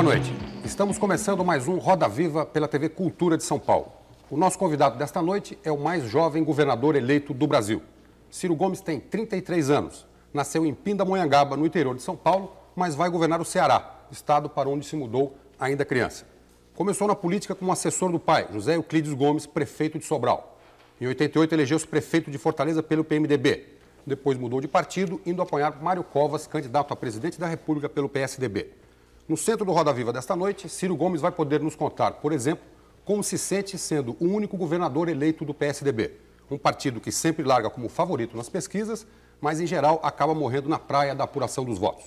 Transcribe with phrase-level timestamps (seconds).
[0.00, 0.32] Boa noite.
[0.64, 3.92] Estamos começando mais um Roda Viva pela TV Cultura de São Paulo.
[4.30, 7.82] O nosso convidado desta noite é o mais jovem governador eleito do Brasil.
[8.30, 10.06] Ciro Gomes tem 33 anos.
[10.32, 14.70] Nasceu em Pindamonhangaba, no interior de São Paulo, mas vai governar o Ceará, estado para
[14.70, 16.26] onde se mudou ainda criança.
[16.74, 20.58] Começou na política como assessor do pai, José Euclides Gomes, prefeito de Sobral.
[20.98, 23.66] Em 88, elegeu-se prefeito de Fortaleza pelo PMDB.
[24.06, 28.80] Depois mudou de partido, indo apoiar Mário Covas, candidato a presidente da República pelo PSDB.
[29.30, 32.64] No centro do Roda Viva desta noite, Ciro Gomes vai poder nos contar, por exemplo,
[33.04, 36.16] como se sente sendo o único governador eleito do PSDB,
[36.50, 39.06] um partido que sempre larga como favorito nas pesquisas,
[39.40, 42.06] mas em geral acaba morrendo na praia da apuração dos votos.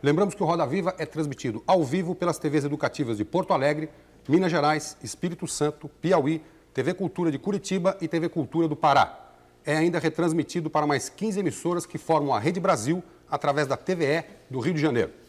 [0.00, 3.90] Lembramos que o Roda Viva é transmitido ao vivo pelas TVs educativas de Porto Alegre,
[4.28, 9.32] Minas Gerais, Espírito Santo, Piauí, TV Cultura de Curitiba e TV Cultura do Pará.
[9.66, 14.22] É ainda retransmitido para mais 15 emissoras que formam a Rede Brasil através da TVE
[14.48, 15.21] do Rio de Janeiro.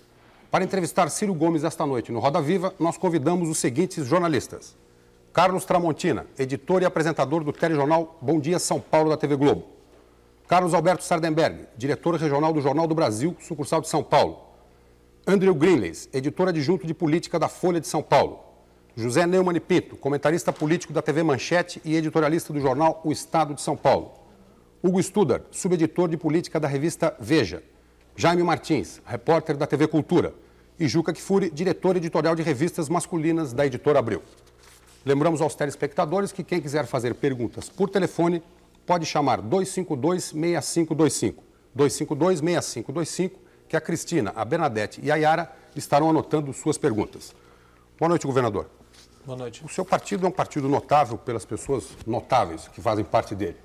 [0.53, 4.77] Para entrevistar Ciro Gomes esta noite no Roda Viva, nós convidamos os seguintes jornalistas.
[5.33, 9.65] Carlos Tramontina, editor e apresentador do telejornal Bom Dia São Paulo da TV Globo.
[10.47, 14.41] Carlos Alberto Sardenberg, diretor regional do Jornal do Brasil, sucursal de São Paulo.
[15.25, 18.39] Andrew Greenleys, editor adjunto de política da Folha de São Paulo.
[18.95, 23.61] José Neumann Pinto, comentarista político da TV Manchete e editorialista do jornal O Estado de
[23.63, 24.11] São Paulo.
[24.83, 27.63] Hugo Studar, subeditor de política da revista Veja.
[28.15, 30.42] Jaime Martins, repórter da TV Cultura.
[30.79, 34.23] E Juca Kfouri, diretor editorial de revistas masculinas da editora Abril.
[35.05, 38.41] Lembramos aos telespectadores que quem quiser fazer perguntas por telefone
[38.85, 41.35] pode chamar 252-6525.
[41.77, 43.31] 252-6525,
[43.67, 47.35] que a Cristina, a Bernadette e a Yara estarão anotando suas perguntas.
[47.99, 48.67] Boa noite, governador.
[49.25, 49.63] Boa noite.
[49.63, 53.57] O seu partido é um partido notável pelas pessoas notáveis que fazem parte dele.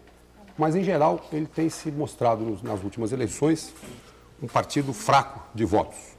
[0.57, 3.73] Mas, em geral, ele tem se mostrado nas últimas eleições
[4.43, 6.18] um partido fraco de votos.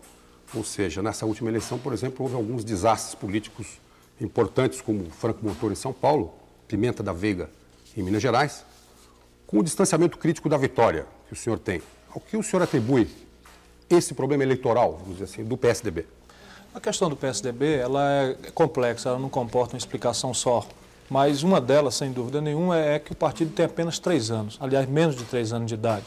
[0.54, 3.80] Ou seja, nessa última eleição, por exemplo, houve alguns desastres políticos
[4.20, 6.34] importantes, como Franco Montoro em São Paulo,
[6.68, 7.50] Pimenta da Veiga
[7.96, 8.66] em Minas Gerais,
[9.46, 11.82] com o distanciamento crítico da vitória que o senhor tem.
[12.14, 13.08] Ao que o senhor atribui
[13.90, 16.06] esse problema eleitoral, vamos dizer assim, do PSDB?
[16.74, 20.66] A questão do PSDB ela é complexa, ela não comporta uma explicação só.
[21.10, 24.88] Mas uma delas, sem dúvida nenhuma, é que o partido tem apenas três anos, aliás,
[24.88, 26.06] menos de três anos de idade.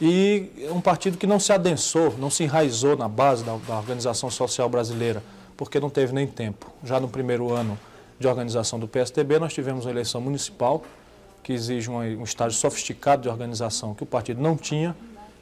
[0.00, 4.30] E um partido que não se adensou, não se enraizou na base da, da organização
[4.30, 5.22] social brasileira,
[5.56, 6.70] porque não teve nem tempo.
[6.84, 7.78] Já no primeiro ano
[8.18, 10.82] de organização do PSDB, nós tivemos uma eleição municipal,
[11.42, 14.94] que exige um, um estágio sofisticado de organização que o partido não tinha,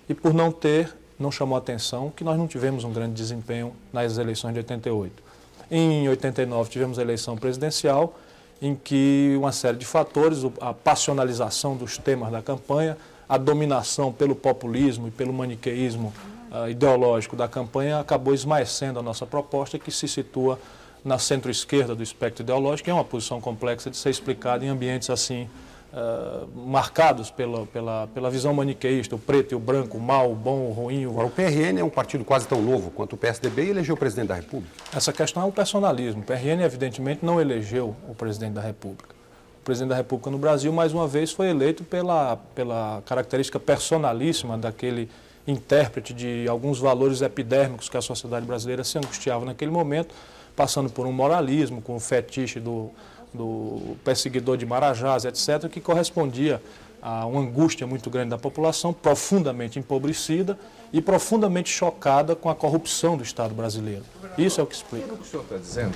[0.09, 4.19] e por não ter, não chamou atenção que nós não tivemos um grande desempenho nas
[4.19, 5.23] eleições de 88.
[5.71, 8.19] Em 89 tivemos a eleição presidencial,
[8.61, 12.97] em que uma série de fatores, a passionalização dos temas da campanha,
[13.29, 16.13] a dominação pelo populismo e pelo maniqueísmo
[16.51, 20.59] uh, ideológico da campanha acabou esmaecendo a nossa proposta, que se situa
[21.05, 25.49] na centro-esquerda do espectro ideológico, é uma posição complexa de ser explicada em ambientes assim
[25.93, 30.35] uh, marcados pela, pela, pela visão maniqueísta, o preto e o branco, o mal, o
[30.35, 31.07] bom, o ruim.
[31.07, 31.11] O...
[31.11, 33.99] Agora, o PRN é um partido quase tão novo quanto o PSDB e elegeu o
[33.99, 34.75] presidente da República.
[34.95, 36.23] Essa questão é o personalismo.
[36.23, 39.15] O PRN, evidentemente, não elegeu o presidente da República.
[39.65, 44.59] O presidente da República no Brasil, mais uma vez, foi eleito pela, pela característica personalíssima
[44.59, 45.09] daquele
[45.47, 50.15] intérprete de alguns valores epidérmicos que a sociedade brasileira se angustiava naquele momento,
[50.55, 52.91] passando por um moralismo, com o fetiche do,
[53.33, 56.61] do perseguidor de Marajás, etc., que correspondia
[57.01, 60.59] a uma angústia muito grande da população, profundamente empobrecida
[60.93, 64.05] e profundamente chocada com a corrupção do Estado brasileiro.
[64.37, 65.07] Isso é o que explica.
[65.07, 65.95] Pelo que o senhor está dizendo,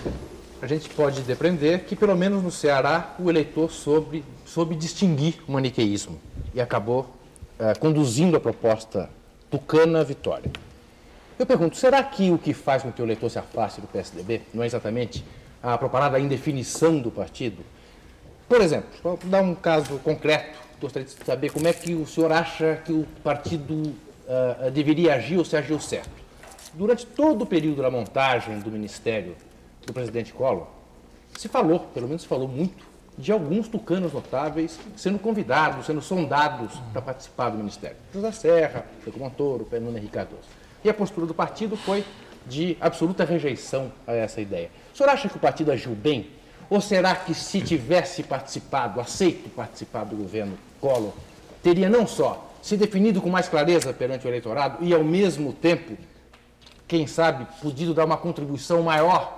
[0.61, 5.53] a gente pode depreender que, pelo menos no Ceará, o eleitor soube, soube distinguir o
[5.53, 6.19] maniqueísmo
[6.53, 7.09] e acabou
[7.59, 9.09] eh, conduzindo a proposta
[9.51, 10.51] tucana à vitória.
[11.39, 14.43] Eu pergunto, será que o que faz com que o eleitor se afaste do PSDB
[14.53, 15.25] não é exatamente
[15.63, 17.63] a propaganda indefinição do partido?
[18.49, 22.33] Por exemplo, vou dar um caso concreto, gostaria de saber como é que o senhor
[22.33, 26.11] acha que o partido uh, deveria agir ou se agiu certo.
[26.75, 29.37] Durante todo o período da montagem do ministério
[29.89, 30.67] do presidente Collor,
[31.37, 32.87] se falou, pelo menos se falou muito,
[33.17, 37.97] de alguns tucanos notáveis sendo convidados, sendo sondados para participar do ministério.
[38.15, 40.43] José Serra, Chico Montoro, Fernando Henrique Cardoso.
[40.85, 42.05] E a postura do partido foi
[42.47, 44.71] de absoluta rejeição a essa ideia.
[44.95, 46.31] O senhor acha que o partido agiu bem?
[46.71, 51.13] Ou será que se tivesse participado, aceito participar do governo Collor,
[51.63, 55.97] teria não só se definido com mais clareza perante o eleitorado e, ao mesmo tempo,
[56.87, 59.38] quem sabe, podido dar uma contribuição maior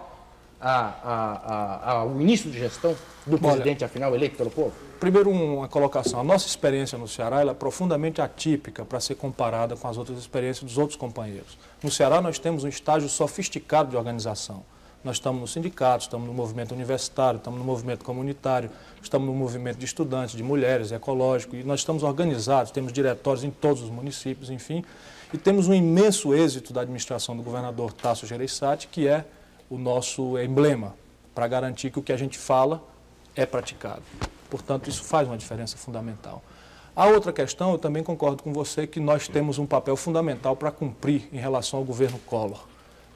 [0.60, 2.94] ao início de gestão
[3.26, 4.72] do presidente, Olha, afinal, eleito pelo povo?
[5.00, 6.20] primeiro uma colocação.
[6.20, 10.62] A nossa experiência no Ceará é profundamente atípica para ser comparada com as outras experiências
[10.62, 11.56] dos outros companheiros.
[11.82, 14.62] No Ceará nós temos um estágio sofisticado de organização.
[15.02, 18.70] Nós estamos no sindicato, estamos no movimento universitário, estamos no movimento comunitário,
[19.02, 23.50] estamos no movimento de estudantes, de mulheres, ecológico, e nós estamos organizados, temos diretórios em
[23.50, 24.84] todos os municípios, enfim,
[25.32, 29.24] e temos um imenso êxito da administração do governador Tasso Gereissati, que é
[29.70, 30.94] o nosso emblema
[31.34, 32.82] para garantir que o que a gente fala
[33.36, 34.02] é praticado.
[34.50, 36.42] Portanto, isso faz uma diferença fundamental.
[36.94, 40.72] A outra questão, eu também concordo com você que nós temos um papel fundamental para
[40.72, 42.66] cumprir em relação ao governo Collor.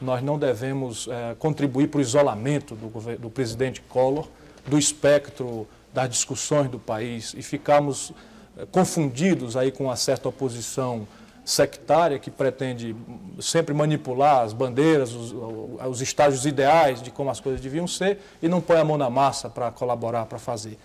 [0.00, 4.28] Nós não devemos é, contribuir para o isolamento do, do presidente Collor,
[4.66, 8.12] do espectro das discussões do país e ficarmos
[8.56, 11.06] é, confundidos aí com uma certa oposição
[11.44, 12.96] sectária que pretende
[13.38, 15.34] sempre manipular as bandeiras, os,
[15.86, 19.10] os, estágios ideais de como as coisas deviam ser e não põe a mão na
[19.10, 20.78] massa para colaborar, para fazer.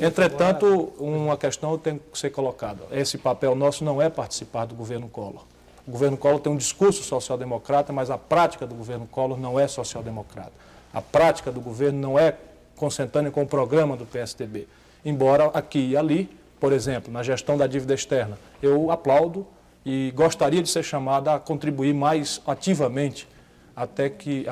[0.00, 2.84] Entretanto, uma questão tem que ser colocada.
[2.92, 5.44] Esse papel nosso não é participar do governo Collor.
[5.86, 9.66] O governo Collor tem um discurso social-democrata, mas a prática do governo Collor não é
[9.66, 10.52] social-democrata.
[10.92, 12.36] A prática do governo não é
[12.76, 14.68] consentânea com o programa do PSDB.
[15.04, 19.46] Embora aqui e ali, por exemplo, na gestão da dívida externa, eu aplaudo
[19.84, 23.28] e gostaria de ser chamada a contribuir mais ativamente,
[23.76, 24.46] até que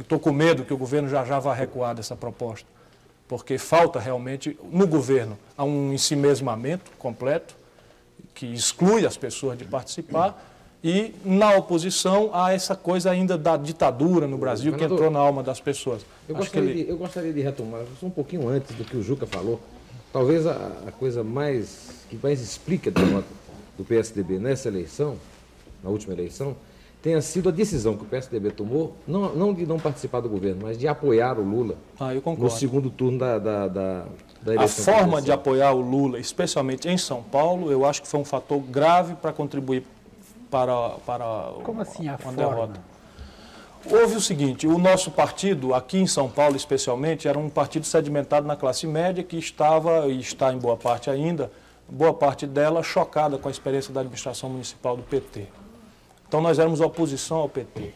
[0.00, 2.66] estou com medo que o governo já já vá recuar dessa proposta,
[3.26, 7.54] porque falta realmente no governo há um ensimesmamento completo
[8.34, 10.46] que exclui as pessoas de participar
[10.82, 15.42] e na oposição há essa coisa ainda da ditadura no Brasil que entrou na alma
[15.42, 16.04] das pessoas.
[16.28, 16.84] Eu gostaria, ele...
[16.84, 19.60] de, eu gostaria de retomar, só um pouquinho antes do que o Juca falou,
[20.12, 23.28] talvez a, a coisa mais que mais explica a derrota
[23.80, 25.16] do PSDB nessa eleição,
[25.82, 26.54] na última eleição,
[27.00, 30.60] tenha sido a decisão que o PSDB tomou, não, não de não participar do governo,
[30.64, 34.04] mas de apoiar o Lula ah, no segundo turno da, da, da,
[34.42, 34.94] da eleição.
[34.94, 38.24] A forma de apoiar o Lula, especialmente em São Paulo, eu acho que foi um
[38.24, 39.82] fator grave para contribuir
[40.50, 41.24] para, para
[41.62, 42.36] Como assim a uma forma?
[42.36, 42.80] derrota.
[43.90, 48.46] Houve o seguinte, o nosso partido, aqui em São Paulo especialmente, era um partido sedimentado
[48.46, 51.50] na classe média que estava, e está em boa parte ainda,
[51.90, 55.46] boa parte dela chocada com a experiência da administração municipal do PT.
[56.28, 57.92] Então nós éramos oposição ao PT,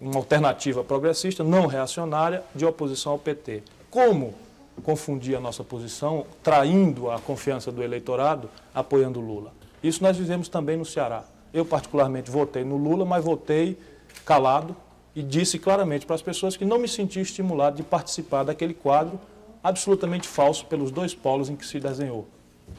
[0.00, 3.64] uma alternativa progressista, não reacionária, de oposição ao PT.
[3.90, 4.34] Como
[4.82, 9.52] confundir a nossa posição, traindo a confiança do eleitorado, apoiando Lula?
[9.82, 11.24] Isso nós fizemos também no Ceará.
[11.52, 13.76] Eu, particularmente, votei no Lula, mas votei
[14.24, 14.76] calado
[15.14, 19.18] e disse claramente para as pessoas que não me sentia estimulado de participar daquele quadro
[19.62, 22.26] absolutamente falso pelos dois polos em que se desenhou.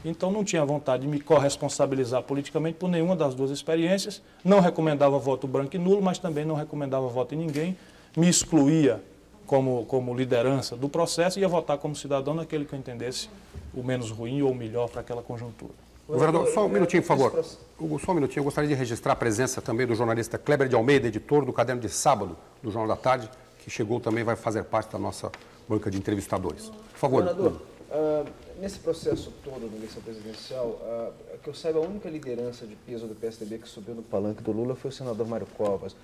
[0.04, 4.22] Então não tinha vontade de me corresponsabilizar politicamente por nenhuma das duas experiências.
[4.44, 7.78] Não recomendava voto branco e nulo, mas também não recomendava voto em ninguém.
[8.16, 9.02] Me excluía
[9.46, 13.30] como, como liderança do processo e ia votar como cidadão naquele que eu entendesse
[13.74, 15.74] o menos ruim ou o melhor para aquela conjuntura.
[16.08, 17.46] Governador, só um minutinho, por favor.
[17.80, 18.42] Hugo, só um minutinho.
[18.42, 21.82] Eu gostaria de registrar a presença também do jornalista Kleber de Almeida, editor do Caderno
[21.82, 25.32] de Sábado do Jornal da Tarde, que chegou também vai fazer parte da nossa
[25.68, 26.70] banca de entrevistadores.
[26.92, 27.24] Por favor.
[27.24, 27.62] Governador,
[27.96, 32.76] uh, nesse processo todo da eleição presidencial, uh, que eu saiba, a única liderança de
[32.76, 35.96] peso do PSDB que subiu no palanque do Lula foi o senador Mário Covas.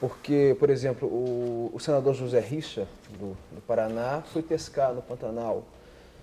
[0.00, 2.86] Porque, por exemplo, o, o senador José Richa,
[3.18, 5.64] do, do, Paraná, foi pescar no Pantanal.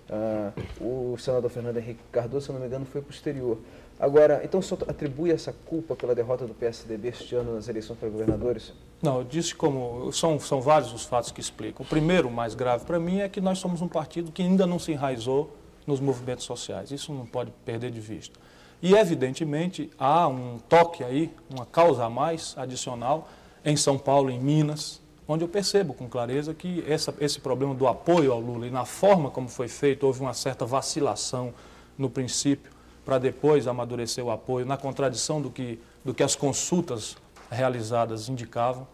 [0.10, 3.57] Uh, o senador Fernando Henrique Cardoso, se não me engano, foi exterior.
[4.00, 7.98] Agora, então o senhor atribui essa culpa pela derrota do PSDB este ano nas eleições
[7.98, 8.74] para governadores?
[9.05, 10.12] Não, eu disse como.
[10.12, 11.85] São, são vários os fatos que explicam.
[11.85, 14.79] O primeiro, mais grave para mim, é que nós somos um partido que ainda não
[14.79, 16.89] se enraizou nos movimentos sociais.
[16.89, 18.39] Isso não pode perder de vista.
[18.81, 23.29] E, evidentemente, há um toque aí, uma causa a mais adicional
[23.63, 27.88] em São Paulo, em Minas, onde eu percebo com clareza que essa, esse problema do
[27.88, 31.53] apoio ao Lula e na forma como foi feito, houve uma certa vacilação
[31.95, 32.71] no princípio
[33.05, 37.15] para depois amadurecer o apoio, na contradição do que, do que as consultas
[37.51, 38.88] realizadas indicavam,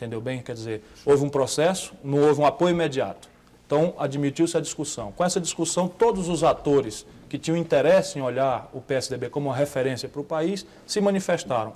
[0.00, 0.40] entendeu bem?
[0.40, 3.28] Quer dizer, houve um processo, não houve um apoio imediato.
[3.66, 5.12] Então, admitiu-se a discussão.
[5.12, 9.54] Com essa discussão, todos os atores que tinham interesse em olhar o PSDB como uma
[9.54, 11.74] referência para o país se manifestaram.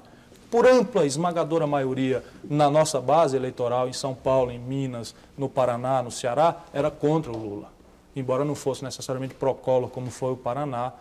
[0.50, 6.02] Por ampla, esmagadora maioria na nossa base eleitoral, em São Paulo, em Minas, no Paraná,
[6.02, 7.72] no Ceará, era contra o Lula.
[8.16, 10.92] Embora não fosse necessariamente pró-Collor, como foi o Paraná,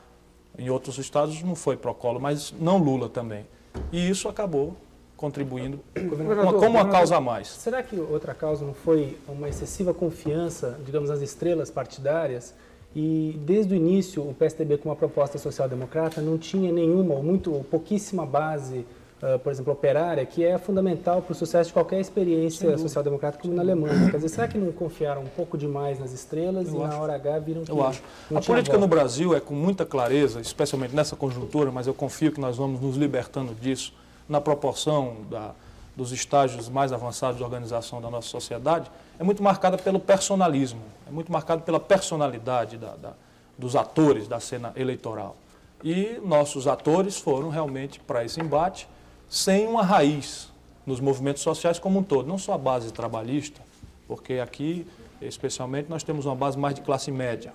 [0.58, 3.46] em outros estados não foi Procolo, mas não Lula também.
[3.92, 4.76] E isso acabou
[5.24, 7.48] contribuindo uma, como uma causa a mais.
[7.48, 12.54] Será que outra causa não foi uma excessiva confiança, digamos, nas estrelas partidárias?
[12.94, 17.54] E desde o início o PSDB com uma proposta social-democrata não tinha nenhuma ou muito
[17.54, 18.80] ou pouquíssima base
[19.24, 23.54] uh, por exemplo, operária, que é fundamental para o sucesso de qualquer experiência social-democrata, como
[23.54, 24.12] na Alemanha.
[24.12, 26.88] Quer dizer, será que não confiaram um pouco demais nas estrelas Eu e acho.
[26.90, 28.04] na hora H viram que Eu acho.
[28.36, 28.90] A política no?
[28.90, 32.98] Brasil é com muita clareza, especialmente nessa conjuntura, mas eu confio que nós vamos nos
[32.98, 35.52] libertando disso na proporção da-
[35.96, 38.90] dos estágios mais avançados de organização da nossa sociedade,
[39.20, 43.14] é muito marcada pelo personalismo, é muito marcada pela personalidade da- da-
[43.58, 45.36] dos atores da cena eleitoral.
[45.84, 48.88] E nossos atores foram realmente para esse embate
[49.30, 50.52] sem uma raiz
[50.86, 53.62] nos movimentos sociais como um todo, não só a base trabalhista,
[54.08, 54.88] porque aqui,
[55.22, 57.54] especialmente, nós temos uma base mais de classe média,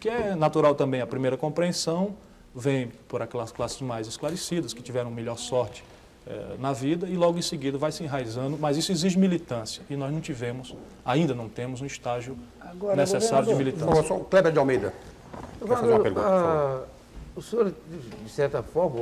[0.00, 1.00] que é natural também.
[1.00, 2.14] A primeira compreensão
[2.54, 5.84] vem por aquelas classes mais esclarecidas, que tiveram melhor sorte
[6.26, 9.96] eh, na vida, e logo em seguida vai se enraizando, mas isso exige militância, e
[9.96, 14.02] nós não tivemos, ainda não temos um estágio Agora, necessário de militância.
[14.02, 14.92] Só o Kleber de Almeida.
[15.60, 16.82] Quer fazer uma pergunta, ah,
[17.36, 17.72] o senhor,
[18.24, 19.00] de certa forma,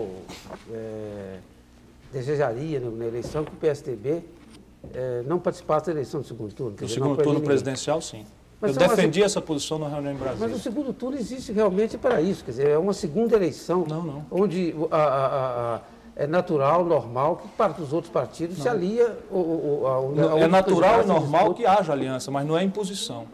[0.72, 1.38] é,
[2.12, 4.22] desejaria na eleição que o PSDB
[4.92, 6.76] é, não participasse da eleição do segundo turno?
[6.80, 7.46] não segundo turno ninguém.
[7.46, 8.24] presidencial, sim.
[8.60, 10.48] Mas Eu é uma- defendi essa posição na reunião em Brasília.
[10.48, 14.02] Mas o segundo turno existe realmente para isso, quer dizer, é uma segunda eleição, Não,
[14.02, 14.26] não.
[14.30, 15.80] onde a- a- a-
[16.16, 21.02] é natural, normal, que parte dos outros partidos se alia o, a, a É natural
[21.02, 23.26] e normal que haja aliança, mas não é imposição.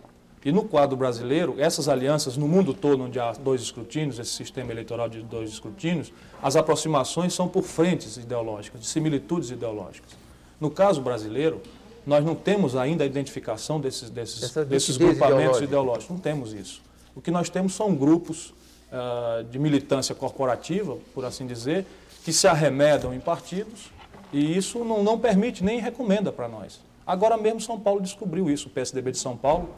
[0.42, 4.72] E no quadro brasileiro, essas alianças, no mundo todo, onde há dois escrutínios, esse sistema
[4.72, 6.10] eleitoral de dois escrutínios,
[6.42, 10.10] as aproximações são por frentes ideológicas, de similitudes ideológicas.
[10.58, 11.60] No caso brasileiro,
[12.06, 16.08] nós não temos ainda a identificação desses, desses, desses grupamentos ideológicos.
[16.08, 16.80] Não temos isso.
[17.14, 18.54] O que nós temos são grupos
[18.90, 21.84] ah, de militância corporativa, por assim dizer,
[22.24, 23.90] que se arremedam em partidos
[24.32, 26.80] e isso não, não permite nem recomenda para nós.
[27.06, 29.70] Agora mesmo São Paulo descobriu isso, o PSDB de São Paulo,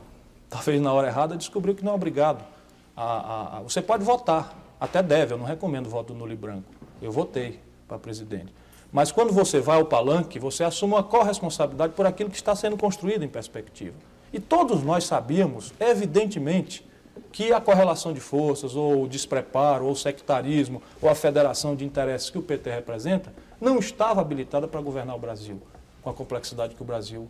[0.51, 2.45] talvez na hora errada, descobriu que não é obrigado.
[2.97, 6.65] A, a- a- você pode votar, até deve, eu não recomendo voto nulo e branco.
[7.01, 8.53] Eu votei para presidente.
[8.93, 12.77] Mas quando você vai ao palanque, você assume uma corresponsabilidade por aquilo que está sendo
[12.77, 13.95] construído em perspectiva.
[14.31, 16.87] E todos nós sabíamos, evidentemente,
[17.31, 21.85] que a correlação de forças, ou o despreparo, ou o sectarismo, ou a federação de
[21.85, 25.61] interesses que o PT representa, não estava habilitada para governar o Brasil,
[26.03, 27.29] com a complexidade que o Brasil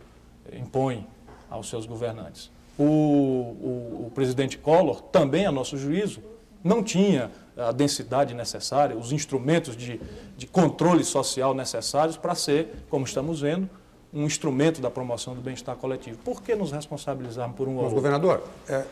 [0.51, 1.05] impõe
[1.49, 2.51] aos seus governantes.
[2.77, 6.21] O, o- o presidente Collor, também a nosso juízo,
[6.63, 10.01] não tinha a densidade necessária, os instrumentos de,
[10.35, 13.69] de controle social necessários para ser, como estamos vendo,
[14.13, 16.17] um instrumento da promoção do bem-estar coletivo.
[16.19, 17.95] Por que nos responsabilizarmos por um ou Mas, outro?
[17.97, 18.83] governador, é,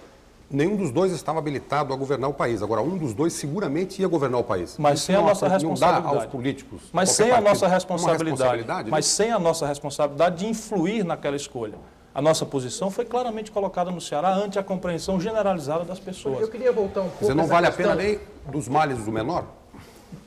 [0.51, 2.61] nenhum dos dois estava habilitado a governar o país.
[2.61, 4.75] Agora, um dos dois seguramente ia governar o país.
[4.77, 6.15] Mas Isso sem a nossa Não dá responsabilidade.
[6.15, 6.81] aos políticos.
[6.91, 8.29] Mas sem a partido, nossa uma responsabilidade.
[8.29, 9.11] responsabilidade, Mas né?
[9.25, 11.75] sem a nossa responsabilidade de influir naquela escolha.
[12.13, 16.41] A nossa posição foi claramente colocada no Ceará ante a compreensão generalizada das pessoas.
[16.41, 17.19] Eu queria voltar um pouco.
[17.21, 18.19] Dizer, não vale a questão- pena nem
[18.51, 19.45] dos males do menor?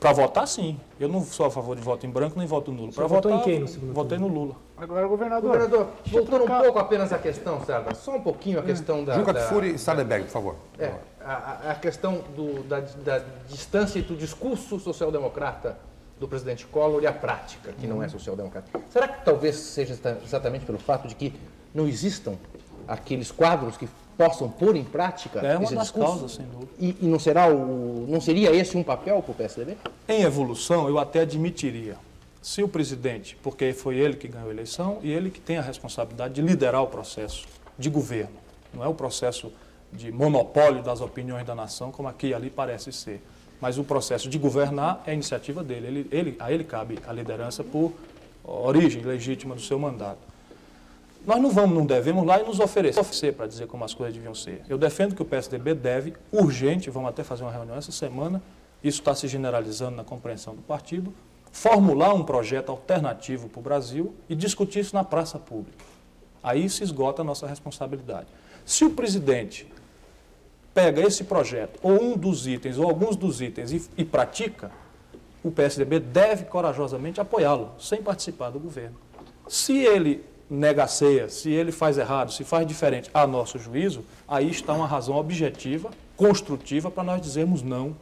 [0.01, 0.79] Para votar, sim.
[1.01, 2.93] Eu não sou a favor de voto em branco nem voto nulo.
[2.93, 4.55] Para votou votar, em quem no segundo votei no Lula.
[4.77, 5.51] Agora, governador.
[5.51, 9.15] Governador, voltando um trocar- pouco apenas à questão, Sérgio, só um pouquinho a questão da.
[9.15, 10.57] Juca da- Kfouri e Sadenberg, por favor.
[10.79, 10.93] É,
[11.25, 15.77] a, a- questão do- da, da distância entre o discurso social-democrata
[16.21, 18.69] do presidente Collor e a prática, que não é social-democrata.
[18.91, 21.35] Será que talvez seja exa- exatamente pelo fato de que
[21.75, 22.35] não existam
[22.87, 26.07] aqueles quadros que possam pôr em prática É uma das discurso?
[26.13, 26.71] causas, sem dúvida.
[26.79, 29.77] E, e não, será o, não seria esse um papel para o PSDB?
[30.09, 31.97] Em evolução, eu até admitiria.
[32.43, 35.63] Se o presidente, porque foi ele que ganhou a eleição e ele que tem a
[35.63, 37.47] responsabilidade de liderar o processo
[37.79, 38.37] de governo,
[38.73, 39.51] não é o processo
[39.93, 43.23] de monopólio das opiniões da nação, como aqui e ali parece ser.
[43.61, 45.87] Mas o processo de governar é a iniciativa dele.
[45.87, 47.93] Ele, ele- a ele cabe a liderança por
[48.45, 50.19] origem legítima do seu mandato.
[51.27, 54.35] Nós não vamos, não devemos lá e nos oferecer para dizer como as coisas deviam
[54.35, 54.63] ser.
[54.69, 58.43] Eu defendo que o PSDB deve, urgente, vamos até fazer uma reunião essa semana,
[58.83, 61.15] isso está se generalizando na compreensão do partido,
[61.51, 65.85] formular um projeto alternativo para o Brasil e discutir isso na praça pública.
[66.43, 68.27] Aí se esgota a nossa responsabilidade.
[68.67, 69.67] Se o presidente
[70.75, 74.71] pega esse projeto, ou um dos itens, ou alguns dos itens, e, e pratica,
[75.43, 78.97] o PSDB deve corajosamente apoiá-lo, sem participar do governo.
[79.49, 84.73] Se ele negaceia, se ele faz errado, se faz diferente a nosso juízo, aí está
[84.73, 87.97] uma razão objetiva, construtiva, para nós dizermos não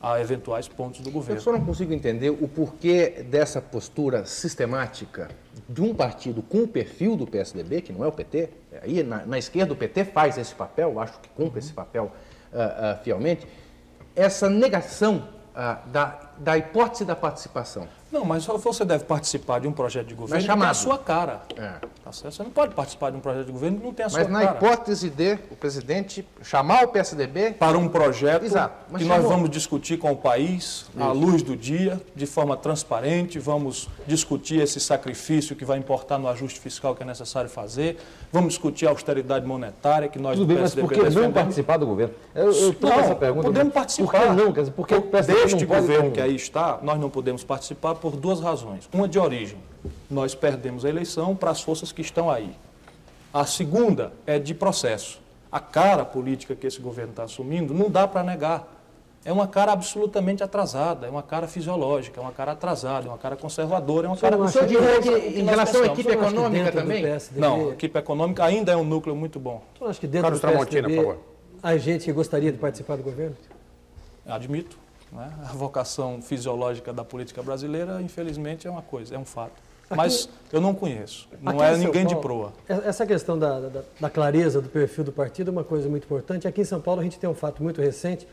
[0.00, 1.40] a eventuais pontos do Eu governo.
[1.40, 5.30] só não consigo entender o porquê dessa postura sistemática
[5.66, 8.50] de um partido com o perfil do PSDB, que não é o PT.
[8.82, 12.12] Aí na, na esquerda o PT faz esse papel, acho que cumpre esse papel
[12.52, 13.46] ah, ah, fielmente.
[14.14, 17.88] Essa negação ah, da, da hipótese da participação.
[18.14, 20.74] Não, mas só você deve participar de um projeto de governo Mas que tem a
[20.74, 21.42] sua cara.
[21.56, 21.72] É.
[22.04, 22.34] Tá certo?
[22.34, 24.28] Você não pode participar de um projeto de governo que não tem a sua Mas
[24.30, 24.56] na cara.
[24.56, 29.32] hipótese de o presidente chamar o PSDB, Para um projeto Exato, mas que nós chamou.
[29.32, 34.78] vamos discutir com o país, à luz do dia, de forma transparente, vamos discutir esse
[34.78, 37.96] sacrifício que vai importar no ajuste fiscal que é necessário fazer,
[38.30, 41.32] vamos discutir a austeridade monetária que nós Tudo do bem, mas PSDB por que não
[41.32, 42.14] participar do governo?
[42.34, 43.46] Eu, eu Não, essa pergunta.
[43.48, 44.20] podemos Por participar.
[44.20, 44.52] que não?
[44.52, 47.00] Quer dizer, por que o PSDB Deste não pode governo ter que aí está, nós
[47.00, 48.86] não podemos participar por duas razões.
[48.92, 49.56] Uma de origem,
[50.10, 52.50] nós perdemos a eleição para as forças que estão aí.
[53.32, 55.22] A segunda é de processo.
[55.50, 58.70] A cara política que esse governo está assumindo não dá para negar.
[59.24, 63.16] É uma cara absolutamente atrasada, é uma cara fisiológica, é uma cara atrasada, é uma
[63.16, 67.02] cara conservadora, é uma cara o senhor diria que- em relação à equipe econômica também?
[67.02, 69.62] PSDB Não, a equipe econômica ainda é um núcleo muito bom.
[69.80, 71.22] Não acha que dentro Carlos do Tramontina, por PSDB favor.
[71.62, 73.34] há gente que gostaria de participar do governo?
[74.26, 74.83] Admito.
[75.14, 75.32] Né?
[75.48, 79.62] A vocação fisiológica da política brasileira, infelizmente, é uma coisa, é um fato.
[79.94, 81.28] Mas eu não conheço.
[81.40, 82.80] Não Aqui é ninguém de Paulo, proa.
[82.84, 86.48] Essa questão da, da- da clareza do perfil do partido é uma coisa muito importante.
[86.48, 88.26] Aqui em São Paulo a gente tem um fato muito recente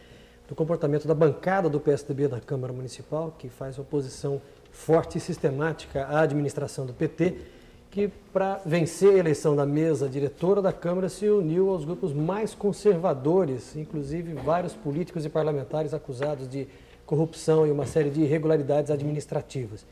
[0.47, 6.05] do comportamento da bancada do PSDB na Câmara Municipal, que faz oposição forte e sistemática
[6.05, 7.37] à administração do PT,
[7.91, 12.55] que para vencer a eleição da mesa diretora da Câmara se uniu aos grupos mais
[12.55, 16.67] conservadores, inclusive vários políticos e parlamentares acusados de
[17.05, 19.85] corrupção e uma série de irregularidades administrativas.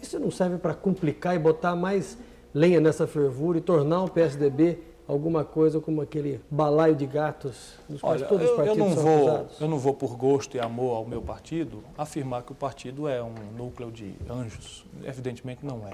[0.00, 2.16] Isso não serve para complicar e botar mais
[2.54, 8.00] lenha nessa fervura e tornar o PSDB alguma coisa como aquele balaio de gatos dos
[8.00, 9.60] quais Olha, todos os eu, eu partidos não vou, acusados?
[9.60, 13.22] eu não vou por gosto e amor ao meu partido afirmar que o partido é
[13.22, 14.86] um núcleo de anjos.
[15.04, 15.92] Evidentemente não é.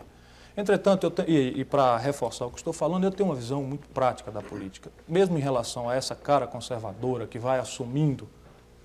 [0.59, 4.29] Entretanto, e, e para reforçar o que estou falando, eu tenho uma visão muito prática
[4.29, 4.91] da política.
[5.07, 8.29] Mesmo em relação a essa cara conservadora que vai assumindo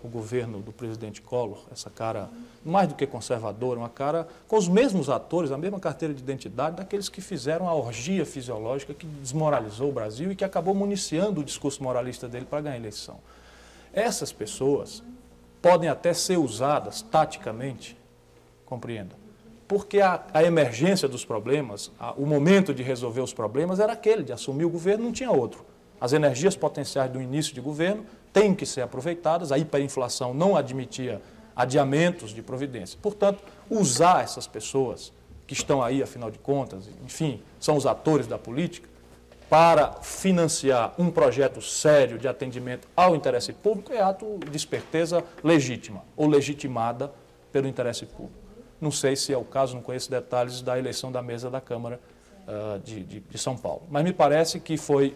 [0.03, 2.29] o governo do presidente Collor, essa cara
[2.63, 6.75] mais do que conservadora, uma cara com os mesmos atores, a mesma carteira de identidade
[6.75, 11.43] daqueles que fizeram a orgia fisiológica que desmoralizou o Brasil e que acabou municiando o
[11.43, 13.17] discurso moralista dele para ganhar a eleição.
[13.91, 15.01] Essas pessoas
[15.59, 17.97] podem até ser usadas taticamente,
[18.63, 19.22] compreenda,
[19.67, 24.23] porque a, a emergência dos problemas, a- o momento de resolver os problemas era aquele,
[24.23, 25.65] de assumir o governo, não tinha outro.
[25.99, 31.21] As energias potenciais do início de governo têm que ser aproveitadas, a hiperinflação não admitia
[31.55, 32.97] adiamentos de providência.
[33.01, 35.13] Portanto, usar essas pessoas
[35.47, 38.89] que estão aí, afinal de contas, enfim, são os atores da política,
[39.49, 46.03] para financiar um projeto sério de atendimento ao interesse público é ato de esperteza legítima
[46.17, 47.11] ou legitimada
[47.51, 48.33] pelo interesse público.
[48.83, 51.99] Não sei se é o caso, não conheço detalhes da eleição da mesa da Câmara
[52.45, 53.83] ah, de, de- de São Paulo.
[53.89, 55.15] Mas me parece que foi,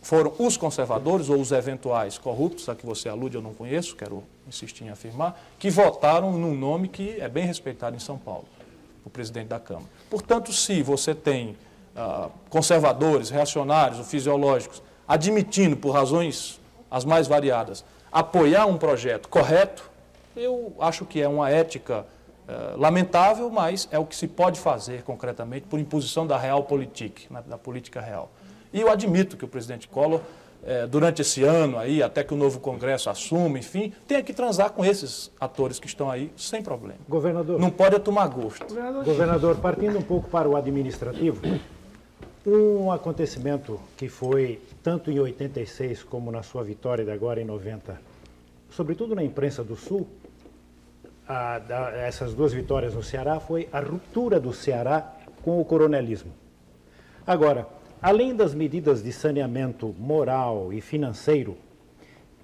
[0.00, 4.22] foram os conservadores ou os eventuais corruptos, a que você alude eu não conheço, quero
[4.46, 8.44] insistir em afirmar, que votaram num nome que é bem respeitado em São Paulo,
[9.04, 9.88] o presidente da Câmara.
[10.08, 11.56] Portanto, se você tem
[11.96, 19.90] ah, conservadores, reacionários ou fisiológicos admitindo, por razões as mais variadas, apoiar um projeto correto,
[20.36, 22.06] eu acho que é uma ética
[22.76, 27.58] lamentável, mas é o que se pode fazer concretamente por imposição da realpolitik, né, da
[27.58, 28.30] política real.
[28.72, 30.20] E eu admito que o presidente Collor,
[30.64, 34.70] eh, durante esse ano aí, até que o novo Congresso assuma, enfim, tenha que transar
[34.70, 36.98] com esses atores que estão aí sem problema.
[37.08, 38.66] Governador, Não pode é tomar gosto.
[39.04, 41.40] governador, partindo um pouco para o administrativo,
[42.46, 48.00] um acontecimento que foi tanto em 86 como na sua vitória de agora em 90,
[48.70, 50.06] sobretudo na imprensa do Sul,
[51.28, 55.12] a- da- essas duas vitórias no Ceará foi a ruptura do Ceará
[55.42, 56.30] com o coronelismo.
[57.26, 57.66] Agora,
[58.00, 61.56] além das medidas de saneamento moral e financeiro,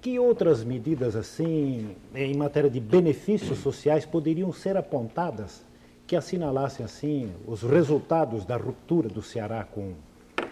[0.01, 5.63] que outras medidas assim, em matéria de benefícios sociais, poderiam ser apontadas
[6.05, 9.95] que assinalassem assim os resultados da ruptura do Ceará com o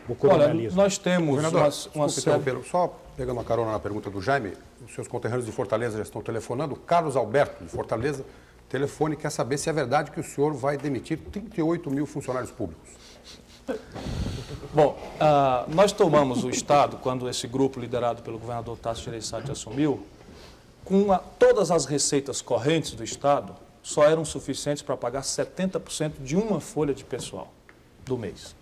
[0.07, 0.81] Olha, coronelismo?
[0.81, 1.59] nós temos Governador,
[1.93, 2.63] uma, uma série...
[2.63, 4.53] só pegando uma carona na pergunta do Jaime,
[4.83, 6.75] os seus conterrâneos de Fortaleza já estão telefonando.
[6.75, 8.25] Carlos Alberto, de Fortaleza,
[8.67, 12.89] telefone, quer saber se é verdade que o senhor vai demitir 38 mil funcionários públicos.
[14.73, 20.03] Bom, ah, nós tomamos o Estado, quando esse grupo liderado pelo governador Tasso Gereissati assumiu,
[20.83, 23.53] com todas as receitas correntes do Estado
[23.83, 27.53] só eram suficientes para pagar 70% de uma folha de pessoal
[28.03, 28.55] do mês.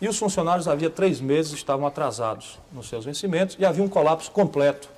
[0.00, 4.30] E os funcionários havia três meses estavam atrasados nos seus vencimentos e havia um colapso
[4.30, 4.88] completo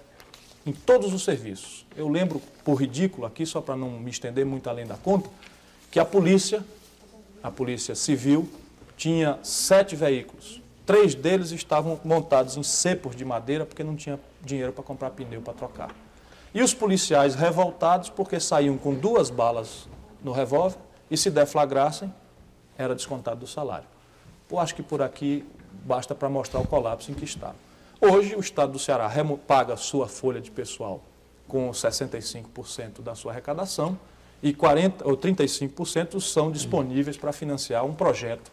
[0.64, 1.84] em todos os serviços.
[1.96, 5.28] Eu lembro, por ridículo aqui, só para não me estender muito além da conta,
[5.90, 6.64] que a polícia,
[7.42, 8.48] a polícia civil,
[8.96, 10.62] tinha sete veículos.
[10.86, 15.42] Três deles estavam montados em cepos de madeira porque não tinha dinheiro para comprar pneu
[15.42, 15.90] para trocar.
[16.54, 19.88] E os policiais revoltados porque saíam com duas balas
[20.22, 20.78] no revólver
[21.10, 22.12] e se deflagrassem,
[22.78, 23.91] era descontado do salário.
[24.52, 25.46] Eu acho que por aqui
[25.82, 27.54] basta para mostrar o colapso em que está.
[27.98, 29.10] Hoje, o Estado do Ceará
[29.46, 31.00] paga sua folha de pessoal
[31.48, 33.98] com 65% da sua arrecadação
[34.42, 38.52] e 40 ou 35% são disponíveis para financiar um projeto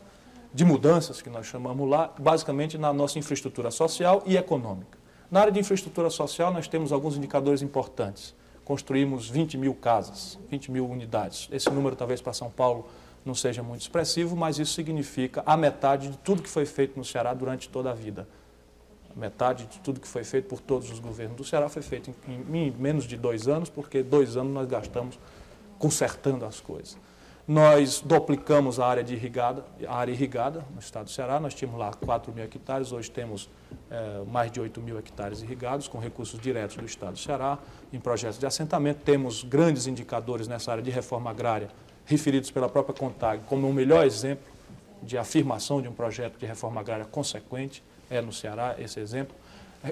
[0.53, 4.97] de mudanças que nós chamamos lá, basicamente na nossa infraestrutura social e econômica.
[5.29, 8.33] Na área de infraestrutura social, nós temos alguns indicadores importantes.
[8.63, 11.49] Construímos 20 mil casas, 20 mil unidades.
[11.51, 12.87] Esse número, talvez, para São Paulo
[13.25, 17.03] não seja muito expressivo, mas isso significa a metade de tudo que foi feito no
[17.05, 18.27] Ceará durante toda a vida.
[19.15, 22.13] A metade de tudo que foi feito por todos os governos do Ceará foi feito
[22.27, 22.33] em,
[22.67, 25.19] em- menos de dois anos, porque dois anos nós gastamos
[25.77, 26.97] consertando as coisas.
[27.47, 31.39] Nós duplicamos a área de irrigada, a área irrigada no estado do Ceará.
[31.39, 33.49] Nós tínhamos lá 4 mil hectares, hoje temos
[33.89, 37.57] eh, mais de 8 mil hectares irrigados, com recursos diretos do estado do Ceará,
[37.91, 39.01] em projetos de assentamento.
[39.03, 41.69] Temos grandes indicadores nessa área de reforma agrária,
[42.09, 44.43] referidos pela própria CONTAG como o melhor exemplo
[45.01, 49.35] de afirmação de um projeto de reforma agrária consequente, é no Ceará esse exemplo.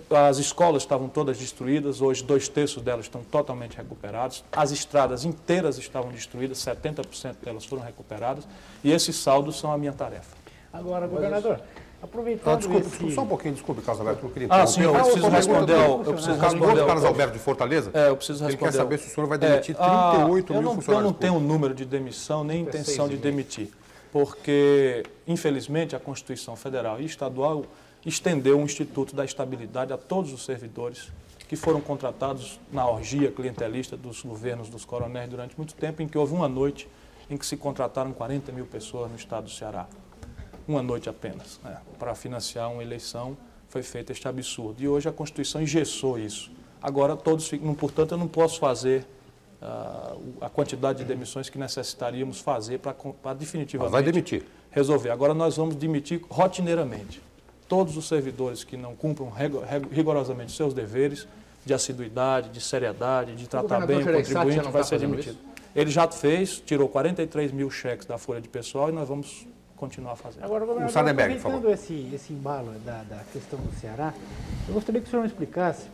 [0.10, 4.44] As escolas estavam todas destruídas, hoje dois terços delas estão totalmente recuperados.
[4.52, 8.46] As estradas inteiras estavam destruídas, 70% delas foram recuperadas.
[8.84, 10.36] E esses saldos são a minha tarefa.
[10.74, 11.62] Agora, governador,
[12.02, 12.90] aproveitando Ah, desculpe, esse...
[12.90, 15.74] desculpe, só um pouquinho, desculpe, Carlos Alberto, eu queria Ah, sim, eu Ah, preciso responder
[15.74, 18.52] ao- eu preciso O Carlos- responder ao- Carlos Alberto de Fortaleza, É, eu preciso ele
[18.52, 18.72] responder.
[18.72, 21.12] quer saber se o senhor vai É, demitir ah, 38 eu mil não, funcionários Eu
[21.12, 21.54] não tenho um públicos.
[21.56, 23.70] número de demissão, nem intenção de demitir,
[24.12, 27.66] porque, infelizmente, a Constituição Federal e Estadual
[28.06, 31.12] estendeu o Instituto da Estabilidade a todos os servidores
[31.50, 36.18] que foram contratados na orgia clientelista dos governos dos coronéis durante muito tempo, em que
[36.18, 36.88] houve uma noite
[37.30, 39.88] em que se contrataram 40 mil pessoas no estado do Ceará.
[40.68, 43.38] Uma noite apenas, né, para financiar uma eleição,
[43.70, 44.82] foi feito este absurdo.
[44.84, 46.52] E hoje a Constituição engessou isso.
[46.82, 49.06] Agora todos ficam, portanto, eu não posso fazer
[49.62, 54.46] o- a quantidade de demissões que necessitaríamos fazer para, para definitivamente Mas vai demitir.
[54.70, 55.10] resolver.
[55.10, 57.22] Agora nós vamos demitir rotineiramente
[57.68, 59.32] todos os servidores que não cumpram
[59.92, 61.28] rigorosamente seus deveres
[61.66, 65.38] de assiduidade, de seriedade, de tratar governador bem o contribuinte, vai está ser demitido.
[65.76, 69.46] Ele já fez, tirou 43 mil cheques da folha de pessoal e nós vamos
[69.78, 70.44] continuar fazendo.
[70.44, 74.14] Agora, governador, Sardenberg, por aproveitando esse, esse embalo da, da questão do Ceará,
[74.68, 75.88] eu gostaria que o senhor me explicasse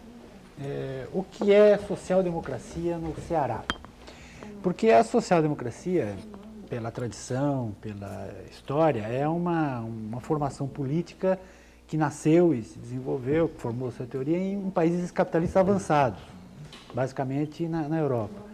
[0.60, 3.64] eh, o que é social-democracia no Ceará.
[4.64, 6.16] Porque a social-democracia,
[6.70, 11.38] pela tradição, pela história, é uma, uma formação política
[11.86, 16.20] que nasceu e se desenvolveu, formou sua teoria em países capitalistas avançados,
[16.94, 18.53] basicamente na, na Europa.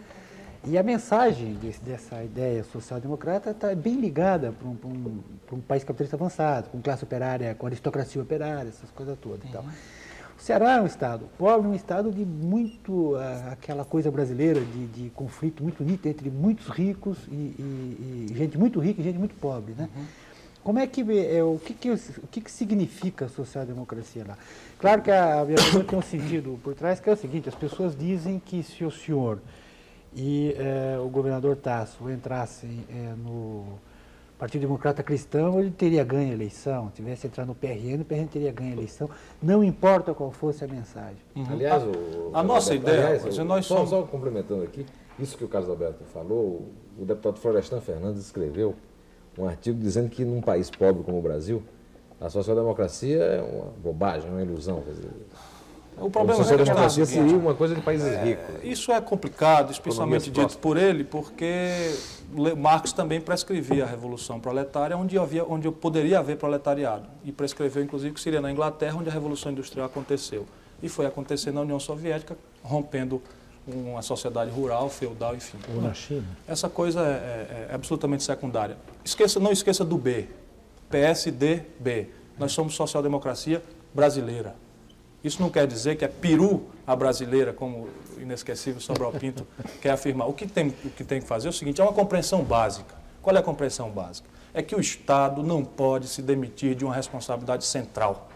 [0.69, 5.19] E a mensagem desse- dessa ideia social-democrata está bem ligada para um, um-
[5.57, 9.49] um país capitalista avançado, com classe operária, com aristocracia operária, essas coisas todas.
[9.49, 9.63] e tal.
[10.37, 14.85] O Ceará é um estado pobre, um estado de muito, ah, aquela coisa brasileira de,
[14.87, 19.17] de conflito muito nítido entre muitos ricos e, e- e gente muito rica e gente
[19.17, 19.73] muito pobre.
[19.77, 19.89] Né?
[20.63, 21.97] Como é que, é, o que, que, o
[22.29, 24.37] que, que significa social-democracia lá?
[24.77, 27.55] Claro que a minha pergunta tem um sentido por trás, que é o seguinte, as
[27.55, 29.39] pessoas dizem que se o senhor
[30.15, 33.65] e eh, o governador Tasso entrassem eh, no
[34.37, 36.89] Partido Democrata Cristão, ele teria ganho a eleição.
[36.95, 39.09] Tivesse entrado no PRN, o PRN teria ganho a eleição.
[39.41, 41.17] Não importa qual fosse a mensagem.
[41.49, 44.85] Aliás, A- o, a nossa Alberto, ideia, aliás, o- nós só, somos- só complementando aqui,
[45.19, 48.75] isso que o Carlos Alberto falou, o, o deputado Florestan Fernandes escreveu
[49.37, 51.61] um artigo dizendo que num país pobre como o Brasil,
[52.19, 54.81] a social-democracia é uma bobagem, uma ilusão.
[54.81, 55.09] Quer dizer,
[56.01, 58.55] O a problema é que social-democracia está- seria uma coisa de países ricos.
[58.63, 61.93] Isso é complicado, especialmente dito por ele, porque
[62.57, 67.05] Marx também prescrevia a Revolução Proletária, onde, havia, onde poderia haver proletariado.
[67.23, 70.45] E prescreveu, inclusive, que seria na Inglaterra, onde a Revolução Industrial aconteceu.
[70.81, 73.21] E foi acontecer na União Soviética, rompendo
[73.67, 75.57] uma sociedade rural, feudal, enfim.
[75.75, 76.23] Ou na China.
[76.47, 78.77] Essa coisa é, é- é absolutamente secundária.
[79.03, 80.27] Esqueça, não esqueça do B.
[80.89, 82.07] PSDB.
[82.37, 83.61] Nós somos social-democracia
[83.93, 84.55] brasileira.
[85.23, 89.45] Isso não quer dizer que é peru a brasileira, como o inesquecível Sobral Pinto
[89.81, 90.27] quer afirmar.
[90.29, 92.95] O que, tem, o que tem que fazer é o seguinte, é uma compreensão básica.
[93.21, 94.29] Qual é a compreensão básica?
[94.53, 98.29] É que o Estado não pode se demitir de uma responsabilidade central,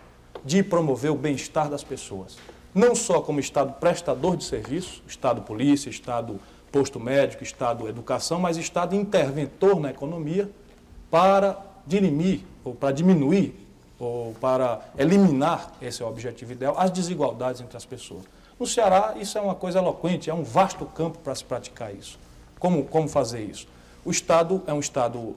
[0.43, 2.37] de promover o bem-estar das pessoas.
[2.75, 6.39] Não só como Estado prestador de serviço, Estado polícia, Estado
[6.71, 10.49] posto médico, Estado educação, mas Estado interventor na economia
[11.09, 13.62] para dirimir ou para diminuir
[14.03, 18.23] ou para eliminar, esse é o objetivo ideal, as desigualdades entre as pessoas.
[18.59, 22.19] No Ceará, isso é uma coisa eloquente, é um vasto campo para se praticar isso.
[22.59, 23.67] Como, como fazer isso?
[24.05, 25.35] O Estado é um Estado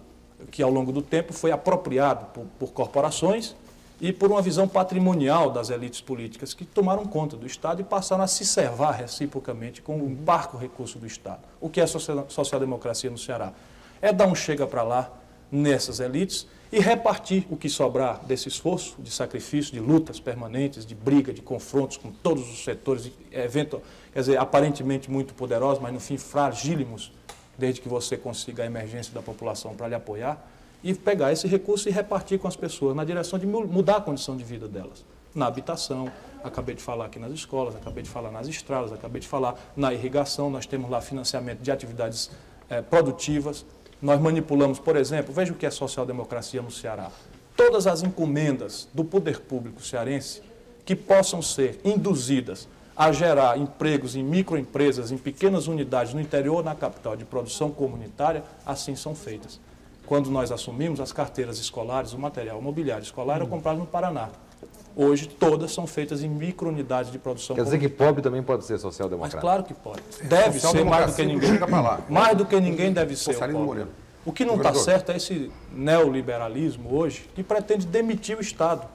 [0.50, 3.56] que, ao longo do tempo, foi apropriado por, por corporações
[4.00, 8.22] e por uma visão patrimonial das elites políticas que tomaram conta do Estado e passaram
[8.22, 11.40] a se servar reciprocamente com o parco recurso do Estado.
[11.60, 13.52] O que é social- social-democracia no Ceará?
[14.00, 15.10] é dar um chega para lá
[15.50, 20.94] nessas elites e repartir o que sobrar desse esforço, de sacrifício, de lutas permanentes, de
[20.94, 23.80] briga, de confrontos com todos os setores, evento,
[24.12, 27.12] quer dizer, aparentemente muito poderosos, mas no fim fragílimos,
[27.56, 30.44] desde que você consiga a emergência da população para lhe apoiar,
[30.82, 34.36] e pegar esse recurso e repartir com as pessoas na direção de mudar a condição
[34.36, 35.04] de vida delas.
[35.34, 36.10] Na habitação,
[36.42, 39.92] acabei de falar aqui nas escolas, acabei de falar nas estradas, acabei de falar na
[39.92, 42.30] irrigação, nós temos lá financiamento de atividades
[42.68, 43.64] eh, produtivas,
[44.06, 47.10] nós manipulamos, por exemplo, veja o que é social-democracia no Ceará.
[47.56, 50.42] Todas as encomendas do poder público cearense
[50.84, 56.72] que possam ser induzidas a gerar empregos em microempresas, em pequenas unidades no interior na
[56.72, 59.58] capital de produção comunitária, assim são feitas.
[60.06, 64.28] Quando nós assumimos as carteiras escolares, o material mobiliário escolar era comprado no Paraná.
[64.98, 67.54] Hoje, todas são feitas em microunidades de produção.
[67.54, 69.36] Quer dizer que pobre também pode ser social-democrata?
[69.36, 70.00] Mas claro que pode.
[70.22, 71.50] Deve ser mais do que ninguém.
[72.08, 73.36] Mais do que ninguém deve ser.
[73.54, 73.86] O,
[74.24, 78.88] o que não está certo é esse neoliberalismo hoje que pretende demitir o Estado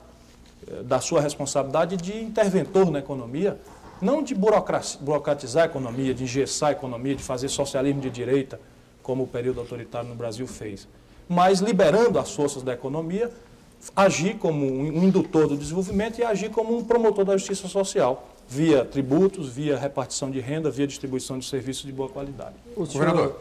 [0.67, 3.59] eh, da sua responsabilidade de interventor na economia,
[4.01, 8.59] não de burocratizar a economia, de engessar a economia, de fazer socialismo de direita,
[9.03, 10.87] como o período autoritário no Brasil fez,
[11.29, 13.29] mas liberando as forças da economia
[13.95, 18.83] agir como um indutor do desenvolvimento e agir como um promotor da justiça social, via
[18.85, 22.55] tributos, via repartição de renda, via distribuição de serviços de boa qualidade.
[22.75, 23.35] O senhor,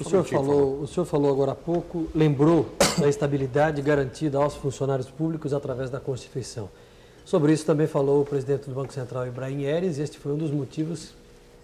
[0.00, 2.66] o senhor, falou, o senhor falou agora há pouco, lembrou
[2.98, 6.68] da estabilidade garantida aos funcionários públicos através da Constituição.
[7.24, 10.36] Sobre isso também falou o presidente do Banco Central, Ibrahim Eres, e este foi um
[10.36, 11.14] dos motivos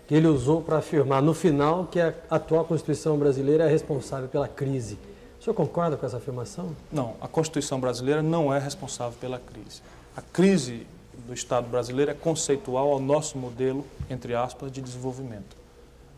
[0.06, 4.48] que ele usou para afirmar no final que a atual Constituição brasileira é responsável pela
[4.48, 4.98] crise.
[5.48, 6.76] Senhor concorda com essa afirmação?
[6.92, 9.80] Não, a Constituição brasileira não é responsável pela crise.
[10.14, 10.86] A crise
[11.26, 15.56] do Estado brasileiro é conceitual ao nosso modelo, entre aspas, de desenvolvimento.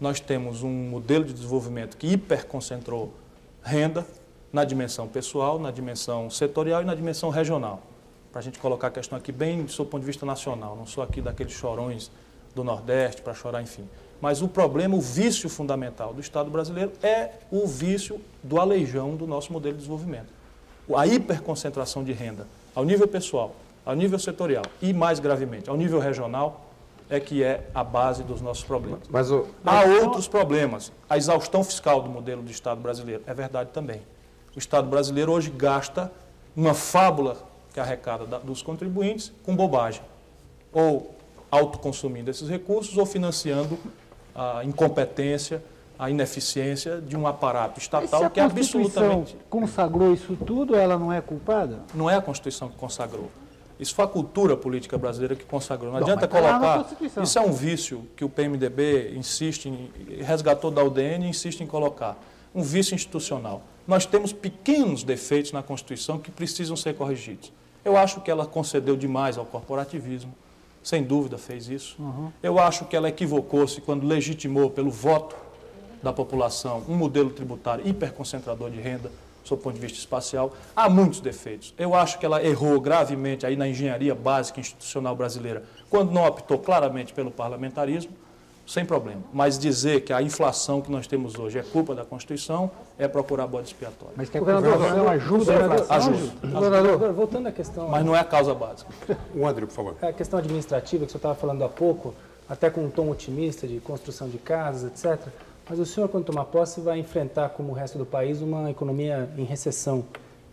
[0.01, 3.15] Nós temos um modelo de desenvolvimento que hiperconcentrou
[3.63, 4.05] renda
[4.53, 7.83] na dimensão pessoal, na dimensão setorial e na dimensão regional.
[8.33, 10.87] Para a gente colocar a questão aqui bem do seu ponto de vista nacional, não
[10.87, 12.11] sou aqui daqueles chorões
[12.53, 13.89] do Nordeste para chorar, enfim.
[14.21, 19.27] Mas o problema, o vício fundamental do Estado brasileiro é o vício do aleijão do
[19.27, 20.29] nosso modelo de desenvolvimento.
[20.95, 23.55] A hiperconcentração de renda ao nível pessoal,
[23.85, 26.67] ao nível setorial e, mais gravemente, ao nível regional,
[27.09, 29.01] é que é a base dos nossos problemas.
[29.09, 29.47] Mas o...
[29.65, 30.93] Há outros problemas.
[31.09, 34.03] A exaustão fiscal do modelo do Estado brasileiro é verdade também.
[34.55, 36.11] O Estado brasileiro hoje gasta
[36.55, 37.37] uma fábula
[37.73, 40.03] que arrecada dos contribuintes com bobagem.
[40.73, 41.15] Ou
[41.51, 43.79] autoconsumindo esses recursos ou financiando
[44.41, 45.63] a incompetência,
[45.99, 49.37] a ineficiência de um aparato estatal que é absolutamente.
[49.51, 51.81] consagrou isso tudo, ela não é culpada?
[51.95, 53.31] Não é a Constituição que consagrou.
[53.79, 55.93] Isso foi a cultura política brasileira que consagrou.
[55.93, 56.87] Não, não adianta colocar.
[57.23, 59.91] Isso é um vício que o PMDB insiste em.
[60.23, 62.19] resgatou da UDN e insiste em colocar.
[62.55, 63.63] Um vício institucional.
[63.87, 67.53] Nós temos pequenos defeitos na Constituição que precisam ser corrigidos.
[67.85, 70.35] Eu acho que ela concedeu demais ao corporativismo
[70.83, 71.97] sem dúvida fez isso.
[71.99, 72.31] Uhum.
[72.43, 75.37] Eu acho que ela equivocou-se quando legitimou pelo voto
[76.03, 79.11] da população um modelo tributário hiperconcentrador de renda,
[79.45, 80.53] sob o ponto de vista espacial.
[80.75, 81.75] Há muitos defeitos.
[81.79, 86.59] Eu acho que ela errou gravemente aí na engenharia básica institucional brasileira, quando não optou
[86.59, 88.13] claramente pelo parlamentarismo
[88.71, 89.21] sem problema.
[89.33, 93.49] Mas dizer que a inflação que nós temos hoje é culpa da Constituição é procurar
[93.49, 94.15] bode expiatório.
[94.17, 95.97] Mas que a Constituição ajuda a inflação?
[95.97, 96.49] Ajuda.
[96.49, 97.89] Governador, voltando à questão...
[97.89, 98.89] Mas não é a causa básica.
[99.35, 99.97] O André, por favor.
[100.01, 102.15] É a questão administrativa que o senhor estava falando há pouco,
[102.49, 105.21] até com um tom otimista de construção de casas, etc.
[105.69, 109.29] Mas o senhor, quando tomar posse, vai enfrentar, como o resto do país, uma economia
[109.37, 110.05] em recessão.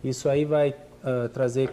[0.02, 1.70] Isso aí vai uh, trazer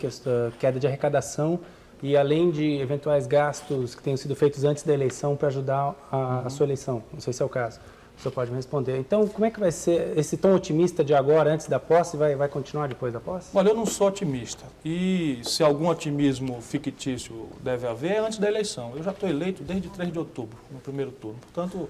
[0.59, 1.59] queda de arrecadação
[2.01, 6.17] e além de eventuais gastos que tenham sido feitos antes da eleição para ajudar a,
[6.17, 6.47] uhum.
[6.47, 7.03] a, sua eleição.
[7.13, 7.79] Não sei se é o caso.
[8.17, 8.97] O senhor pode me responder.
[8.97, 12.33] Então, como é que vai ser esse tom otimista de agora, antes da posse, vai,
[12.35, 13.49] vai continuar depois da posse?
[13.53, 14.63] Olha, eu não sou otimista.
[14.85, 18.93] E se algum otimismo fictício deve haver, é antes da eleição.
[18.95, 21.39] Eu já estou eleito desde 3 de outubro, no primeiro turno.
[21.41, 21.89] Portanto,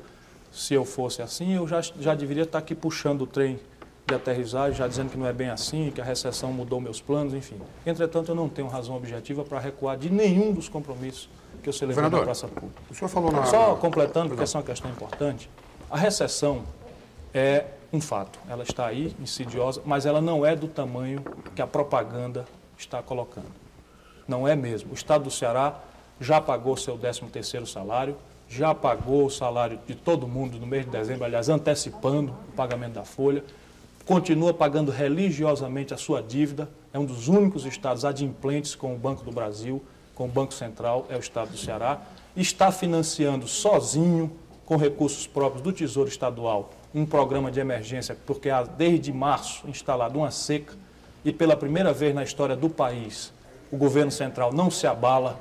[0.52, 3.60] se eu fosse assim, eu já, já deveria estar aqui puxando o trem
[4.08, 7.34] de aterrissagem, já dizendo que não é bem assim, que a recessão mudou meus planos,
[7.34, 7.60] enfim.
[7.86, 11.28] Entretanto, eu não tenho razão objetiva para recuar de nenhum dos compromissos
[11.64, 12.82] que eu celebrei na praça pública.
[12.90, 13.46] O senhor falou na...
[13.46, 15.50] Só completando, porque essa é uma questão importante,
[15.90, 16.64] a recessão
[17.34, 18.38] é um fato.
[18.48, 21.24] Ela está aí, insidiosa, mas ela não é do tamanho
[21.56, 22.46] que a propaganda
[22.78, 23.52] está colocando.
[24.28, 24.92] Não é mesmo.
[24.92, 25.80] O Estado do Ceará
[26.20, 28.16] já pagou seu 13º salário,
[28.48, 32.94] já pagou o salário de todo mundo no mês de dezembro, aliás, antecipando o pagamento
[32.94, 33.44] da folha
[34.06, 39.24] continua pagando religiosamente a sua dívida, é um dos únicos estados adimplentes com o Banco
[39.24, 42.02] do Brasil, com o Banco Central, é o estado do Ceará,
[42.38, 44.32] está financiando sozinho,
[44.66, 50.18] com recursos próprios do Tesouro Estadual, um programa de emergência, porque há desde março instalado
[50.18, 50.74] uma seca
[51.24, 53.32] e pela primeira vez na história do país
[53.72, 55.40] o governo central não se abala,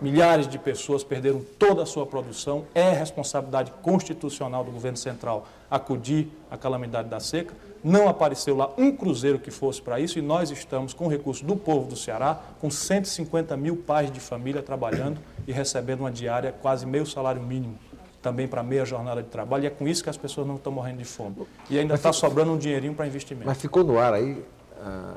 [0.00, 6.28] milhares de pessoas perderam toda a sua produção, é responsabilidade constitucional do governo central acudir
[6.50, 7.54] à calamidade da seca.
[7.82, 11.56] Não apareceu lá um cruzeiro que fosse para isso e nós estamos com recurso do
[11.56, 16.84] povo do Ceará, com 150 mil pais de família trabalhando e recebendo uma diária quase
[16.84, 17.78] meio salário mínimo,
[18.20, 19.64] também para meia jornada de trabalho.
[19.64, 21.36] E é com isso que as pessoas não estão morrendo de fome.
[21.70, 23.46] E ainda está sobrando um dinheirinho para investimento.
[23.46, 24.44] Mas ficou no ar aí,
[24.82, 25.16] ah,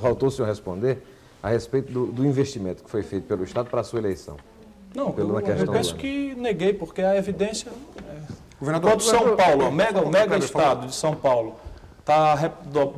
[0.00, 1.02] faltou o senhor responder
[1.42, 4.36] a respeito do, do investimento que foi feito pelo Estado para a sua eleição.
[4.94, 7.70] Não, Pela eu, questão eu penso que neguei, porque a evidência.
[8.60, 11.56] Governador, Enquanto São Paulo, o mega, o mega estado de São Paulo,
[11.98, 12.52] está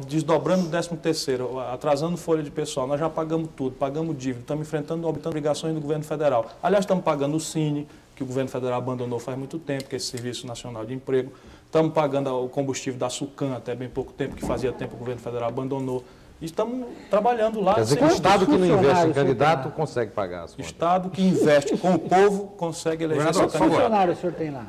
[0.09, 4.66] desdobrando o 13 terceiro, atrasando folha de pessoal, nós já pagamos tudo, pagamos dívida, estamos
[4.66, 6.46] enfrentando, obrigações do governo federal.
[6.62, 9.98] Aliás, estamos pagando o Cine, que o governo federal abandonou faz muito tempo, que é
[9.98, 11.33] esse Serviço Nacional de Emprego.
[11.64, 14.98] Estamos pagando o combustível da Sucan até bem pouco tempo, que fazia tempo que o
[14.98, 16.05] governo federal abandonou.
[16.40, 17.75] E estamos trabalhando lá.
[17.75, 20.66] Quer dizer que sem o Estado que não investe em candidato consegue pagar as contas.
[20.66, 23.81] Estado que investe com o povo consegue eleger Governador, seu candidato.
[23.81, 24.66] funcionários o senhor tem lá?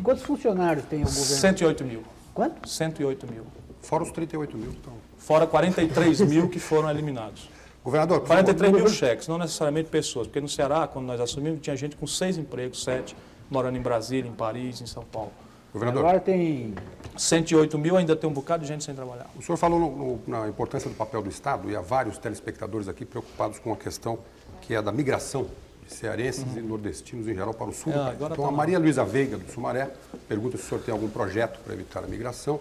[0.00, 1.24] Quantos funcionários tem o governo?
[1.24, 2.02] 108 mil.
[2.34, 2.68] Quanto?
[2.68, 3.44] 108 mil.
[3.82, 4.70] Fora os 38 mil.
[4.70, 4.92] Então.
[5.18, 7.48] Fora 43 mil que foram eliminados.
[7.84, 8.44] Governador, por favor.
[8.44, 10.26] 43 mil cheques, não necessariamente pessoas.
[10.28, 13.16] Porque no Ceará, quando nós assumimos, tinha gente com seis empregos, sete,
[13.50, 15.32] morando em Brasília, em Paris, em São Paulo.
[15.72, 16.74] Governador, Agora tem
[17.16, 19.26] 108 mil ainda tem um bocado de gente sem trabalhar.
[19.36, 22.88] o senhor falou no- no- na importância do papel do Estado e há vários telespectadores
[22.88, 24.18] aqui preocupados com a questão
[24.60, 25.46] que é a da migração
[25.94, 28.14] cearenses e nordestinos em geral para o sul do É, país.
[28.16, 29.90] agora Então, tá a Maria Luísa Veiga, do Sumaré,
[30.28, 32.60] pergunta se o senhor tem algum projeto para evitar a migração.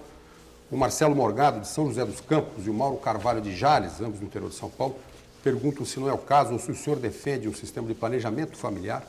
[0.72, 4.20] O Marcelo Morgado, de São José dos Campos, e o Mauro Carvalho, de Jales, ambos
[4.20, 4.96] do interior de São Paulo,
[5.44, 8.56] perguntam se não é o caso ou se o senhor defende um sistema de planejamento
[8.56, 9.06] familiar.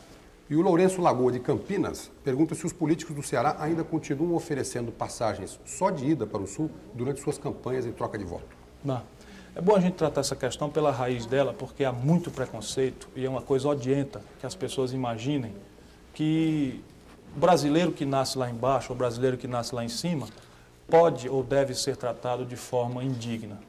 [0.51, 4.91] E o Lourenço Lagoa, de Campinas, pergunta se os políticos do Ceará ainda continuam oferecendo
[4.91, 8.45] passagens só de ida para o sul durante suas campanhas em troca de voto.
[8.85, 9.01] Não.
[9.55, 13.27] É bom a gente tratar essa questão pela raiz dela, porque há muito preconceito e
[13.27, 15.53] é uma coisa odienta que as pessoas imaginem
[16.15, 16.83] que
[17.37, 20.27] o brasileiro que nasce lá embaixo, o brasileiro que nasce lá em cima,
[20.89, 23.61] pode ou deve ser tratado de forma indigna.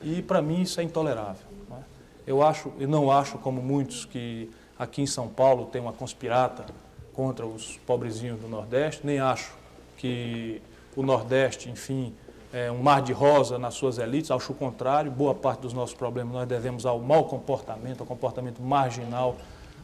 [0.00, 1.46] E para mim isso é intolerável.
[1.70, 1.80] não é?
[2.26, 6.66] Eu acho, e não acho como muitos que aqui em São Paulo tem uma conspirata
[7.12, 9.54] contra os pobrezinhos do Nordeste, nem acho
[9.96, 10.60] que
[10.96, 12.12] o Nordeste, enfim,
[12.52, 15.94] é um mar de rosa nas suas elites, acho o contrário, boa parte dos nossos
[15.94, 19.36] problemas nós devemos ao mau comportamento, ao comportamento marginal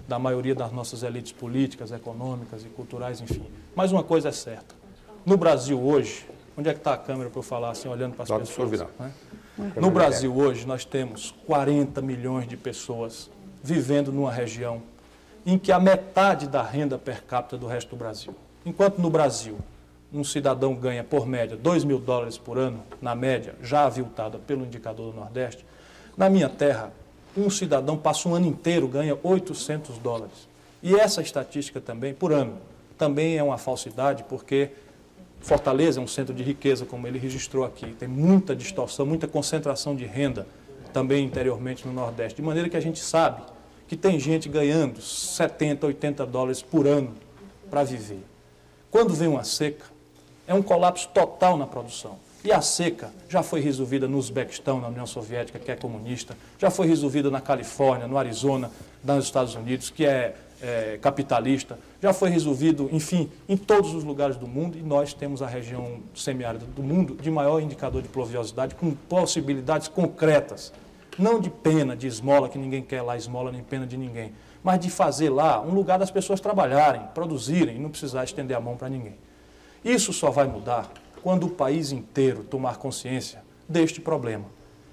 [0.07, 3.44] da maioria das nossas elites políticas, econômicas e culturais, enfim.
[3.74, 4.74] Mas uma coisa é certa,
[5.24, 6.26] no Brasil hoje,
[6.57, 8.70] onde é que está a câmera para eu falar assim, olhando para as senhor pessoas?
[8.70, 8.88] virar.
[8.98, 9.12] né?
[9.76, 13.31] No Brasil hoje nós temos 40 milhões de pessoas
[13.62, 14.83] vivendo numa região
[15.44, 18.35] em que a metade da renda per capita do resto do Brasil.
[18.64, 19.59] Enquanto no Brasil
[20.12, 24.64] um cidadão ganha por média 2 mil dólares por ano, na média, já aviltada pelo
[24.64, 25.64] indicador do Nordeste,
[26.16, 26.92] na minha terra,
[27.37, 30.49] um cidadão passa um ano inteiro, ganha 800 dólares.
[30.83, 32.59] E essa estatística também, por ano,
[32.97, 34.71] também é uma falsidade, porque
[35.40, 37.94] Fortaleza é um centro de riqueza, como ele registrou aqui.
[37.94, 40.47] Tem muita distorção, muita concentração de renda
[40.92, 42.37] também interiormente no Nordeste.
[42.37, 43.42] De maneira que a gente sabe
[43.87, 47.14] que tem gente ganhando 70, 80 dólares por ano
[47.71, 48.23] para viver.
[48.90, 49.85] Quando vem uma seca,
[50.48, 52.16] é um colapso total na produção.
[52.42, 56.70] E a seca já foi resolvida no Uzbequistão, na União Soviética, que é comunista, já
[56.70, 58.70] foi resolvida na Califórnia, no Arizona,
[59.04, 64.37] nos Estados Unidos, que é, é, capitalista, já foi resolvido, enfim, em todos os lugares
[64.37, 68.74] do mundo, e nós temos a região semiárida do mundo de maior indicador de pluviosidade,
[68.74, 70.72] com possibilidades concretas,
[71.18, 74.32] não de pena, de esmola, que ninguém quer lá esmola nem pena de ninguém,
[74.62, 78.61] mas de fazer lá um lugar das pessoas trabalharem, produzirem, e não precisar estender a
[78.61, 79.28] mão para ninguém.
[79.85, 80.91] Isso só vai mudar
[81.23, 84.47] quando o país inteiro tomar consciência deste problema.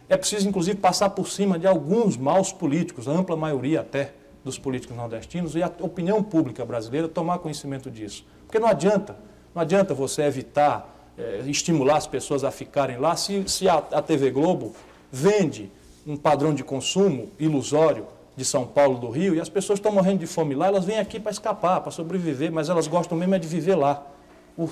[0.08, 4.60] É preciso, inclusive, passar por cima de alguns maus políticos, a ampla maioria até dos
[4.60, 8.26] políticos nordestinos, e a opinião pública brasileira tomar conhecimento disso.
[8.46, 9.18] Porque não adianta,
[9.54, 14.02] não adianta você evitar, eh, estimular as pessoas a ficarem lá, se, se a, a
[14.02, 14.76] TV Globo
[15.12, 15.72] vende
[16.06, 20.20] um padrão de consumo ilusório de São Paulo, do Rio, e as pessoas estão morrendo
[20.20, 23.40] de fome lá, elas vêm aqui para escapar, para sobreviver, mas elas gostam mesmo é
[23.40, 24.06] de viver lá.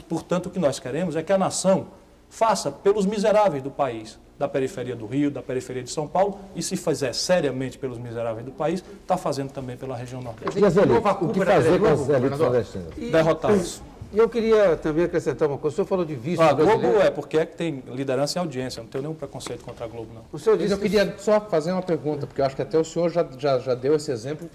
[0.08, 1.88] Portanto, o que nós queremos é que a nação
[2.30, 6.64] faça pelos miseráveis do país, da periferia do Rio, da periferia de São Paulo, e
[6.64, 10.60] se fizer seriamente pelos miseráveis do país, está fazendo também pela região Nordeste.
[10.60, 10.98] E as elites?
[11.22, 12.96] O que fazer com as elites nordestinas?
[13.12, 13.82] Derrotá-los.
[14.14, 15.74] E eu queria também acrescentar uma coisa.
[15.74, 18.82] O senhor falou de visto A Globo é porque é que tem liderança e audiência,
[18.82, 20.22] não tenho nenhum preconceito contra a Globo, não.
[20.32, 22.78] O senhor disse eu que queria só fazer uma pergunta, porque eu acho que até
[22.78, 24.48] o senhor já, já, já deu esse exemplo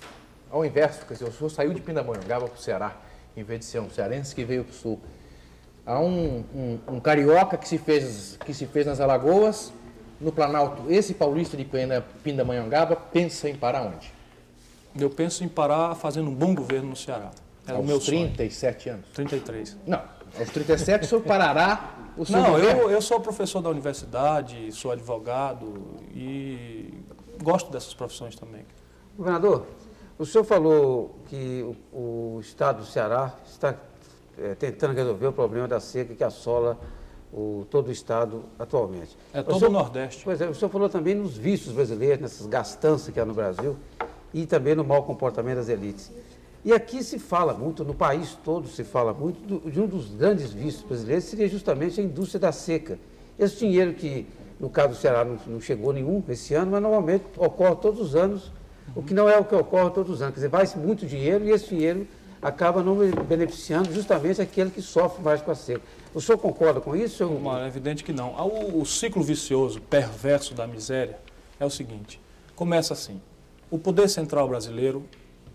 [0.48, 1.04] ao inverso.
[1.06, 2.96] Quer dizer, o senhor saiu de Pindamonhangaba para o Ceará,
[3.36, 5.00] em vez de ser um cearense que veio para o Sul.
[5.88, 9.72] Há um, um, um carioca que se, fez, que se fez nas Alagoas,
[10.20, 10.82] no Planalto.
[10.92, 11.66] Esse paulista de
[12.22, 14.12] Pindamonhangaba pensa em parar onde?
[15.00, 17.30] Eu penso em parar fazendo um bom governo no Ceará.
[17.66, 18.26] É o Aos meu sonho.
[18.34, 19.06] 37 anos.
[19.14, 19.78] 33.
[19.86, 20.02] Não,
[20.38, 22.82] aos 37 o senhor parará o seu Não, governo.
[22.82, 26.92] eu, eu sou professor da universidade, sou advogado e
[27.42, 28.66] gosto dessas profissões também.
[29.16, 29.66] Governador,
[30.18, 31.62] o senhor falou que
[31.92, 33.74] o, o estado do Ceará está
[34.40, 36.78] eh, tentando resolver o problema da seca que assola
[37.32, 39.16] o, todo o estado atualmente.
[39.34, 40.22] É O todo senhor- o Nordeste.
[40.24, 43.76] Pois é, o senhor falou também nos vícios brasileiros, nessas gastanças que há no Brasil
[44.32, 46.10] e também no mau comportamento das elites.
[46.64, 50.08] E aqui se fala muito, no país todo se fala muito, do- de um dos
[50.14, 52.98] grandes vícios brasileiros seria justamente a indústria da seca.
[53.38, 54.26] Esse dinheiro que,
[54.58, 58.16] no caso do Ceará, não, não chegou nenhum esse ano, mas normalmente ocorre todos os
[58.16, 58.50] anos,
[58.96, 60.34] o que não é o que ocorre todos os anos.
[60.34, 62.06] Quer dizer, vai muito dinheiro e esse dinheiro
[62.40, 62.96] acaba não
[63.28, 65.82] beneficiando justamente aquele que sofre mais com a seca.
[66.14, 67.16] O senhor concorda com isso?
[67.18, 67.58] senhor?
[67.60, 68.34] É evidente que não.
[68.36, 71.18] Ah, O, o ciclo vicioso, perverso da miséria
[71.58, 72.20] é o seguinte:
[72.54, 73.20] começa assim.
[73.70, 75.04] O poder central brasileiro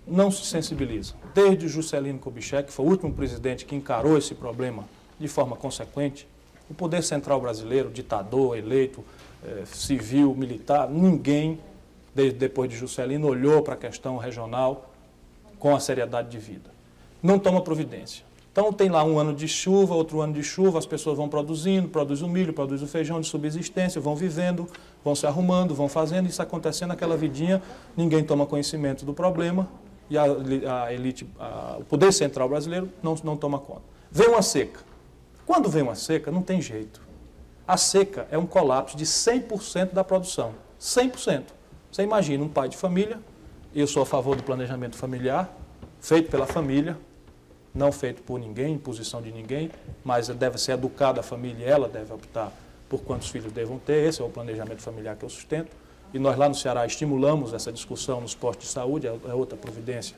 [0.05, 1.13] não se sensibiliza.
[1.33, 4.85] Desde Juscelino Kubitschek, que foi o último presidente que encarou esse problema
[5.19, 6.27] de forma consequente,
[6.69, 9.03] o poder central brasileiro, ditador, eleito,
[9.43, 11.59] eh, civil, militar, ninguém,
[12.13, 14.92] desde depois de Juscelino, olhou para a questão regional
[15.63, 16.69] com a seriedade de vida.
[17.21, 18.25] Não toma providência.
[18.51, 21.87] Então tem lá um ano de chuva, outro ano de chuva, as pessoas vão produzindo,
[21.87, 24.67] produz o milho, produz o feijão de subsistência, vão vivendo,
[25.05, 27.61] vão se arrumando, vão fazendo, isso acontecendo aquela vidinha,
[27.95, 29.69] ninguém toma conhecimento do problema
[30.09, 30.23] e a,
[30.83, 33.83] a elite, a- o poder central brasileiro não, não toma conta.
[34.11, 34.81] Vem uma seca.
[35.45, 37.01] Quando vem uma seca, não tem jeito.
[37.65, 40.55] A seca é um colapso de 100% da produção.
[40.77, 41.43] 100%.
[41.89, 43.17] Você imagina um pai de família,
[43.79, 45.51] eu sou a favor do planejamento familiar,
[45.99, 46.97] feito pela família,
[47.73, 49.71] não feito por ninguém, imposição de ninguém,
[50.03, 52.51] mas deve ser educada a família ela deve optar
[52.87, 54.07] por quantos filhos devam ter.
[54.07, 55.71] Esse é o planejamento familiar que eu sustento.
[56.13, 59.57] E nós lá no Ceará estimulamos essa discussão nos postos de saúde, é é outra
[59.57, 60.15] providência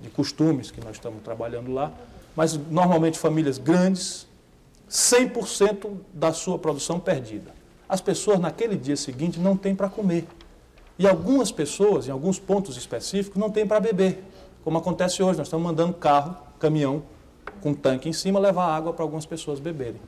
[0.00, 1.92] de costumes que nós estamos trabalhando lá.
[2.34, 4.26] Mas normalmente famílias grandes,
[4.90, 7.52] 100% da sua produção perdida.
[7.88, 10.26] As pessoas naquele dia seguinte não têm para comer.
[10.98, 14.24] E algumas pessoas, em alguns pontos específicos, não têm para beber.
[14.64, 17.02] Como acontece hoje, nós estamos mandando carro, caminhão,
[17.60, 20.00] com tanque em cima, levar água para algumas pessoas beberem.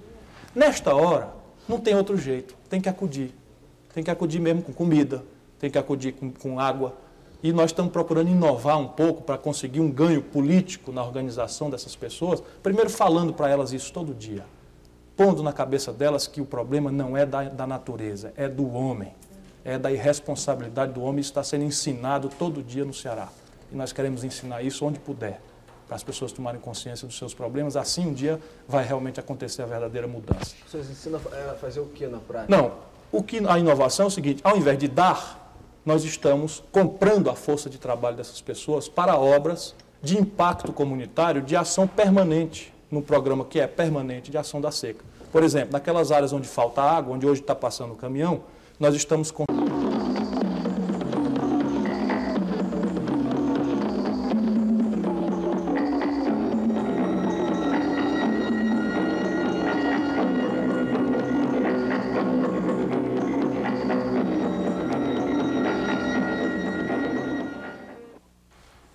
[0.54, 1.32] Nesta hora,
[1.68, 3.32] não tem outro jeito, tem que acudir.
[3.94, 5.24] Tem que acudir mesmo com comida,
[5.58, 6.94] tem que acudir com, com água.
[7.42, 11.94] E nós estamos procurando inovar um pouco para conseguir um ganho político na organização dessas
[11.96, 14.44] pessoas, primeiro falando para elas isso todo dia
[15.20, 19.12] pondo na cabeça delas que o problema não é da, da natureza, é do homem,
[19.64, 21.20] é da irresponsabilidade do homem.
[21.20, 23.28] Isso está sendo ensinado todo dia no Ceará.
[23.72, 25.40] E nós queremos ensinar isso onde puder,
[25.86, 27.76] para as pessoas tomarem consciência dos seus problemas.
[27.76, 30.54] Assim, um dia vai realmente acontecer a verdadeira mudança.
[30.68, 32.56] Vocês ensinam a fazer o que na prática?
[32.56, 32.72] Não,
[33.12, 35.54] o que a inovação é o seguinte: ao invés de dar,
[35.84, 41.56] nós estamos comprando a força de trabalho dessas pessoas para obras de impacto comunitário de
[41.56, 45.04] ação permanente, no programa que é permanente de ação da seca.
[45.30, 48.42] Por exemplo, naquelas áreas onde falta água, onde hoje está passando o caminhão,
[48.80, 49.44] nós estamos com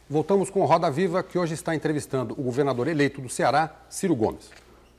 [0.10, 4.50] Voltamos com Roda Viva, que hoje está entrevistando o governador eleito do Ceará, Ciro Gomes.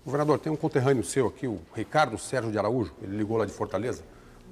[0.04, 3.52] Governador, tem um conterrâneo seu aqui, o Ricardo Sérgio de Araújo, ele ligou lá de
[3.52, 4.04] Fortaleza,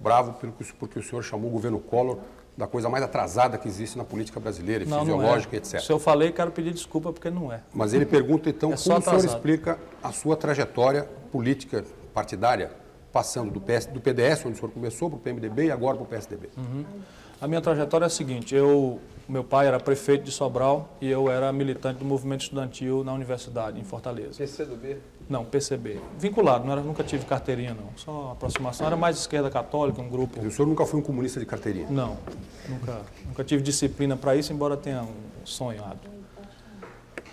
[0.02, 2.18] bravo pelo que- porque o senhor chamou o governo Collor
[2.56, 5.58] da coisa mais atrasada que existe na política brasileira, não, não fisiológica, é.
[5.58, 5.80] etc.
[5.80, 7.60] Se eu falei, quero pedir desculpa porque não é.
[7.74, 12.70] Mas ele pergunta então É como o senhor explica a sua trajetória política partidária,
[13.12, 16.04] passando do, PS, do PDS, onde o senhor começou, para o PMDB e agora para
[16.04, 16.48] o PSDB.
[17.44, 21.30] A minha trajetória é a seguinte: eu, meu pai era prefeito de Sobral e eu
[21.30, 24.38] era militante do movimento estudantil na universidade, em Fortaleza.
[24.38, 24.96] PCdoB?
[25.28, 26.00] Não, PCB.
[26.18, 27.90] Vinculado, não era, nunca tive carteirinha, não.
[27.96, 28.86] Só aproximação.
[28.86, 30.40] Era mais esquerda católica, um grupo.
[30.40, 31.86] O senhor nunca foi um comunista de carteirinha?
[31.90, 32.16] Não,
[32.66, 36.00] nunca, nunca tive disciplina para isso, embora tenha um sonhado.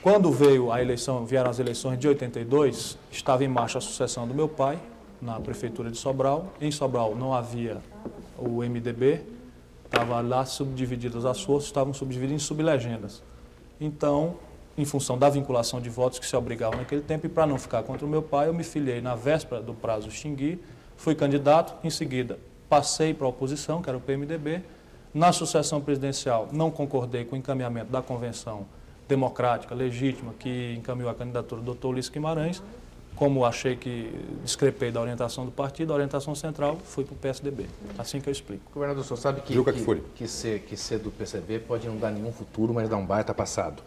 [0.03, 4.34] Quando veio a eleição, vieram as eleições de 82, estava em marcha a sucessão do
[4.34, 4.78] meu pai
[5.22, 6.47] na prefeitura de Sobral.
[6.59, 7.78] Em Sobral não havia
[8.38, 9.22] o MDB,
[9.92, 13.22] estava lá subdivididas as forças, estavam subdivididas em sublegendas.
[13.80, 14.38] Então,
[14.78, 17.84] em função da vinculação de votos que se obrigavam naquele tempo, e para não ficar
[17.84, 20.60] contra o meu pai, eu me filiei na véspera do prazo extinguir,
[20.96, 22.39] fui candidato, em seguida
[22.72, 24.62] passei para a oposição, que era o PMDB.
[25.14, 28.66] Na sucessão presidencial, não concordei com o encaminhamento da convenção
[29.10, 31.88] democrática, legítima, que encaminhou a candidatura do Dr.
[31.88, 32.64] Ulisses Guimarães.
[33.16, 34.12] Como achei que
[34.43, 37.68] discrepei da orientação do partido, a orientação central, fui para o PSDB.
[37.97, 38.64] Assim que eu explico.
[38.74, 40.03] Governador, o senhor sabe que, Juca que, Kfouri.
[40.16, 43.34] que, ser, que ser do PCB pode não dar nenhum futuro, mas dar um baita
[43.34, 43.84] passado.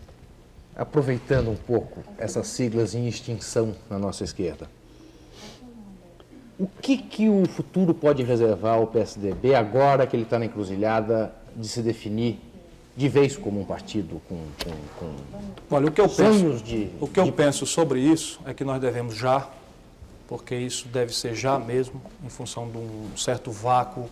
[0.74, 4.68] Aproveitando um pouco essas siglas em extinção na nossa esquerda,
[6.58, 11.34] o que, que o futuro pode reservar ao PSDB agora que ele está na encruzilhada
[11.54, 12.40] de se definir
[12.96, 14.42] de vez como um partido com,
[14.98, 15.14] com,
[15.70, 18.54] Olha, o que eu com penso, de, o que eu de penso sobre isso é
[18.54, 19.48] que nós devemos já,
[20.26, 24.08] porque isso deve ser já mesmo, em função de um certo vácuo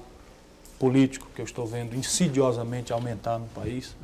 [0.79, 3.97] político que eu estou vendo insidiosamente aumentar no país,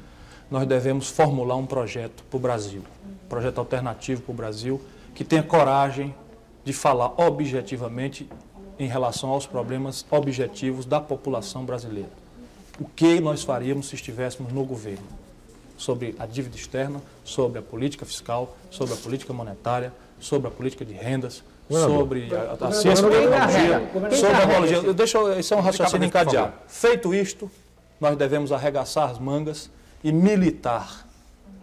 [0.50, 4.80] nós devemos formular um projeto para o Brasil, um projeto alternativo para o Brasil,
[5.14, 6.14] que tenha coragem
[6.64, 8.28] de falar objetivamente
[8.78, 12.19] em relação aos problemas objetivos da população brasileira.
[12.80, 15.06] O que nós faríamos se estivéssemos no governo?
[15.76, 20.82] Sobre a dívida externa, sobre a política fiscal, sobre a política monetária, sobre a política
[20.82, 24.94] de rendas, sobre a, a ciência e tecnologia, sobre a tecnologia.
[24.94, 26.54] Deixa eu, esse é um raciocínio encadeado.
[26.66, 27.50] Feito isto,
[28.00, 29.70] nós devemos arregaçar as mangas
[30.02, 31.06] e militar.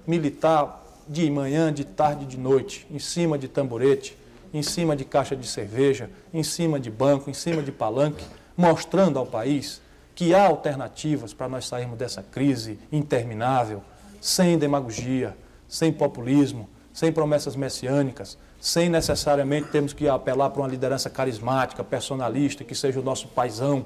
[0.05, 4.15] Militar de manhã, de tarde, de noite, em cima de tamborete,
[4.53, 8.23] em cima de caixa de cerveja, em cima de banco, em cima de palanque,
[8.55, 9.81] mostrando ao país
[10.17, 13.83] que há alternativas para nós sairmos dessa crise interminável,
[14.19, 15.37] sem demagogia,
[15.67, 22.63] sem populismo, sem promessas messiânicas, sem necessariamente termos que apelar para uma liderança carismática, personalista,
[22.63, 23.85] que seja o nosso paisão,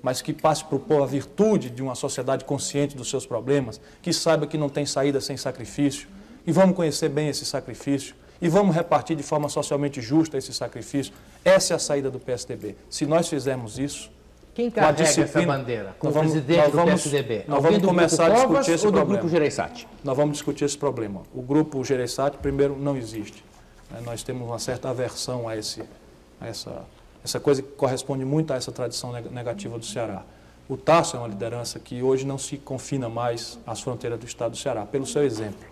[0.00, 3.78] mas que passe para o povo a virtude de uma sociedade consciente dos seus problemas,
[4.00, 6.08] que saiba que não tem saída sem sacrifício,
[6.46, 11.12] e vamos conhecer bem esse sacrifício, e vamos repartir de forma socialmente justa esse sacrifício.
[11.44, 12.74] Essa é a saída do PSDB.
[12.88, 14.10] Se nós fizermos isso,
[14.58, 15.94] Quem carrega essa bandeira?
[16.00, 17.44] Com o vamos- presidente nós do vamos- PSDB?
[17.46, 19.20] nós vamos do começar a discutir Covas esse ou do problema.
[19.20, 19.88] Grupo Gereissati?
[20.02, 21.22] nós vamos discutir esse problema.
[21.32, 23.44] O grupo Gereissati, primeiro, não existe.
[23.88, 24.00] né?
[24.04, 25.80] Nós temos uma certa aversão a, esse,
[26.40, 26.82] a essa,
[27.24, 30.24] essa coisa que corresponde muito a essa tradição neg- negativa do Ceará.
[30.68, 34.50] O Tasso é uma liderança que hoje não se confina mais às fronteiras do Estado
[34.50, 35.64] do Ceará, pelo seu exemplo,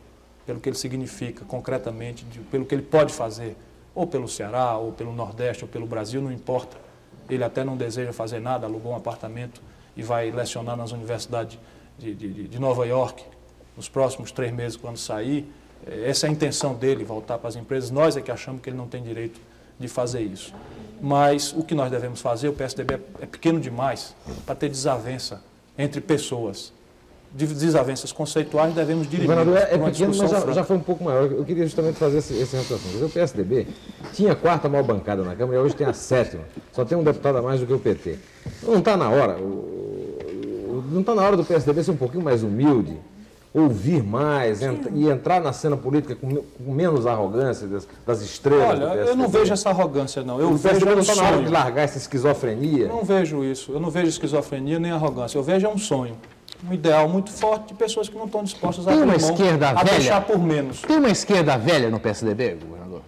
[0.47, 3.57] pelo que ele significa concretamente, pelo que ele pode fazer,
[3.97, 6.86] ou pelo Ceará, ou pelo Nordeste, ou pelo Brasil, não importa.
[7.29, 9.61] Ele até não deseja fazer nada, alugou um apartamento
[9.97, 11.59] e vai lecionar nas universidades
[11.99, 13.25] de, de- de- Nova York
[13.77, 15.51] nos próximos três meses, quando sair.
[15.87, 17.91] Eh, Essa é a intenção dele, voltar para as empresas.
[17.91, 19.41] Nós é que achamos que ele não tem direito
[19.79, 20.55] de fazer isso.
[21.01, 24.15] Mas o que nós devemos fazer, o PSDB é- é pequeno demais
[24.47, 25.43] para ter desavença
[25.77, 26.73] entre pessoas.
[27.37, 29.29] De- Desavenças conceituais devemos dirimir.
[29.37, 31.31] Governador, é, é pequeno, mas já, já foi um pouco maior.
[31.31, 32.57] Eu queria justamente fazer esse, esse
[33.05, 33.67] O PSDB
[34.15, 36.45] tinha a quarta maior bancada na Câmara e hoje tem a sétima.
[36.73, 38.17] Só tem um deputado a mais do que o PT.
[38.63, 42.43] Não está na hora, o- não está na hora do PSDB ser um pouquinho mais
[42.43, 42.97] humilde,
[43.53, 48.21] ouvir mais ent- e entrar na cena política com, me- com menos arrogância das, das
[48.23, 50.39] estrelas Olha, eu não vejo essa arrogância, não.
[50.41, 52.85] Eu O vejo PSDB não está na hora de largar essa esquizofrenia?
[52.85, 53.73] Eu não vejo isso.
[53.73, 55.39] Eu não vejo esquizofrenia nem arrogância.
[55.39, 56.17] Eu vejo é um sonho.
[56.69, 59.71] Um ideal muito forte de pessoas que não estão dispostas a Tem uma mão, esquerda
[59.71, 59.99] a velha?
[59.99, 60.83] deixar por menos.
[60.83, 63.03] Tem uma esquerda velha no PSDB, governador?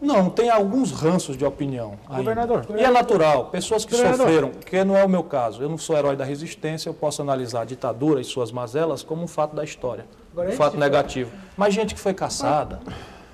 [0.00, 1.94] Não, tem alguns ranços de opinião.
[2.08, 2.16] ainda.
[2.22, 2.66] Governador.
[2.76, 3.46] E é natural.
[3.46, 4.26] Pessoas que Governador.
[4.26, 5.60] sofreram, que não é o meu caso.
[5.60, 9.22] Eu não sou herói da resistência, eu posso analisar a ditadura e suas mazelas como
[9.22, 10.06] um fato da história.
[10.32, 11.32] Agora, um antes fato de negativo.
[11.56, 12.78] Mas gente que foi caçada,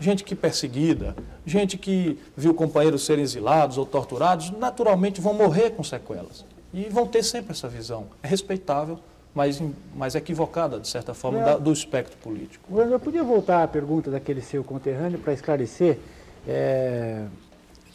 [0.01, 5.85] gente que perseguida, gente que viu companheiros serem exilados ou torturados, naturalmente vão morrer com
[5.85, 6.47] sequelas.
[6.73, 8.07] E vão ter sempre essa visão.
[8.23, 8.99] É respeitável,
[9.35, 9.61] mas,
[9.95, 12.65] mas equivocada, de certa forma, da- do espectro político.
[12.71, 15.99] Governador, podia voltar à pergunta daquele seu conterrâneo para esclarecer
[16.47, 17.25] é,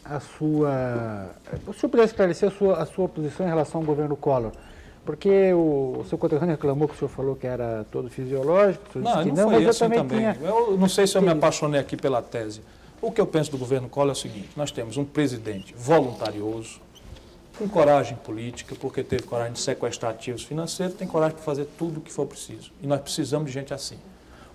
[0.04, 1.30] a sua.
[1.66, 4.52] O senhor puder esclarecer a sua, a sua posição em relação ao governo Collor?
[5.04, 8.92] Porque o, o seu conterrâneo reclamou que o senhor falou que era todo fisiológico, o
[8.92, 10.34] senhor Não, disse que não não, foi mas eu assim também também.
[10.34, 10.48] tinha.
[10.48, 12.60] Eu não sei se eu me apaixonei aqui pela tese.
[13.00, 16.80] O que eu penso do governo Collor é o seguinte: nós temos um presidente voluntarioso,
[17.60, 21.98] com coragem política, porque teve coragem de sequestrar ativos financeiros, tem coragem de fazer tudo
[21.98, 22.72] o que for preciso.
[22.82, 23.98] E nós precisamos de gente assim.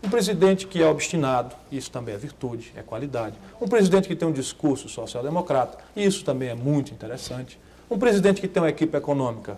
[0.04, 3.36] Um presidente que é obstinado, isso também é virtude, é qualidade.
[3.62, 7.60] Um presidente que tem um discurso social-democrata, isso também é muito interessante.
[7.92, 9.56] Um presidente que tem uma equipe econômica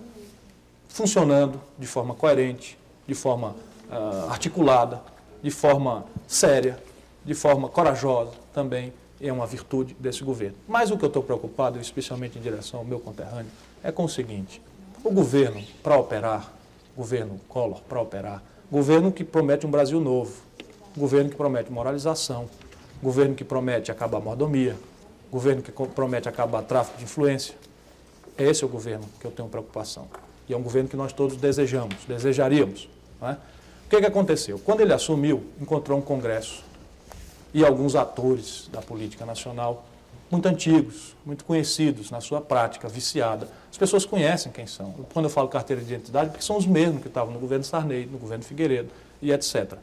[0.89, 2.77] funcionando de forma coerente,
[3.07, 3.55] de forma
[3.89, 5.01] ah, articulada,
[5.41, 6.77] de forma séria,
[7.23, 10.55] de forma corajosa também é uma virtude desse governo.
[10.67, 13.51] Mas o que eu estou preocupado, especialmente em direção ao meu conterrâneo,
[13.83, 14.61] é com o seguinte:
[15.03, 16.53] o governo, para operar,
[16.95, 20.33] governo Collor, para operar, governo que promete um Brasil novo,
[20.95, 22.49] governo que promete moralização,
[23.01, 24.75] governo que promete acabar a mordomia,
[25.31, 27.55] governo que promete acabar tráfico de influência,
[28.37, 30.07] esse é o governo que eu tenho preocupação.
[30.47, 32.87] E é um governo que nós todos desejamos, desejaríamos.
[33.21, 33.31] é?
[33.31, 34.59] O que, que aconteceu?
[34.59, 36.63] Quando ele assumiu, encontrou um Congresso
[37.53, 39.85] e alguns atores da política nacional
[40.29, 43.47] muito antigos, muito conhecidos na sua prática viciada.
[43.71, 44.93] As pessoas conhecem quem são.
[45.13, 48.05] Quando eu falo carteira de identidade, porque são os mesmos que estavam no governo Sarney,
[48.05, 48.89] no governo Figueiredo
[49.21, 49.75] e etc.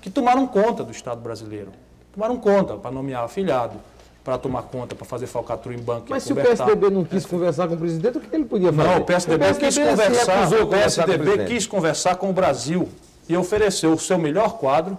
[0.00, 1.72] Que tomaram conta do Estado brasileiro.
[2.12, 3.78] Tomaram conta para nomear afilhado,
[4.24, 6.06] para tomar conta, para fazer falcatrua em banco.
[6.08, 6.36] Mas e se o.
[6.36, 8.88] PSDB não quis conversar com o presidente, o que ele podia fazer?
[8.88, 12.88] Não, o PSDB, quis se conversar, a o PSDB conversar com o Brasil
[13.28, 14.98] e ofereceu o seu melhor quadro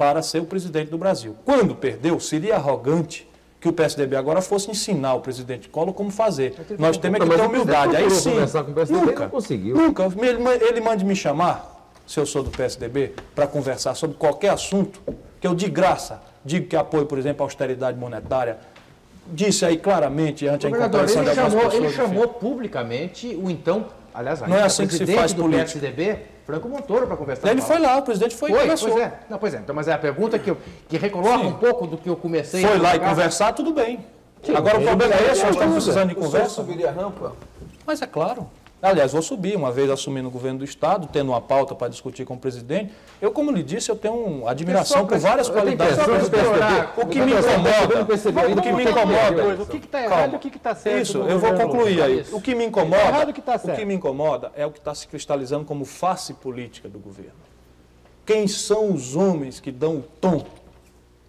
[0.00, 1.36] para ser o presidente do Brasil.
[1.44, 3.28] Quando perdeu, seria arrogante
[3.60, 6.54] que o PSDB agora fosse ensinar o presidente Collor como fazer.
[6.78, 7.96] Nós temos que ter humildade.
[7.96, 8.32] Aí sim,
[8.88, 9.76] nunca, não conseguiu.
[9.76, 10.04] nunca.
[10.04, 15.02] Ele, ele mande me chamar, se eu sou do PSDB, para conversar sobre qualquer assunto,
[15.38, 18.56] que eu de graça digo que apoio, por exemplo, a austeridade monetária,
[19.26, 21.74] disse aí claramente ante a incompreensão de chamou, pessoas.
[21.74, 25.78] ele chamou publicamente o então, aliás, Não é assim que se faz do política.
[25.78, 26.18] PSDB,
[26.50, 28.90] Franco Montoro, para conversar Ele foi lá, o presidente foi, e Foi, conversou.
[28.90, 29.20] pois é.
[29.28, 29.58] Não, pois é.
[29.58, 30.56] Então, mas é a pergunta que, eu,
[30.88, 31.46] que recoloca Sim.
[31.46, 34.04] um pouco do que eu comecei Foi lá e conversar, tudo bem.
[34.54, 36.48] Agora o problema é esse, nós estamos precisando de conversa.
[36.48, 37.34] subiria a rampa?
[37.86, 38.48] Mas é claro.
[38.82, 42.24] Aliás, vou subir, uma vez assumindo o governo do Estado, tendo uma pauta para discutir
[42.24, 42.92] com o presidente.
[43.20, 46.42] Eu, como lhe disse, eu tenho admiração por várias qualidades do o presidente.
[46.44, 48.00] PSDB O que me incomoda,
[48.58, 51.02] o que me incomoda, O que está errado e o que está certo?
[51.02, 52.24] Isso, eu vou concluir aí.
[52.32, 53.78] O que me Tá incomoda, errado o que tá o certo.
[53.78, 57.32] que me incomoda é o que está se cristalizando como face política do governo.
[58.24, 60.44] Quem são os homens que dão o tom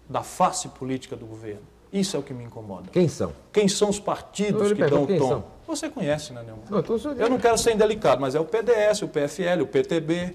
[0.08, 1.62] da face política do governo?
[1.92, 2.88] Isso é o que me incomoda.
[2.90, 3.32] Quem são?
[3.52, 5.28] Quem são os partidos que dão o tom?
[5.28, 5.44] são?
[5.66, 6.64] Você conhece, né, Neumann?
[6.70, 9.62] Não, então o senhor- Eu não quero ser indelicado, mas é o PDS, o PFL,
[9.62, 10.34] o PTB,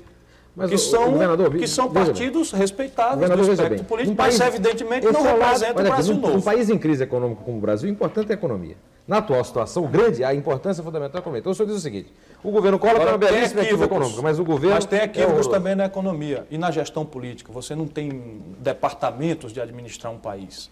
[0.55, 2.13] Mas que, o- o são, governador, que são veja bem.
[2.13, 5.65] partidos respeitáveis do espectro político, um mas país- evidentemente esse não é o lado- o
[5.65, 6.33] aqui, Brasil novo.
[6.33, 8.75] Num país em crise econômica como o Brasil, o importante é a economia.
[9.07, 11.39] Na atual situação, o grande, a importância fundamental é a economia.
[11.39, 12.11] Então o senhor diz o seguinte,
[12.43, 14.75] o governo Collor tem uma belíssima equívocos, econômica, mas o governo...
[14.75, 15.49] Mas tem é equívocos horroroso.
[15.51, 17.51] também na economia e na gestão política.
[17.53, 20.69] Você não tem departamentos de administrar um país.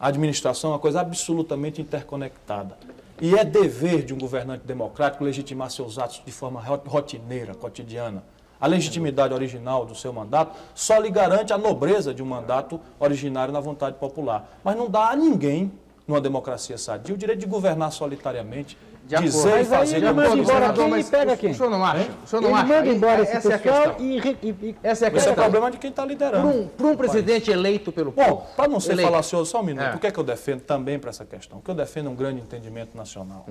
[0.00, 2.76] A administração é uma coisa absolutamente interconectada.
[3.20, 8.22] E é dever de um governante democrático legitimar seus atos de forma ro- rotineira, cotidiana.
[8.60, 13.52] A legitimidade original do seu mandato só lhe garante a nobreza de um mandato originário
[13.52, 14.58] na vontade popular.
[14.64, 15.70] Mas não dá a ninguém,
[16.06, 18.76] numa democracia sadia, o direito de governar solitariamente.
[19.08, 21.50] Dizer e Mas aí fazer como manda embora quem mas e pega quem?
[21.50, 22.10] o senhor não acha?
[22.24, 22.66] O senhor não Ele acha?
[22.66, 24.06] manda embora esse essa é a pessoal questão.
[24.06, 25.32] e, re- e- e- Essa é a Esse é questão.
[25.32, 26.46] o problema de quem está liderando.
[26.48, 28.28] Para um, pra um presidente eleito pelo povo.
[28.28, 29.10] Bom, para não ser eleito.
[29.10, 29.84] falacioso, só um minuto.
[29.86, 29.94] É.
[29.94, 31.58] O que é que eu defendo também para essa questão?
[31.58, 33.46] O que eu defendo é um grande entendimento nacional.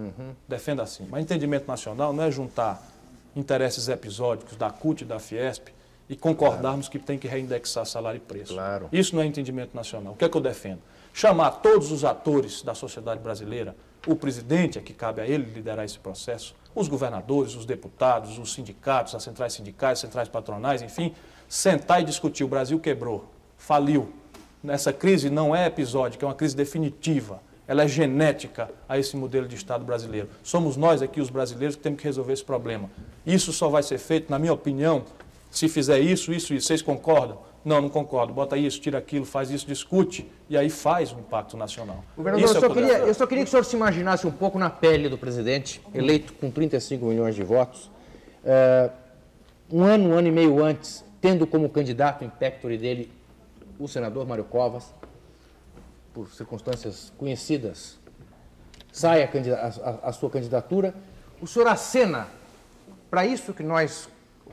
[0.47, 1.07] Defendo assim.
[1.09, 2.81] Mas entendimento nacional não é juntar
[3.35, 5.69] interesses episódicos da CUT e da Fiesp
[6.09, 8.53] e concordarmos que tem que reindexar salário e preço.
[8.53, 8.87] Claro.
[8.91, 10.13] Isso não é entendimento nacional.
[10.13, 10.79] O que é que eu defendo?
[11.13, 13.75] Chamar todos os atores da sociedade brasileira,
[14.07, 18.53] o presidente é que cabe a ele liderar esse processo, os governadores, os deputados, os
[18.53, 21.13] sindicatos, as centrais sindicais, centrais patronais, enfim,
[21.47, 22.43] sentar e discutir.
[22.43, 23.25] O Brasil quebrou,
[23.57, 24.11] faliu.
[24.67, 27.41] Essa crise não é episódica, é uma crise definitiva.
[27.67, 30.29] Ela é genética a esse modelo de Estado brasileiro.
[30.43, 32.89] Somos nós aqui, os brasileiros, que temos que resolver esse problema.
[33.25, 35.03] Isso só vai ser feito, na minha opinião,
[35.51, 36.67] se fizer isso, isso, isso.
[36.67, 37.39] Vocês concordam?
[37.67, 38.31] Não, não concordo.
[38.33, 40.25] Bota isso, tira aquilo, faz isso, discute.
[40.49, 42.01] E aí faz um impacto nacional.
[42.15, 44.31] Governador, isso eu, é só queria, eu só queria que o senhor se imaginasse um
[44.31, 47.91] pouco na pele do presidente, eleito com 35 milhões de votos,
[48.45, 48.89] eh,
[49.69, 53.11] um ano, um ano e meio antes, tendo como candidato em pectore dele
[53.77, 54.85] o senador Mário Covas,
[56.13, 57.99] por circunstâncias conhecidas,
[58.93, 59.29] sai a-
[59.83, 60.95] a- a sua candidatura.
[61.41, 62.27] O senhor acena
[63.11, 64.07] para isso que nós,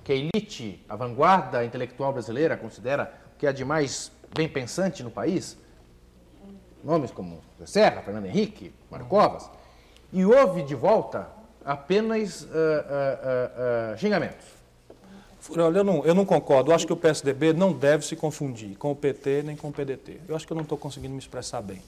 [0.04, 5.02] que a elite, a vanguarda intelectual brasileira considera que é a de mais bem pensante
[5.02, 5.56] no país,
[6.84, 9.50] nomes como Serra, Fernando Henrique, Mário Covas,
[10.12, 11.28] e houve de volta
[11.64, 14.46] apenas ah, ah, ah, xingamentos.
[15.50, 16.70] Olha, eu não, eu não concordo.
[16.70, 19.72] Eu acho que o PSDB não deve se confundir com o PT nem com o
[19.72, 20.20] PDT.
[20.26, 21.82] Eu acho que eu não estou conseguindo me expressar bem.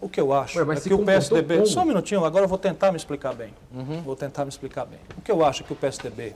[0.00, 1.54] O que eu acho Ué, mas é que o PSDB.
[1.54, 1.66] como?
[1.66, 3.52] Só um minutinho, agora eu vou tentar me explicar bem.
[3.72, 4.02] Uhum.
[4.02, 5.00] Vou tentar me explicar bem.
[5.16, 6.34] O que eu acho é que o PSDB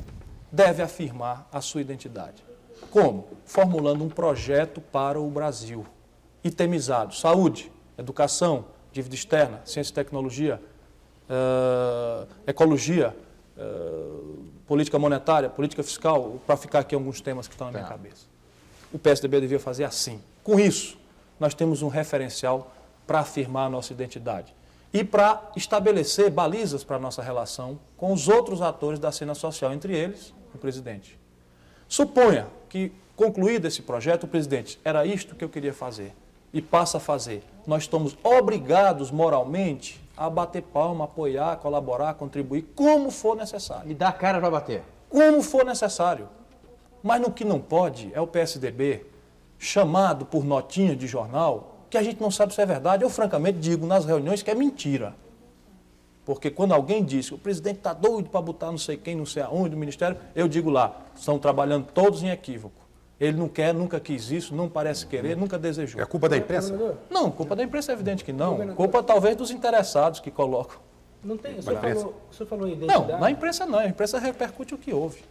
[0.50, 2.44] deve afirmar a sua identidade.
[2.90, 3.28] Como?
[3.44, 5.84] Formulando um projeto para o Brasil.
[6.42, 7.14] Itemizado.
[7.14, 10.60] Saúde, educação, dívida externa, ciência e tecnologia,
[11.28, 13.14] eh, ecologia,
[13.56, 13.62] eh,
[14.66, 17.90] política monetária, política fiscal, para ficar aqui alguns temas que estão na minha Tá.
[17.90, 18.26] cabeça.
[18.92, 20.20] O PSDB devia fazer assim.
[20.42, 20.96] Com isso,
[21.38, 22.72] nós temos um referencial
[23.06, 24.54] para afirmar a nossa identidade
[24.92, 29.72] e para estabelecer balizas para a nossa relação com os outros atores da cena social,
[29.72, 31.18] entre eles o presidente.
[31.88, 36.12] Suponha que, concluído esse projeto, o presidente, era isto que eu queria fazer
[36.52, 37.42] e passa a fazer.
[37.66, 44.12] Nós estamos obrigados moralmente a bater palma, apoiar, colaborar, contribuir, como for necessário E a
[44.12, 44.82] cara para bater.
[45.08, 46.28] como for necessário.
[47.02, 49.06] Mas no que não pode é o PSDB
[49.58, 53.02] chamado por notinha de jornal que a gente não sabe se é verdade.
[53.02, 55.14] Eu, francamente, digo nas reuniões que é mentira.
[56.28, 59.24] Porque quando alguém diz que o presidente está doido para botar não sei quem, não
[59.24, 62.82] sei aonde, do Ministério, eu digo lá, estão trabalhando todos em equívoco.
[63.18, 66.02] Ele não quer, nunca quis isso, não parece querer, nunca desejou.
[66.02, 66.78] É culpa da imprensa?
[67.08, 68.74] Não, culpa da imprensa é evidente que não.
[68.74, 70.76] Culpa talvez dos interessados que colocam.
[71.24, 72.00] Não tem, o, senhor imprensa?
[72.00, 73.20] falou, o senhor falou em Não, identidade.
[73.22, 73.78] na imprensa não.
[73.78, 75.22] A imprensa repercute o que houve.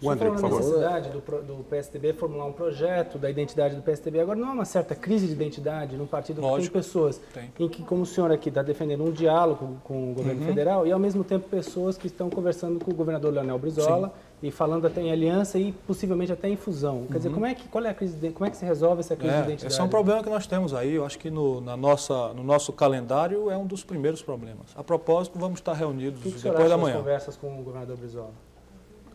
[0.00, 0.58] O André, por favor.
[0.60, 4.20] necessidade do, do PSDB formular um projeto da identidade do PSDB.
[4.20, 7.50] Agora, não há uma certa crise de identidade no partido que Lógico, tem pessoas tem.
[7.58, 10.46] em que, como o senhor aqui está defendendo um diálogo com o governo Uhum.
[10.46, 14.52] federal e, ao mesmo tempo, pessoas que estão conversando com o governador Leonel Brizola e
[14.52, 17.04] falando até em aliança e, possivelmente, até em fusão.
[17.10, 19.00] Quer dizer, como é que, qual é a crise de, como é que se resolve
[19.00, 19.42] essa crise de Uhum.
[19.42, 19.72] É, identidade?
[19.72, 20.94] esse é um problema que nós temos aí.
[20.94, 24.66] Eu acho que no, na nossa, no nosso calendário é um dos primeiros problemas.
[24.76, 26.98] A propósito, vamos estar reunidos que, que depois da manhã.
[26.98, 28.30] conversas com o governador Brizola?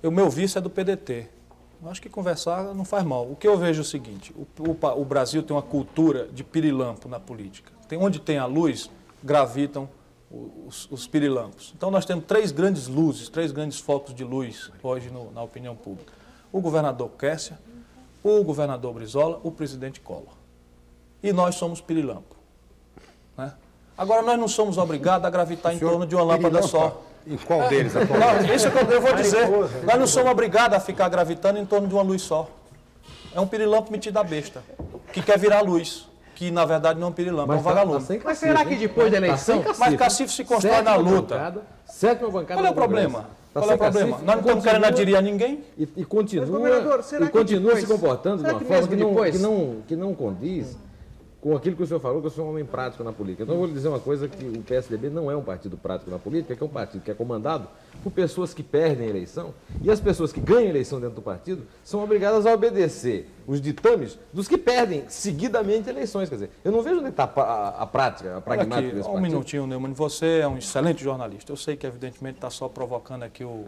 [0.04, 1.28] O meu vice é do PDT.
[1.82, 3.30] Eu acho que conversar não faz mal.
[3.30, 6.44] O que eu vejo é o seguinte: o, o o Brasil tem uma cultura de
[6.44, 7.72] pirilampo na política.
[7.88, 8.90] Tem, onde tem a luz,
[9.24, 9.90] gravitam
[10.68, 11.74] os, os pirilampos.
[11.76, 15.76] Então nós temos três grandes luzes, três grandes focos de luz hoje no- na opinião
[15.76, 16.12] pública:
[16.52, 17.60] o governador Kessia,
[18.24, 20.34] o governador Brizola, o presidente Collor.
[21.22, 22.36] E nós somos pirilampo.
[23.38, 23.54] né?
[23.98, 27.02] Agora nós não somos obrigados a gravitar em torno de uma lâmpada só.
[27.26, 28.48] Em qual deles atualmente?
[28.48, 29.48] Não, isso que eu eu vou dizer.
[29.86, 32.50] Nós não somos obrigados a ficar gravitando em torno de uma luz só.
[33.34, 34.62] É um pirilampo metido a besta,
[35.12, 38.00] que quer virar luz, que na verdade não é um pirilampo, é um tá- vagalume.
[38.00, 39.64] tá sem Mas será que depois da Tá eleição...
[39.64, 41.36] sem Mas Cacife se constrói na luta.
[41.36, 43.26] bancada, sétima bancada Qual é o problema?
[43.54, 44.18] Tá Qual é o problema?
[44.18, 45.64] Nós não estamos querendo adirir a ninguém?
[45.78, 48.98] E, e continua, será e que continua depois- se comportando de uma que forma mesmo
[48.98, 50.78] que não, que, não, que não condiz
[51.44, 53.44] com aquilo que o senhor falou, que eu sou um homem prático na política.
[53.44, 56.10] Então eu vou lhe dizer uma coisa, que o PSDB não é um partido prático
[56.10, 57.68] na política, que é um partido que é comandado
[58.02, 61.22] por pessoas que perdem a eleição, e as pessoas que ganham a eleição dentro do
[61.22, 66.30] partido são obrigadas a obedecer os ditames dos que perdem seguidamente eleições.
[66.30, 69.12] Quer dizer, eu não vejo onde está a, a, prática, a pragmática aqui, desse um
[69.12, 69.32] partido.
[69.32, 69.92] minutinho, Neumann.
[69.92, 71.52] Você é um excelente jornalista.
[71.52, 73.66] Eu sei que, evidentemente, está só provocando aqui o,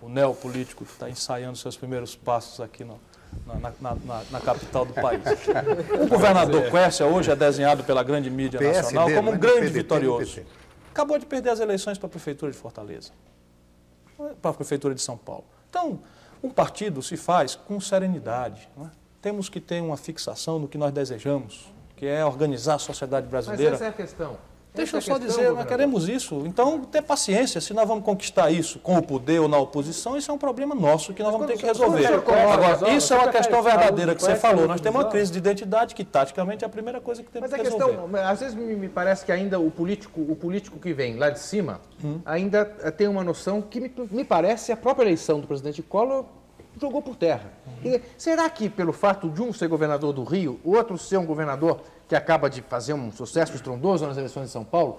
[0.00, 2.98] o neopolítico que está ensaiando seus primeiros passos aqui no-
[3.46, 5.20] na, na- na- na capital do país.
[6.02, 9.38] O governador Quércia hoje é desenhado pela grande mídia PSD, nacional como não um é
[9.38, 10.40] grande PDT, vitorioso.
[10.92, 13.12] Acabou de perder as eleições para a Prefeitura de Fortaleza,
[14.40, 15.44] para a Prefeitura de São Paulo.
[15.68, 16.00] Então,
[16.42, 18.68] um partido se faz com serenidade.
[18.76, 18.90] não é?
[19.22, 23.44] Temos que ter uma fixação no que nós desejamos, que é organizar a sociedade Mas
[23.46, 23.74] brasileira.
[23.74, 24.36] essa é a questão.
[24.74, 26.42] Deixa eu é só a questão, dizer, nós queremos isso.
[26.46, 27.60] Então, ter paciência.
[27.60, 30.74] Se nós vamos conquistar isso com o poder ou na oposição, isso é um problema
[30.74, 32.06] nosso que nós vamos ter que resolver.
[32.06, 34.62] Agora, isso é uma questão verdadeira que você falou.
[34.62, 37.50] ou Nós temos uma crise de identidade que, taticamente, é a primeira coisa que temos
[37.50, 37.96] Mas a que resolver.
[37.96, 41.40] questão, às vezes me parece que ainda o político, o político que vem lá de
[41.40, 41.80] cima
[42.24, 46.24] ainda eh, tem uma noção que me, me parece a própria eleição do presidente Collor
[46.80, 47.52] jogou por terra.
[47.84, 51.26] E será que pelo fato de um ser governador do Rio, o outro ser um
[51.26, 54.98] governador que acaba de fazer um sucesso estrondoso nas eleições de São Paulo,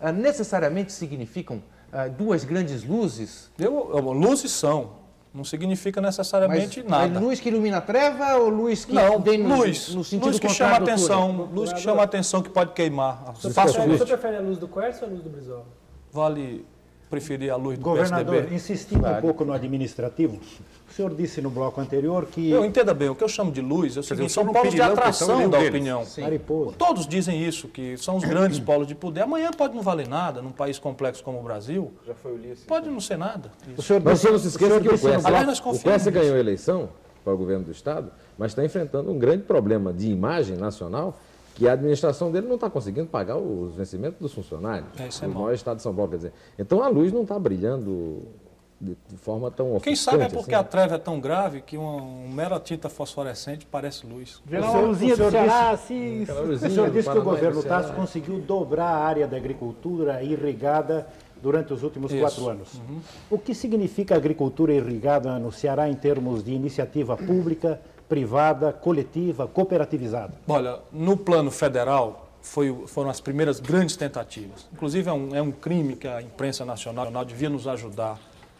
[0.00, 3.48] ah, necessariamente significam ah, duas grandes luzes?
[3.56, 4.98] Eu, eu- luzes são.
[5.32, 7.14] Não significa necessariamente Mas- nada.
[7.14, 9.94] mas luz que ilumina a treva ou luz que Não, vem no, luz.
[9.94, 11.48] no sentido luz que chama atenção.
[11.54, 13.30] Luz que chama atenção que pode queimar.
[13.32, 14.04] O senhor Facilmente.
[14.04, 15.64] prefere a luz do Quércia ou a luz do Brizola?
[16.12, 16.66] Vale
[17.10, 18.54] preferir a luz do Governador, PSDB?
[18.54, 20.38] insistindo um pouco no administrativo,
[20.88, 23.60] o senhor disse no bloco anterior que Eu entenda bem, o que eu chamo de
[23.60, 26.04] luz é o seguinte, são polos de atração da opinião.
[26.78, 29.22] Todos dizem isso, que são os grandes polos de poder.
[29.22, 31.92] Amanhã pode não valer nada, num país complexo como o Brasil.
[32.06, 32.64] Já foi o Ulisses.
[32.64, 33.50] Pode não ser nada.
[33.76, 36.88] O senhor Mas o senhor não se esqueça que o nós o ganhou a eleição
[37.24, 41.18] para o governo do Estado, mas está enfrentando um grande problema de imagem nacional,
[41.54, 44.88] que a administração dele não está conseguindo pagar os vencimentos dos funcionários.
[44.98, 45.42] É, isso é mal.
[45.42, 46.32] maior estado de São Paulo, quer dizer.
[46.58, 48.22] Então a luz não está brilhando
[48.80, 50.64] de, de forma tão Quem sabe é porque assim.
[50.64, 54.42] a treva é tão grave que uma, uma mera tinta fosforescente parece luz.
[54.46, 55.36] O senhor, o senhor
[55.70, 56.22] assim...
[56.22, 57.82] Aquela disse, o luzinha senhor do disse que o do governo Ceará.
[57.82, 61.06] Tasso conseguiu dobrar a área da agricultura irrigada
[61.42, 62.20] durante os últimos Isso.
[62.20, 62.80] quatro anos.
[63.30, 67.80] O que significa agricultura irrigada no Ceará em termos de iniciativa pública,
[68.10, 70.34] privada, coletiva, cooperativizada?
[70.48, 74.68] Olha, no plano federal foi, foram as primeiras grandes tentativas.
[74.72, 78.18] Inclusive é um, é um crime que a imprensa nacional devia nos ajudar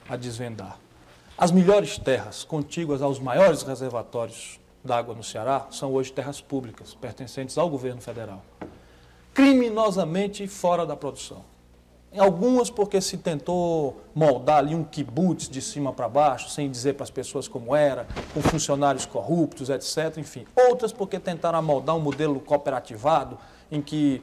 [0.08, 0.78] a desvendar.
[1.36, 7.58] As melhores terras contíguas aos maiores reservatórios d'água no Ceará são hoje terras públicas, pertencentes
[7.58, 8.44] ao governo federal.
[9.34, 11.44] Criminosamente fora da produção.
[12.12, 16.94] Em algumas porque se tentou moldar ali um kibutz de cima para baixo, sem dizer
[16.94, 18.04] para as pessoas como era,
[18.34, 20.18] com funcionários corruptos, etc.
[20.18, 20.44] Enfim.
[20.68, 23.38] Outras porque tentaram moldar um modelo cooperativado,
[23.70, 24.20] em que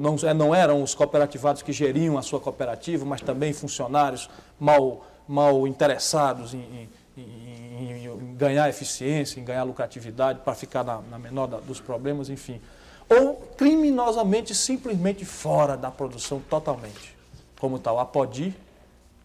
[0.00, 4.28] não, é, não eram os cooperativados que geriam a sua cooperativa, mas também funcionários
[4.58, 11.00] mal, mal interessados em, em- em- em ganhar eficiência, em ganhar lucratividade, para ficar na,
[11.08, 12.60] na menor da, dos problemas, enfim.
[13.08, 17.19] Ou criminosamente, simplesmente fora da produção totalmente.
[17.60, 18.54] Como está o Apodi,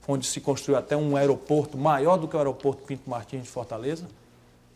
[0.08, 4.06] onde se construiu até um aeroporto maior do que o aeroporto Pinto Martins de Fortaleza,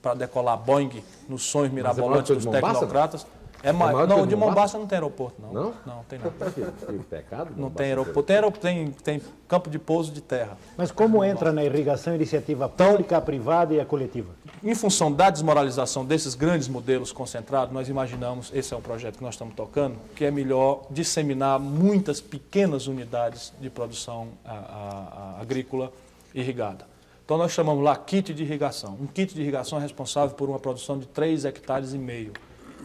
[0.02, 3.28] para decolar Boeing nos sonhos mirabolantes dos tecnocratas.
[3.62, 4.56] É, maior maior, que o não, de Mombasa?
[4.56, 5.52] Mombasa não tem aeroporto, não.
[5.54, 5.74] Não?
[5.86, 6.32] Não, tem não.
[6.32, 7.52] Que, que pecado.
[7.58, 8.24] Não tem aeroporto.
[8.24, 10.58] Tem, aeroporto tem, tem campo de pouso de terra.
[10.78, 14.30] Mas como entra na irrigação a iniciativa pública, a privada e a coletiva?
[14.64, 19.24] Em função da desmoralização desses grandes modelos concentrados, nós imaginamos, esse é o projeto que
[19.24, 25.42] nós estamos tocando, que é melhor disseminar muitas pequenas unidades de produção a- a- a-
[25.42, 25.92] agrícola
[26.34, 26.86] irrigada.
[27.26, 28.98] Então nós chamamos lá kit de irrigação.
[29.00, 32.34] Um kit de irrigação é responsável por uma produção de 3 hectares e meio.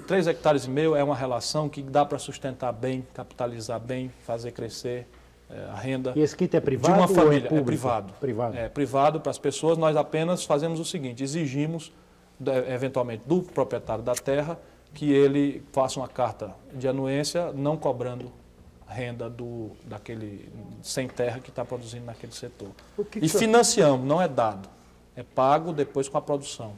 [0.07, 4.53] 3 hectares e meio é uma relação que dá para sustentar bem, capitalizar bem, fazer
[4.53, 5.07] crescer
[5.51, 7.47] eh, a renda E esse kit é de privado uma ou família.
[7.47, 7.67] é público?
[7.67, 8.13] privado.
[8.21, 8.57] Privado.
[8.57, 9.79] É privado para as pessoas.
[9.79, 11.93] Nós apenas fazemos o seguinte: exigimos,
[12.69, 14.59] eventualmente, do proprietário da terra
[14.93, 18.31] que ele faça uma carta de anuência, não cobrando
[18.87, 20.49] renda do daquele
[20.83, 22.69] sem terra que está produzindo naquele setor.
[23.21, 24.69] e financiamos, não é dado,
[25.17, 26.75] é pago depois com a produção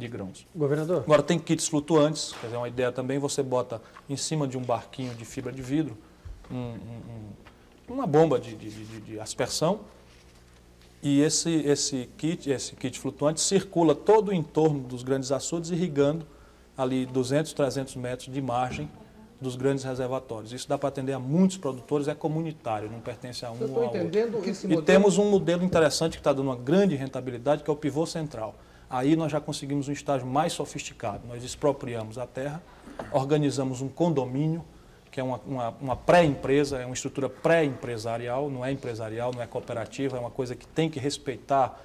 [0.00, 0.46] de grãos.
[0.56, 4.58] Governador, Agora tem kits flutuantes, quer dizer, uma ideia também, você bota em cima de
[4.58, 5.96] um barquinho de fibra de vidro
[6.50, 6.72] um- um-
[7.90, 9.80] um- uma bomba de, de- de- de aspersão
[11.02, 16.26] e esse, esse, kit, esse kit flutuante circula todo o entorno dos grandes açudes, irrigando
[16.76, 18.90] ali 200, 300 metros de margem
[19.40, 20.52] dos grandes reservatórios.
[20.52, 23.84] Isso dá para atender a muitos produtores, é comunitário, não pertence a um ou a
[23.86, 23.98] outro.
[24.64, 24.82] E modelo.
[24.82, 28.54] temos um modelo interessante que está dando uma grande rentabilidade, que é o pivô central.
[28.90, 31.24] Aí nós já conseguimos um estágio mais sofisticado.
[31.28, 32.60] Nós expropriamos a terra,
[33.12, 34.64] organizamos um condomínio,
[35.12, 39.46] que é uma, uma, uma pré-empresa, é uma estrutura pré-empresarial, não é empresarial, não é
[39.46, 41.80] cooperativa, é uma coisa que tem que respeitar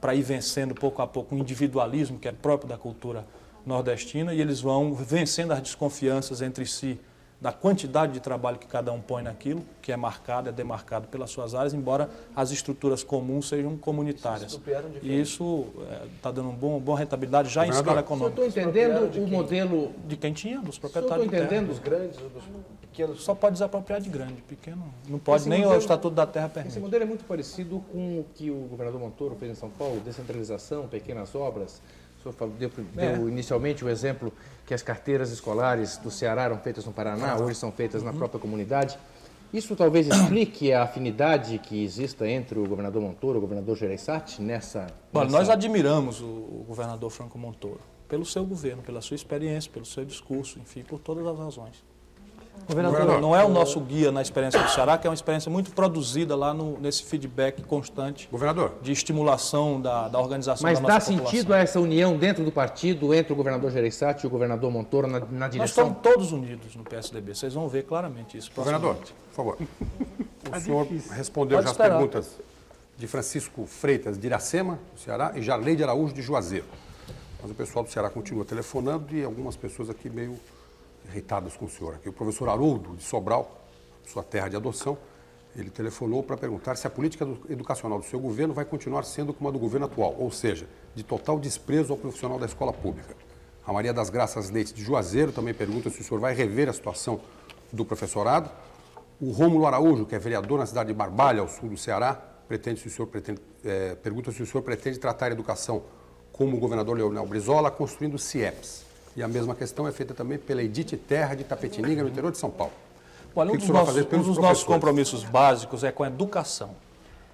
[0.00, 3.26] para ir vencendo pouco a pouco o individualismo que é próprio da cultura
[3.66, 7.00] nordestina e eles vão vencendo as desconfianças entre si
[7.44, 11.28] da quantidade de trabalho que cada um põe naquilo, que é marcado, é demarcado pelas
[11.28, 14.58] suas áreas, embora as estruturas comuns sejam comunitárias.
[15.02, 15.66] E isso
[16.16, 18.40] está dando uma boa, boa rentabilidade já em escala Eu econômica.
[18.46, 19.92] estou entendendo o modelo.
[20.08, 21.44] De quem tinha, dos Estou proprietários de terra.
[21.44, 22.44] entendendo Dos grandes ou dos
[22.80, 23.22] pequenos?
[23.22, 26.46] Só pode desapropriar de grande, pequeno não pode, Esse nem o modelo- Estatuto da Terra
[26.46, 26.78] Esse permite.
[26.80, 30.88] modelo é muito parecido com o que o governador Montoro fez em São Paulo, descentralização,
[30.88, 31.82] pequenas obras.
[32.24, 33.14] Senhor falou- deu, deu É.
[33.28, 34.32] inicialmente o exemplo
[34.66, 38.08] que as carteiras escolares do Ceará eram feitas no Paraná, hoje são feitas Uhum.
[38.12, 38.98] na própria comunidade.
[39.52, 44.42] Isso talvez explique a afinidade que exista entre o governador Montoro e o governador Gereissati
[44.42, 44.86] nessa...
[45.12, 49.70] Olha, nessa- nós admiramos o, o governador Franco Montoro pelo seu governo, pela sua experiência,
[49.70, 51.84] pelo seu discurso, enfim, por todas as razões.
[52.66, 55.50] Governador, Não, não é o nosso guia na experiência do Ceará, que é uma experiência
[55.50, 60.86] muito produzida lá no- nesse feedback constante Governador, de estimulação da, da organização Mas da
[60.88, 64.30] dá nossa sentido a essa união dentro do partido, entre o governador Gereissati e o
[64.30, 65.86] governador Montoro na, na Nós direção?
[65.88, 68.50] estamos todos unidos no PSDB, vocês vão ver claramente isso.
[68.54, 69.58] governador, por favor.
[70.54, 71.96] O senhor respondeu Pode já as esperar.
[71.98, 72.38] perguntas
[72.98, 76.66] de Francisco Freitas de Iracema, do Ceará, e Jarley de Araújo de Juazeiro.
[77.42, 80.38] Mas o pessoal do Ceará continua telefonando e algumas pessoas aqui meio
[81.08, 81.94] irritadas com o senhor.
[81.94, 83.66] Aqui o professor Haroldo de Sobral,
[84.04, 84.98] sua terra de adoção,
[85.56, 89.48] ele telefonou para perguntar se a política educacional do seu governo vai continuar sendo como
[89.48, 93.14] a do governo atual, ou seja, de total desprezo ao profissional da escola pública.
[93.64, 96.72] A Maria das Graças Leite de Juazeiro também pergunta se o senhor vai rever a
[96.72, 97.20] situação
[97.72, 98.50] do professorado.
[99.20, 102.14] O Rômulo Araújo, que é vereador na cidade de Barbalha, ao sul do Ceará,
[102.48, 105.84] pretende se o senhor pretende, eh, pergunta se o senhor pretende tratar a educação
[106.32, 108.84] como o governador Leonel Brizola, construindo CIEPs.
[109.16, 112.38] E a mesma questão é feita também pela Edith Terra de Tapetininga, no interior de
[112.38, 112.72] São Paulo.
[113.36, 116.70] Olha, O um dos, nossos, um dos nossos compromissos básicos é com a educação.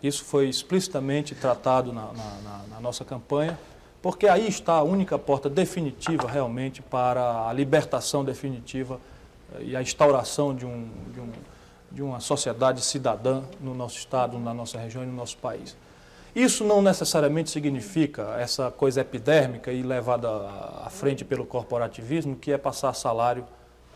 [0.03, 2.13] Isso foi explicitamente tratado na, na-
[2.43, 3.59] na- na nossa campanha,
[4.03, 8.99] porque aí está a única porta definitiva realmente para a libertação definitiva
[9.57, 11.29] eh, e a instauração de, um, de, um,
[11.93, 15.77] de uma sociedade cidadã no nosso estado, na nossa região e no nosso país.
[16.35, 20.29] Isso não necessariamente significa essa coisa epidérmica e levada
[20.85, 23.45] à frente pelo corporativismo, que é passar salário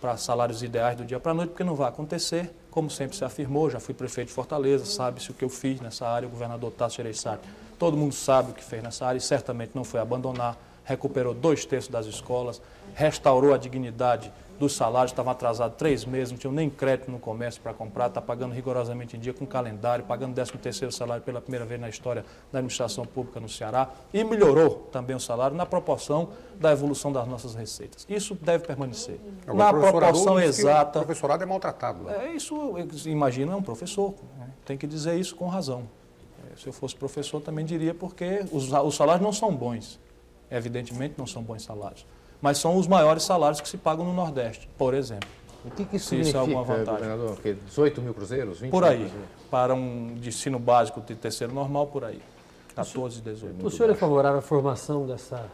[0.01, 2.53] para salários ideais do dia para a noite, porque não vai acontecer.
[2.71, 6.07] Como sempre se afirmou, já fui prefeito de Fortaleza, sabe-se o que eu fiz nessa
[6.07, 7.49] área, o governador Tasso Gereissati.
[7.79, 10.59] Todo mundo sabe o que fez nessa área e certamente não foi abandonar.
[10.85, 12.61] Recuperou dois terços das escolas,
[12.95, 17.61] restaurou a dignidade dos salários, estavam atrasados três meses, não tinham nem crédito no comércio
[17.61, 21.65] para comprar, está pagando rigorosamente em dia com calendário, pagando 13 terceiro salário pela primeira
[21.67, 26.29] vez na história da administração pública no Ceará e melhorou também o salário na proporção
[26.59, 28.07] da evolução das nossas receitas.
[28.09, 29.19] Isso deve permanecer.
[29.47, 31.01] Agora, na proporção exata.
[31.01, 32.05] O professorado é maltratado.
[32.05, 32.27] né?
[32.29, 32.55] É, isso,
[33.07, 34.15] imagino, é um professor.
[34.39, 34.49] né?
[34.65, 35.83] Tem que dizer isso com razão.
[36.53, 40.01] É, Se eu fosse professor, também diria, porque os, os salários não são bons.
[40.51, 42.07] Evidentemente não são bons salários.
[42.45, 45.27] Mas são os maiores salários que se pagam no Nordeste, por exemplo.
[45.65, 47.01] O que, que isso Se isso é significa, alguma vantagem.
[47.09, 47.39] governador?
[47.41, 48.61] Que 18 mil cruzeiros?
[48.61, 48.99] 20 Por mil aí.
[48.99, 49.29] cruzeiros?
[49.51, 52.21] Para um de ensino básico de terceiro normal, por aí.
[52.77, 53.67] 14, 18.
[53.67, 55.47] O senhor é favorável à formação dessa,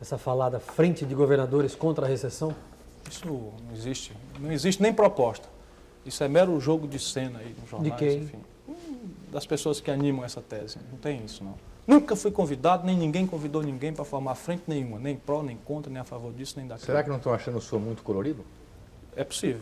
[0.00, 2.54] dessa falada frente de governadores contra a recessão?
[3.10, 4.16] Isso não existe.
[4.40, 5.46] Não existe nem proposta.
[6.06, 8.16] Isso é mero jogo de cena aí nos jornais, quem?
[8.22, 8.38] enfim.
[8.66, 8.74] Hum,
[9.30, 10.78] Das pessoas que animam essa tese.
[10.90, 11.54] Não tem isso, não.
[11.86, 15.92] Nunca fui convidado, nem ninguém convidou ninguém para formar frente nenhuma, nem pró, nem contra,
[15.92, 16.86] nem a favor disso, nem daquilo.
[16.86, 18.42] Será que não estão achando o senhor muito colorido?
[19.14, 19.60] É possível.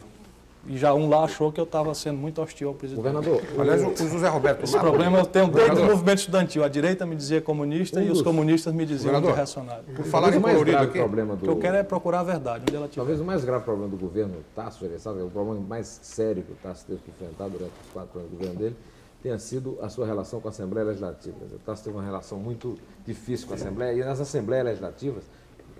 [0.64, 3.04] E já um lá achou que eu estava sendo muito hostil ao presidente.
[3.04, 6.62] Governador, Aliás, o o José Roberto Esse problema eu tenho desde o movimento estudantil.
[6.62, 9.36] A direita me dizia comunista Um e os comunistas me diziam Governador.
[9.36, 9.84] reacionário.
[9.96, 11.42] Por falar o mais colorido grave aqui, problema O do...
[11.42, 12.88] que eu quero é procurar a verdade, onde ela.
[12.94, 16.52] Talvez o mais grave problema do governo Tasso Gereissati, é o problema mais sério que
[16.52, 18.76] o Tasso teve que enfrentar durante os quatro anos do governo dele,
[19.22, 21.36] tenha sido a sua relação com a Assembleia Legislativa.
[21.54, 25.24] O Tasso teve uma relação muito difícil com a Assembleia, e nas Assembleias Legislativas,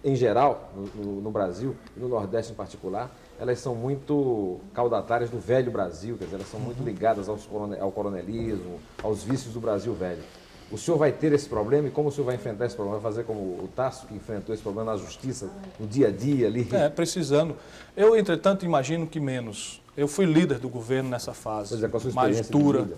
[0.05, 5.39] em geral, no, no- Brasil, e no Nordeste em particular, elas são muito caudatárias do
[5.39, 9.61] velho Brasil, quer dizer, elas são muito ligadas aos corone- ao coronelismo, aos vícios do
[9.61, 10.23] Brasil velho.
[10.71, 12.99] O senhor vai ter esse problema e como o senhor vai enfrentar esse problema?
[12.99, 16.47] Vai fazer como o Tasso, que enfrentou esse problema na justiça, no dia a dia
[16.47, 16.67] ali?
[16.73, 17.55] É, precisando.
[17.97, 19.83] Eu, entretanto, imagino que menos.
[19.95, 22.89] Eu fui líder do governo nessa fase é, com a sua mais dura.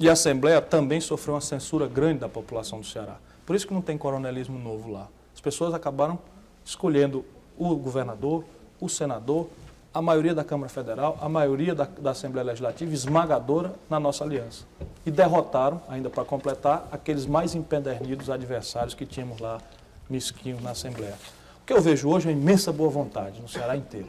[0.00, 3.18] E a Assembleia também sofreu uma censura grande da população do Ceará.
[3.44, 5.08] Por isso que não tem coronelismo novo lá.
[5.34, 6.18] As pessoas acabaram
[6.64, 7.22] escolhendo
[7.58, 8.42] o governador,
[8.80, 9.48] o senador,
[9.92, 14.64] a maioria da Câmara Federal, a maioria da, da Assembleia Legislativa esmagadora na nossa aliança.
[15.04, 19.60] E derrotaram, ainda para completar, aqueles mais empedernidos adversários que tínhamos lá,
[20.08, 21.18] mesquinhos na Assembleia.
[21.62, 24.08] O que eu vejo hoje é imensa boa vontade no Ceará inteiro.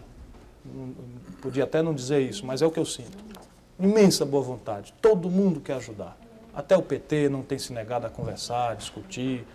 [1.42, 3.31] Podia até não dizer isso, mas é o que eu sinto.
[3.80, 4.94] Imensa boa vontade.
[5.02, 6.18] Todo mundo quer ajudar.
[6.54, 9.46] Até o PT não tem se negado a conversar, discutir,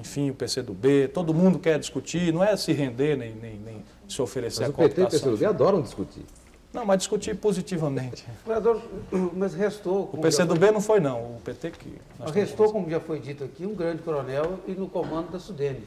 [0.00, 4.20] enfim, o PCdoB, todo mundo quer discutir, não é se render nem, nem, nem se
[4.20, 5.08] oferecer Mas a o PT e o.
[5.08, 6.24] PCdoB adoram discutir.
[6.72, 8.24] Não, mas discutir positivamente.
[9.34, 10.10] Mas restou.
[10.12, 11.98] O PCdoB não foi não, o PT que...
[12.18, 15.86] foi- Restou, como já foi dito aqui, um grande coronel e no comando da Sudene.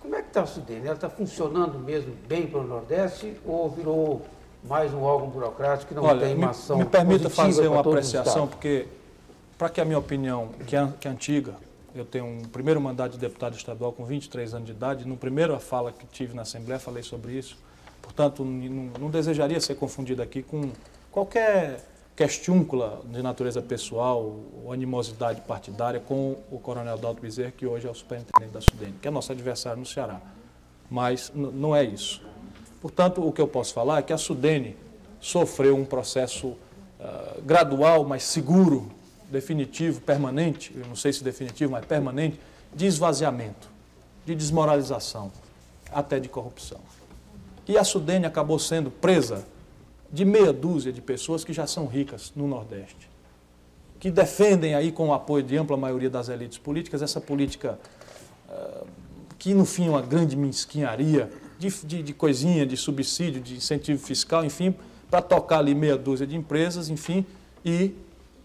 [0.00, 0.86] Como é que está a Sudene?
[0.86, 4.22] Ela está funcionando mesmo bem para o Nordeste ou virou
[4.64, 7.80] mais um órgão burocrático que não Olha, tem me, uma ação me permita fazer uma
[7.80, 8.86] apreciação, porque
[9.58, 11.54] para que a minha opinião, que é, que é antiga,
[11.94, 15.58] eu tenho um primeiro mandato de deputado estadual com 23 anos de idade, no primeiro
[15.60, 17.56] fala que tive na Assembleia falei sobre isso,
[18.00, 20.70] portanto, não, não desejaria ser confundido aqui com
[21.10, 21.84] qualquer
[22.14, 27.90] questiúncula de natureza pessoal ou animosidade partidária com o coronel Dalto Bezerra, que hoje é
[27.90, 30.20] o superintendente da Sudene, que é nosso adversário no Ceará.
[30.90, 32.22] Mas não é isso.
[32.82, 34.76] Portanto, o que eu posso falar é que a Sudene
[35.20, 36.56] sofreu um processo
[37.00, 38.90] ah, gradual, mas seguro,
[39.30, 42.40] definitivo, permanente, eu não sei se definitivo, mas permanente,
[42.74, 43.70] de esvaziamento,
[44.26, 45.30] de desmoralização,
[45.92, 46.80] até de corrupção.
[47.68, 49.46] E a Sudene acabou sendo presa
[50.12, 53.08] de meia dúzia de pessoas que já são ricas no Nordeste,
[54.00, 57.78] que defendem aí com o apoio de ampla maioria das elites políticas essa política
[58.50, 58.82] ah,
[59.38, 61.30] que no fim é uma grande mesquinharia
[61.62, 64.74] de, de, de coisinha, de subsídio, de incentivo fiscal, enfim,
[65.08, 67.24] para tocar ali meia dúzia de empresas, enfim,
[67.64, 67.94] e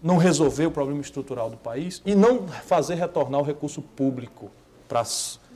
[0.00, 4.50] não resolver o problema estrutural do país e não fazer retornar o recurso público
[4.86, 5.04] para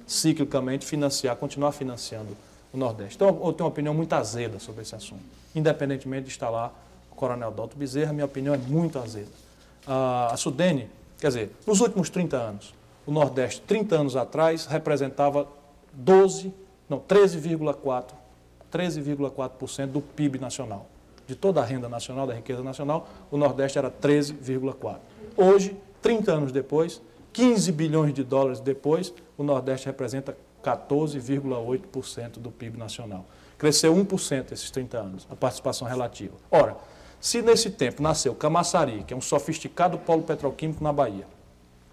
[0.06, 2.36] ciclicamente financiar, continuar financiando
[2.72, 3.14] o Nordeste.
[3.14, 5.22] Então, eu tenho uma opinião muito azeda sobre esse assunto.
[5.54, 6.72] Independentemente de estar lá
[7.10, 9.30] o Coronel Dalto Bezerra, minha opinião é muito azeda.
[9.86, 10.88] Ah, a Sudene,
[11.20, 12.74] quer dizer, nos últimos 30 anos,
[13.06, 15.46] o Nordeste, 30 anos atrás, representava
[15.92, 16.52] 12,
[16.92, 18.12] não, 13,4%,
[18.72, 20.86] 13,4% do PIB nacional.
[21.26, 24.98] De toda a renda nacional, da riqueza nacional, o Nordeste era 13,4%.
[25.36, 27.00] Hoje, 30 anos depois,
[27.32, 33.24] 15 bilhões de dólares depois, o Nordeste representa 14,8% do PIB nacional.
[33.56, 36.34] Cresceu 1% esses 30 anos, a participação relativa.
[36.50, 36.76] Ora,
[37.20, 41.26] se nesse tempo nasceu Camaçari, que é um sofisticado polo petroquímico na Bahia,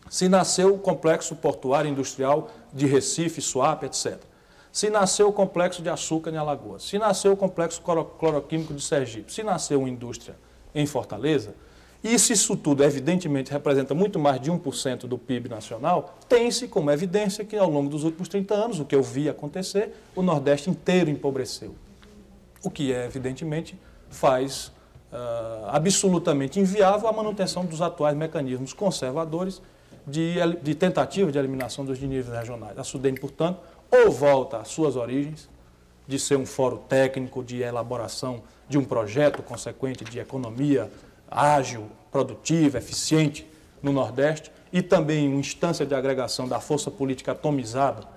[0.09, 4.28] se nasceu o complexo portuário industrial de Recife, Suape, etc.
[4.72, 8.82] Se nasceu o complexo de açúcar em Alagoas, se nasceu o complexo cloro- cloroquímico de
[8.82, 10.36] Sergipe, se nasceu uma indústria
[10.76, 11.55] em Fortaleza,
[12.03, 16.89] e se isso tudo, evidentemente, representa muito mais de 1% do PIB nacional, tem-se como
[16.91, 20.70] evidência que, ao longo dos últimos 30 anos, o que eu vi acontecer, o Nordeste
[20.70, 21.76] inteiro empobreceu.
[22.63, 23.78] O que, é, evidentemente,
[24.09, 24.72] faz
[25.11, 29.61] ah, absolutamente inviável a manutenção dos atuais mecanismos conservadores
[30.07, 32.78] de, de tentativa de eliminação dos níveis regionais.
[32.78, 33.59] A Sudene, portanto,
[33.91, 35.49] ou volta às suas origens,
[36.07, 40.89] de ser um fórum técnico de elaboração de um projeto consequente de economia
[41.29, 43.47] ágil, produtiva, eficiente
[43.81, 48.07] no Nordeste, e também uma instância de agregação da força política atomizada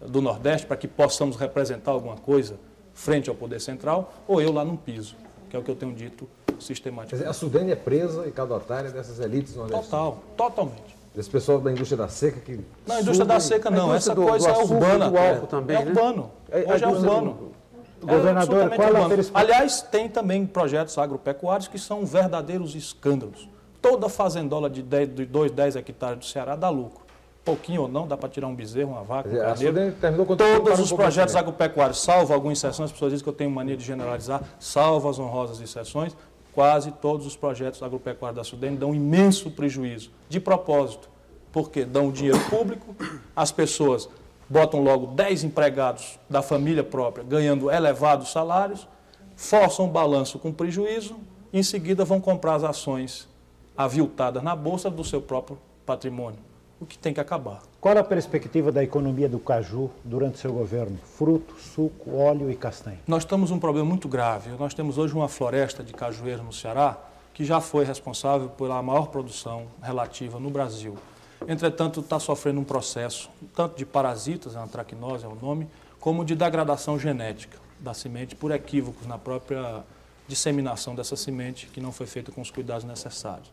[0.00, 2.58] do Nordeste para que possamos representar alguma coisa
[2.92, 5.14] frente ao poder central, ou eu lá no piso,
[5.48, 7.14] que é o que eu tenho dito sistematicamente.
[7.14, 9.88] dizer, a Sudene é presa e caudatária dessas elites nordestinas.
[9.88, 10.97] Total, totalmente.
[11.18, 12.60] Desse pessoal da indústria da seca que.
[12.86, 15.10] Não, a indústria da seca não, essa do- coisa do é urbana.
[15.10, 15.90] do álcool também, é né?
[15.90, 16.30] urbano.
[16.48, 17.52] É- a Hoje é urbano.
[18.00, 19.24] É Governador, qual é a urbano.
[19.34, 23.48] Aliás, tem também projetos agropecuários que são verdadeiros escândalos.
[23.82, 27.00] Toda fazendola de 10, de 2, 10 hectares do Ceará dá lucro.
[27.44, 29.94] Pouquinho ou não, dá para tirar um bezerro, uma vaca, um carneiro.
[30.36, 33.82] Todos os projetos agropecuários, salvo algumas exceções, as pessoas dizem que eu tenho mania de
[33.84, 36.14] generalizar, salvo as honrosas exceções,
[36.58, 41.08] quase todos os projetos agropecuários da Sudene dão imenso prejuízo, de propósito,
[41.52, 42.96] porque dão dinheiro público,
[43.36, 44.08] as pessoas
[44.50, 48.88] botam logo 10 empregados da família própria ganhando elevados salários,
[49.36, 51.14] forçam o balanço com prejuízo,
[51.52, 53.28] e em seguida vão comprar as ações
[53.76, 56.40] aviltadas na bolsa do seu próprio patrimônio,
[56.80, 57.60] o que tem que acabar.
[57.80, 60.98] Qual a perspectiva da economia do caju durante seu governo?
[61.16, 62.98] Fruto, suco, óleo e castanha.
[63.06, 64.50] Nós temos um problema muito grave.
[64.58, 66.96] Nós temos hoje uma floresta de cajueiro no Ceará
[67.34, 70.98] que já foi responsável pela maior produção relativa no Brasil.
[71.46, 75.68] Entretanto, está sofrendo um processo, tanto de parasitas, a antracnose é o nome,
[76.00, 79.84] como de degradação genética da semente por equívocos na própria
[80.26, 83.50] disseminação dessa semente, que não foi feita com os cuidados necessários.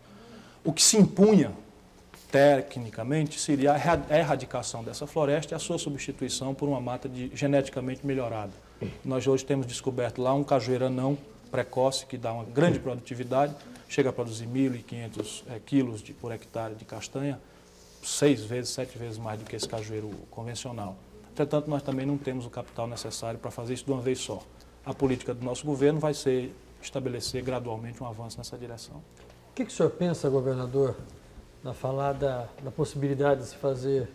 [0.63, 1.51] O que se impunha,
[2.35, 7.07] tecnicamente, seria a erra- a erradicação dessa floresta e a sua substituição por uma mata
[7.07, 8.51] de- geneticamente melhorada.
[9.05, 11.17] Nós hoje temos descoberto lá um cajueiro anão
[11.49, 13.55] precoce, que dá uma grande produtividade,
[13.87, 17.39] chega a produzir 1.500 eh, quilos de- por hectare de castanha,
[18.03, 20.97] seis vezes, sete vezes mais do que esse cajueiro convencional.
[21.31, 24.43] Entretanto, nós também não temos o capital necessário para fazer isso de uma vez só.
[24.85, 28.97] A política do nosso governo vai ser estabelecer gradualmente um avanço nessa direção.
[28.97, 30.95] O que, que o senhor pensa, governador,
[31.65, 34.07] na falar da, da possibilidade de se fazer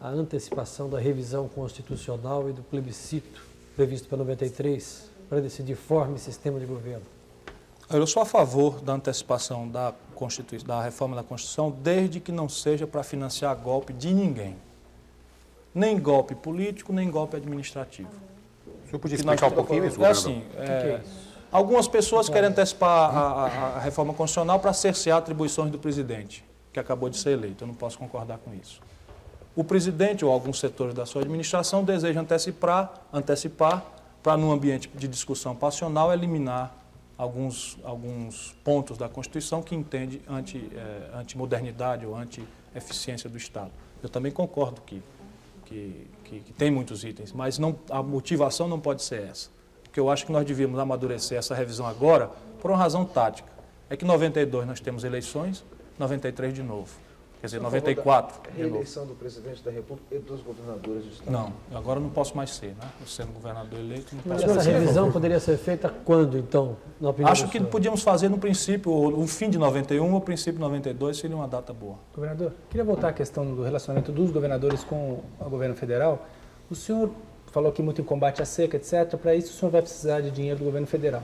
[0.00, 3.42] a antecipação da revisão constitucional e do plebiscito
[3.74, 7.02] previsto para 93 para decidir forma e sistema de governo?
[7.90, 12.48] Eu sou a favor da antecipação da, Constitui- da reforma da Constituição, desde que não
[12.48, 14.56] seja para financiar golpe de ninguém.
[15.74, 18.08] Nem golpe político, nem golpe administrativo.
[18.84, 20.30] O senhor podia Que nós- explicar um pouquinho isso, É governador?
[20.30, 21.00] assim, é,
[21.50, 26.44] algumas pessoas querem antecipar a, a- a reforma constitucional para cercear atribuições do presidente,
[26.74, 27.64] que acabou de ser eleito.
[27.64, 28.82] Eu não posso concordar com isso.
[29.56, 33.84] O presidente ou alguns setores da sua administração desejam antecipar, antecipar
[34.20, 36.76] para, num ambiente de discussão passional, eliminar
[37.16, 43.70] alguns, alguns pontos da Constituição que entende anti, eh, anti-modernidade ou anti-eficiência do Estado.
[44.02, 45.00] Eu também concordo que,
[45.66, 49.50] que, que, que tem muitos itens, mas não, a motivação não pode ser essa.
[49.84, 52.28] Porque eu acho que nós devíamos amadurecer essa revisão agora
[52.60, 53.48] por uma razão tática.
[53.88, 55.64] É que em 92 nós temos eleições,
[55.98, 56.88] 93 de novo.
[57.40, 58.70] Quer dizer, Sou a favor da 94 de novo.
[58.72, 61.30] Reeleição do presidente da República e dos governadores do Estado.
[61.30, 62.88] Não, agora não posso mais ser, né?
[62.98, 64.78] Eu sendo governador eleito, não Mas posso mais essa ser.
[64.80, 67.68] revisão poderia ser feita quando, então, na opinião Acho que senhor?
[67.68, 71.36] podíamos fazer no princípio, ou o fim de 91 ou o princípio de 92 seria
[71.36, 71.96] uma data boa.
[72.14, 76.26] Governador, queria voltar à questão do relacionamento dos governadores com o governo federal.
[76.70, 77.10] O senhor
[77.52, 79.16] falou aqui muito em combate à seca, etc.
[79.18, 81.22] Para isso, o senhor vai precisar de dinheiro do governo federal.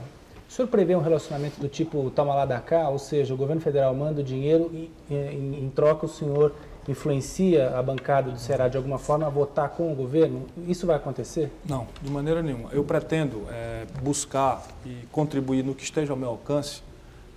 [0.51, 3.61] O senhor prevê um relacionamento do tipo toma lá da cá, ou seja, o governo
[3.61, 6.53] federal manda o dinheiro e, em, em troca, o senhor
[6.89, 10.45] influencia a bancada do Ceará de alguma forma a votar com o governo?
[10.67, 11.49] Isso vai acontecer?
[11.63, 12.67] Não, de maneira nenhuma.
[12.73, 16.83] Eu pretendo eh, buscar e contribuir no que esteja ao meu alcance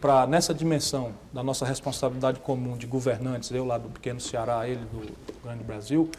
[0.01, 4.85] para, nessa dimensão da nossa responsabilidade comum de governantes, eu lá do pequeno Ceará, ele
[4.87, 5.07] do
[5.41, 6.11] grande Brasil,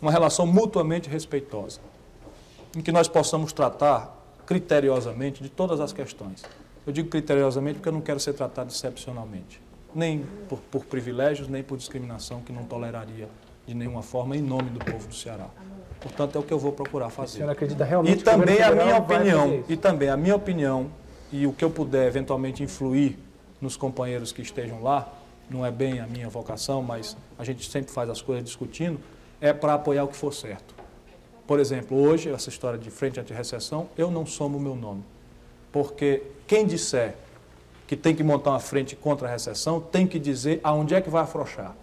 [0.00, 1.80] uma relação mutuamente respeitosa,
[2.76, 4.13] em que nós possamos tratar
[4.46, 6.42] criteriosamente de todas as questões.
[6.86, 9.60] Eu digo criteriosamente porque eu não quero ser tratado excepcionalmente,
[9.94, 13.28] nem por, por privilégios, nem por discriminação que não toleraria
[13.66, 15.48] de nenhuma forma em nome do povo do Ceará.
[16.00, 17.38] Portanto, é o que eu vou procurar fazer.
[17.38, 20.90] senhor acredita realmente E também a minha opinião, e também a minha opinião
[21.32, 23.18] e o que eu puder eventualmente influir
[23.60, 25.10] nos companheiros que estejam lá,
[25.48, 29.00] não é bem a minha vocação, mas a gente sempre faz as coisas discutindo,
[29.40, 30.73] é para apoiar o que for certo.
[31.46, 35.04] Por exemplo, hoje, essa história de frente anti-recessão, eu não somo o meu nome.
[35.70, 37.16] Porque quem disser
[37.86, 41.10] que tem que montar uma frente contra a recessão, tem que dizer aonde é que
[41.10, 41.76] vai afrouxar.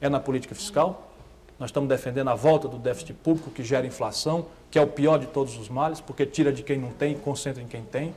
[0.00, 1.10] É na política fiscal?
[1.58, 5.18] Nós estamos defendendo a volta do déficit público que gera inflação, que é o pior
[5.18, 8.14] de todos os males, porque tira de quem não tem e concentra em quem tem.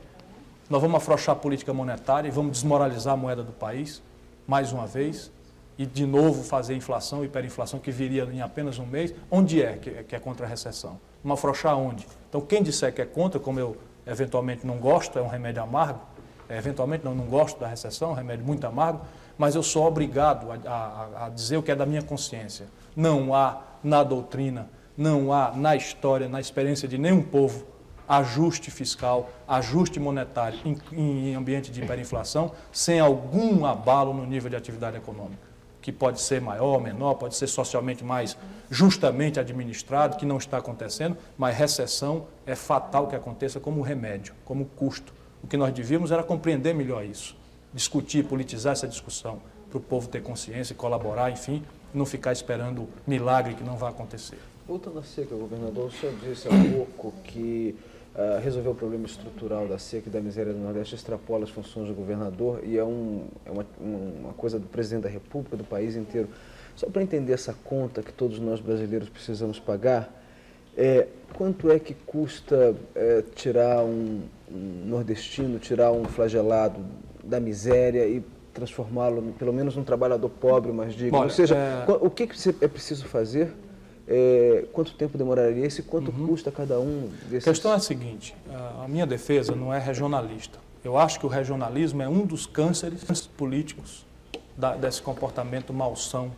[0.68, 4.02] Nós vamos afrouxar a política monetária e vamos desmoralizar a moeda do país,
[4.46, 5.32] mais uma vez,
[5.80, 9.14] e de novo fazer inflação, hiperinflação, que viria em apenas um mês.
[9.30, 11.00] Onde é que é, que é contra a recessão?
[11.24, 12.06] Vamos afrouxar onde?
[12.28, 13.74] Então, quem disser que é contra, como eu
[14.06, 15.98] eventualmente não gosto, é um remédio amargo,
[16.50, 19.00] é, eventualmente não, não gosto da recessão, é um remédio muito amargo,
[19.38, 22.66] mas eu sou obrigado a, a, a dizer o que é da minha consciência.
[22.94, 27.64] Não há na doutrina, não há na história, na experiência de nenhum povo
[28.06, 30.76] ajuste fiscal, ajuste monetário em,
[31.30, 35.48] em ambiente de hiperinflação, sem algum abalo no nível de atividade econômica,
[35.80, 38.36] que pode ser maior, menor, pode ser socialmente mais
[38.70, 44.64] justamente administrado, que não está acontecendo, mas recessão é fatal que aconteça como remédio, como
[44.64, 45.12] custo.
[45.42, 47.36] O que nós devíamos era compreender melhor isso,
[47.72, 49.40] discutir, politizar essa discussão,
[49.70, 51.62] para o povo ter consciência e colaborar, enfim,
[51.94, 54.38] não ficar esperando milagre que não vai acontecer.
[54.66, 57.74] Voltando à seca, governador, o senhor disse há pouco que
[58.14, 61.88] uh, resolver o problema estrutural da seca e da miséria do Nordeste extrapola as funções
[61.88, 65.96] do governador e é, um, é uma, uma coisa do presidente da República, do país
[65.96, 66.28] inteiro.
[66.76, 70.16] Só para entender essa conta que todos nós brasileiros precisamos pagar,
[70.76, 76.80] é, quanto é que custa é, tirar um, um, nordestino, tirar um flagelado
[77.22, 78.24] da miséria e
[78.54, 81.18] transformá-lo, pelo menos, num trabalhador pobre, mas digno?
[81.18, 81.84] Ou seja, é...
[82.00, 83.52] o que, que é preciso fazer
[84.12, 86.26] é, quanto tempo demoraria isso e quanto uhum.
[86.26, 87.46] custa cada um desses?
[87.46, 88.34] A questão é a seguinte,
[88.82, 90.58] a minha defesa não é regionalista.
[90.82, 93.04] Eu acho que o regionalismo é um dos cânceres
[93.36, 94.04] políticos
[94.56, 96.32] da, desse comportamento malsão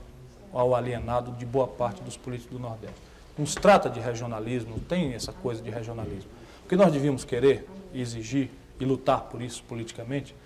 [0.53, 2.97] ao alienado de boa parte dos políticos do Nordeste.
[3.39, 6.31] Não se trata de regionalismo, não tem essa coisa de regionalismo.
[6.67, 10.37] O que nós devíamos querer, exigir e lutar por isso politicamente,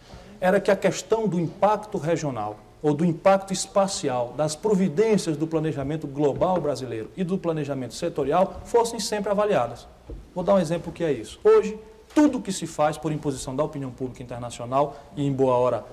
[0.41, 6.07] era que a questão do impacto regional ou do impacto espacial das providências do planejamento
[6.07, 9.87] global brasileiro e do planejamento setorial fossem sempre avaliadas.
[10.35, 11.41] Vou dar um exemplo que é isso.
[11.43, 11.79] Hoje,
[12.15, 15.85] tudo que se faz por imposição da opinião pública internacional e em boa hora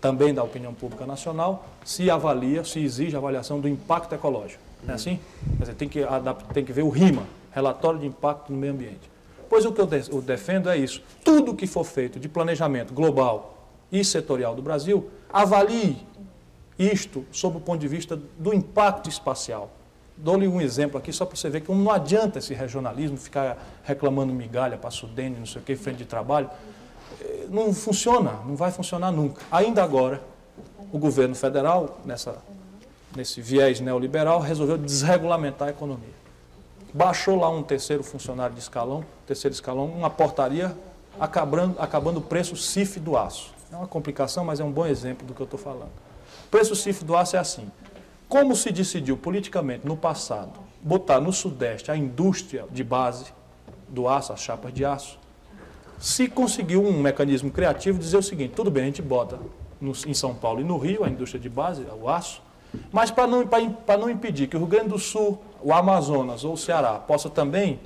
[0.00, 4.60] também da opinião pública nacional, se avalia, se exige avaliação do impacto ecológico.
[4.82, 5.20] Não é assim?
[5.56, 6.00] Quer dizer, tem que,
[6.52, 9.10] tem que ver o RIMA, Relatório de Impacto no Meio Ambiente.
[9.48, 9.86] Pois o que eu
[10.20, 11.02] defendo é isso.
[11.22, 15.98] Tudo que for feito de planejamento global e setorial do Brasil, avalie
[16.82, 19.70] isto sob o ponto de vista do impacto espacial.
[20.16, 24.32] Dou-lhe um exemplo aqui só para você ver que não adianta esse regionalismo ficar reclamando
[24.32, 26.50] migalha para Sudene, não sei o que, frente de trabalho.
[27.20, 29.42] Eh, não funciona, não vai funcionar nunca.
[29.50, 30.22] Ainda agora,
[30.92, 32.36] o governo federal, nessa,
[33.16, 36.22] nesse viés neoliberal, resolveu desregulamentar a economia.
[36.92, 40.76] Baixou lá um terceiro funcionário de escalão, terceiro escalão, uma portaria
[41.18, 43.54] acabando, acabando o preço CIF do aço.
[43.72, 46.11] É uma complicação, mas é um bom exemplo do que eu estou falando
[46.52, 47.66] preço cifre do aço é assim.
[48.28, 53.32] Como se decidiu politicamente no passado botar no Sudeste a indústria de base
[53.88, 55.18] do aço, as chapas de aço,
[55.98, 59.38] se conseguiu um mecanismo criativo dizer o seguinte: tudo bem, a gente bota
[59.80, 62.42] no, em São Paulo e no Rio a indústria de base, o aço,
[62.92, 63.48] mas para não,
[63.98, 67.80] não impedir que o Rio Grande do Sul, o Amazonas ou o Ceará possa também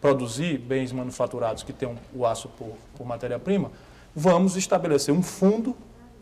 [0.00, 3.72] produzir bens manufaturados que tenham o aço por, por matéria-prima,
[4.14, 5.76] vamos estabelecer um fundo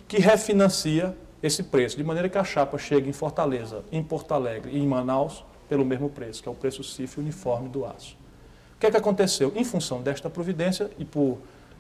[0.09, 4.72] que refinancia esse preço, de maneira que a chapa chegue em Fortaleza, em Porto Alegre
[4.72, 8.16] e em Manaus pelo mesmo preço, que é o preço CIF uniforme do aço.
[8.76, 9.52] O que é que aconteceu?
[9.54, 11.38] Em função desta providência e por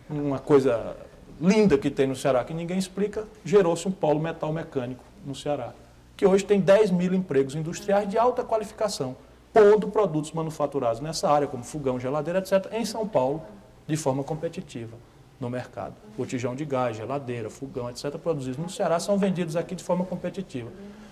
[0.08, 0.96] uma coisa
[1.40, 5.74] linda que tem no Ceará que ninguém explica, gerou-se um polo metal mecânico no Ceará,
[6.16, 9.16] que hoje tem 10 mil empregos industriais de alta qualificação,
[9.52, 13.42] pondo produtos manufaturados nessa área, como fogão, geladeira, etc., em São Paulo,
[13.86, 14.96] de forma competitiva
[15.40, 15.94] no mercado.
[16.16, 20.70] Botijão de gás, geladeira, fogão, etc., produzidos no Ceará, são vendidos aqui de forma competitiva.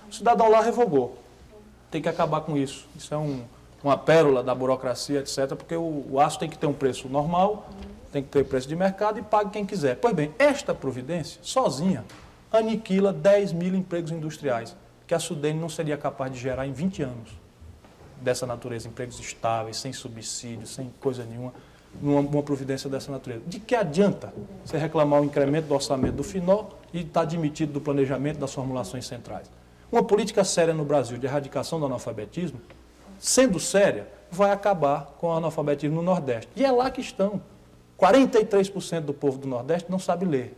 [0.08, 1.16] O cidadão lá revogou.
[1.90, 2.86] Tem que acabar com isso.
[2.94, 3.42] Isso é um,
[3.82, 7.70] uma pérola da burocracia, etc., porque o, o aço tem que ter um preço normal,
[8.12, 9.96] tem que ter preço de mercado e pague quem quiser.
[9.96, 12.04] Pois bem, esta providência, sozinha,
[12.52, 14.76] aniquila 10 mil empregos industriais,
[15.06, 17.30] que a Sudene não seria capaz de gerar em 20 anos.
[18.20, 21.54] Dessa natureza, empregos estáveis, sem subsídio, sem coisa nenhuma
[22.00, 23.42] numa, providência dessa natureza.
[23.46, 24.32] De que adianta
[24.64, 28.52] você reclamar o incremento do orçamento do FINOL e estar tá admitido do planejamento das
[28.52, 29.50] formulações centrais?
[29.90, 32.60] Uma política séria no Brasil de erradicação do analfabetismo,
[33.18, 36.50] sendo séria, vai acabar com o analfabetismo no Nordeste.
[36.54, 37.40] E é lá que estão.
[37.98, 40.56] 43% do povo do Nordeste não sabe ler.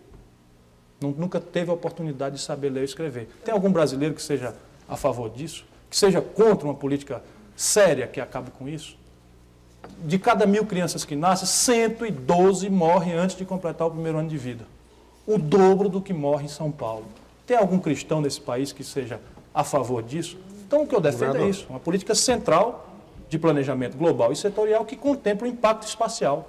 [1.01, 3.29] Nunca teve a oportunidade de saber ler e escrever.
[3.43, 4.55] Tem algum brasileiro que seja
[4.87, 5.65] a favor disso?
[5.89, 7.23] Que seja contra uma política
[7.57, 8.99] séria que acabe com isso?
[10.05, 14.39] De cada mil crianças que nascem, 112 morrem antes de completar o primeiro ano de
[14.39, 14.65] vida.
[15.27, 17.05] O dobro do que morre em São Paulo.
[17.47, 19.21] Tem algum cristão nesse país que seja
[19.55, 20.39] a favor disso?
[20.67, 22.89] Então, o que eu defendo é isso: uma política central
[23.29, 26.49] de planejamento global e setorial que contempla o impacto espacial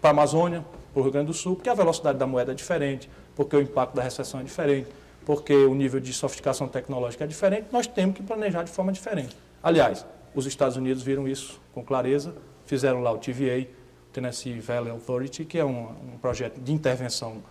[0.00, 2.54] para a Amazônia, para o Rio Grande do Sul, porque a velocidade da moeda é
[2.54, 4.88] diferente, porque o impacto da recessão é diferente,
[5.24, 9.36] porque o nível de sofisticação tecnológica é diferente, nós temos que planejar de forma diferente.
[9.62, 12.34] Aliás, os Estados Unidos viram isso com clareza
[12.66, 13.66] fizeram lá o TVA,
[14.12, 17.42] Tennessee Valley Authority, que é um, um projeto de intervenção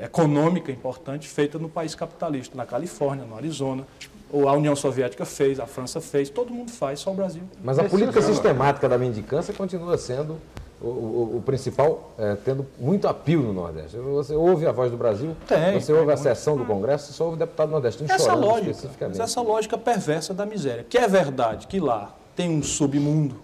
[0.00, 3.86] econômica importante feita no país capitalista, na Califórnia, no Arizona.
[4.32, 7.42] Ou a União Soviética fez, a França fez, todo mundo faz, só o Brasil.
[7.62, 10.38] Mas a política sistemática da mendicância continua sendo
[10.80, 13.96] o, o, o principal, é, tendo muito apio no Nordeste.
[13.96, 17.12] Você ouve a voz do Brasil, Tem, você ouve a tem sessão do Congresso, você
[17.12, 19.18] só ouve o deputado nordestino essa chorando lógica, especificamente.
[19.18, 20.84] mas essa lógica perversa da miséria.
[20.88, 23.36] Que é verdade que lá tem um submundo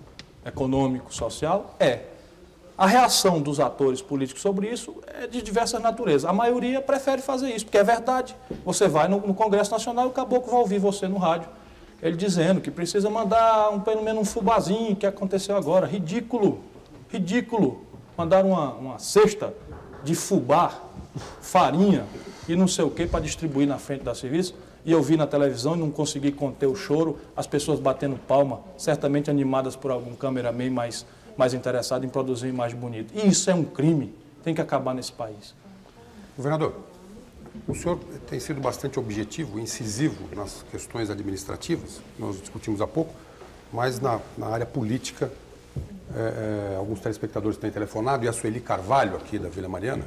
[0.45, 2.01] econômico, social, é.
[2.77, 6.25] A reação dos atores políticos sobre isso é de diversas naturezas.
[6.25, 8.35] A maioria prefere fazer isso, porque é verdade.
[8.65, 11.47] Você vai no, no Congresso Nacional e o caboclo vai ouvir você no rádio,
[12.03, 15.87] ele dizendo que precisa mandar um, pelo menos um fubazinho que aconteceu agora.
[15.87, 16.61] Ridículo,
[17.11, 17.85] ridículo.
[18.17, 19.53] Mandar uma, uma cesta
[20.03, 20.73] de fubá,
[21.43, 22.07] farinha
[22.49, 24.55] e não sei o que para distribuir na frente da serviço.
[24.85, 28.61] E eu vi na televisão e não consegui conter o choro, as pessoas batendo palma,
[28.77, 33.13] certamente animadas por algum cameraman mais, mais interessado em produzir uma imagem bonita.
[33.15, 35.55] E isso é um crime, tem que acabar nesse país.
[36.37, 36.75] Governador,
[37.69, 37.99] o senhor
[38.29, 43.13] tem sido bastante objetivo, incisivo nas questões administrativas, nós discutimos há pouco,
[43.73, 45.31] mas na, na área política,
[46.15, 50.05] é, é, alguns telespectadores têm telefonado, e a Sueli Carvalho, aqui da Vila Mariana,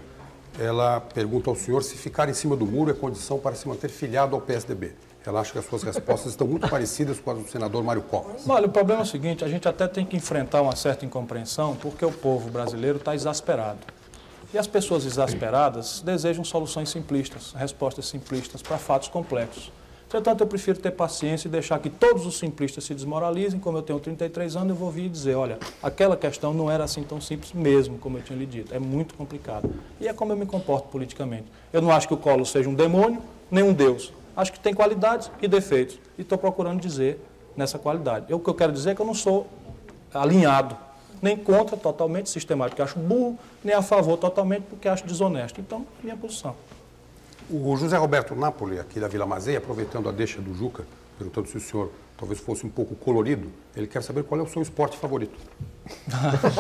[0.59, 3.89] ela pergunta ao senhor se ficar em cima do muro é condição para se manter
[3.89, 4.93] filiado ao PSDB.
[5.25, 8.47] Ela acha que as suas respostas estão muito parecidas com as do senador Mário Covas.
[8.47, 11.75] Olha, o problema é o seguinte, a gente até tem que enfrentar uma certa incompreensão,
[11.77, 13.79] porque o povo brasileiro está exasperado.
[14.53, 19.71] E as pessoas exasperadas desejam soluções simplistas, respostas simplistas para fatos complexos.
[20.13, 23.59] Portanto, eu prefiro ter paciência e deixar que todos os simplistas se desmoralizem.
[23.59, 27.01] Como eu tenho 33 anos, eu vou vir dizer, olha, aquela questão não era assim
[27.01, 28.75] tão simples mesmo, como eu tinha lhe dito.
[28.75, 29.67] É muito complicado.
[29.99, 31.45] E é como eu me comporto politicamente.
[31.73, 34.13] Eu não acho que o Collor seja um demônio, nem um Deus.
[34.37, 35.97] Acho que tem qualidades e defeitos.
[36.15, 37.19] E estou procurando dizer
[37.57, 38.27] nessa qualidade.
[38.29, 39.47] Eu, o que eu quero dizer é que eu não sou
[40.13, 40.77] alinhado,
[41.23, 45.59] nem contra totalmente sistemático, porque acho burro, nem a favor totalmente, porque acho desonesto.
[45.59, 46.55] Então, minha posição.
[47.55, 50.83] O José Roberto Napoli, aqui da Vila Mazei, aproveitando a deixa do Juca,
[51.19, 54.47] perguntando se o senhor talvez fosse um pouco colorido, ele quer saber qual é o
[54.47, 55.37] seu esporte favorito.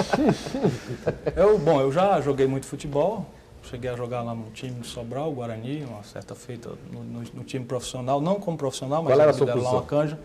[1.35, 3.25] eu, bom, eu já joguei muito futebol,
[3.63, 7.43] cheguei a jogar lá no time de Sobral, Guarani, uma certa feita no, no, no
[7.43, 10.19] time profissional, não como profissional, mas Qual era a sua lá uma canja.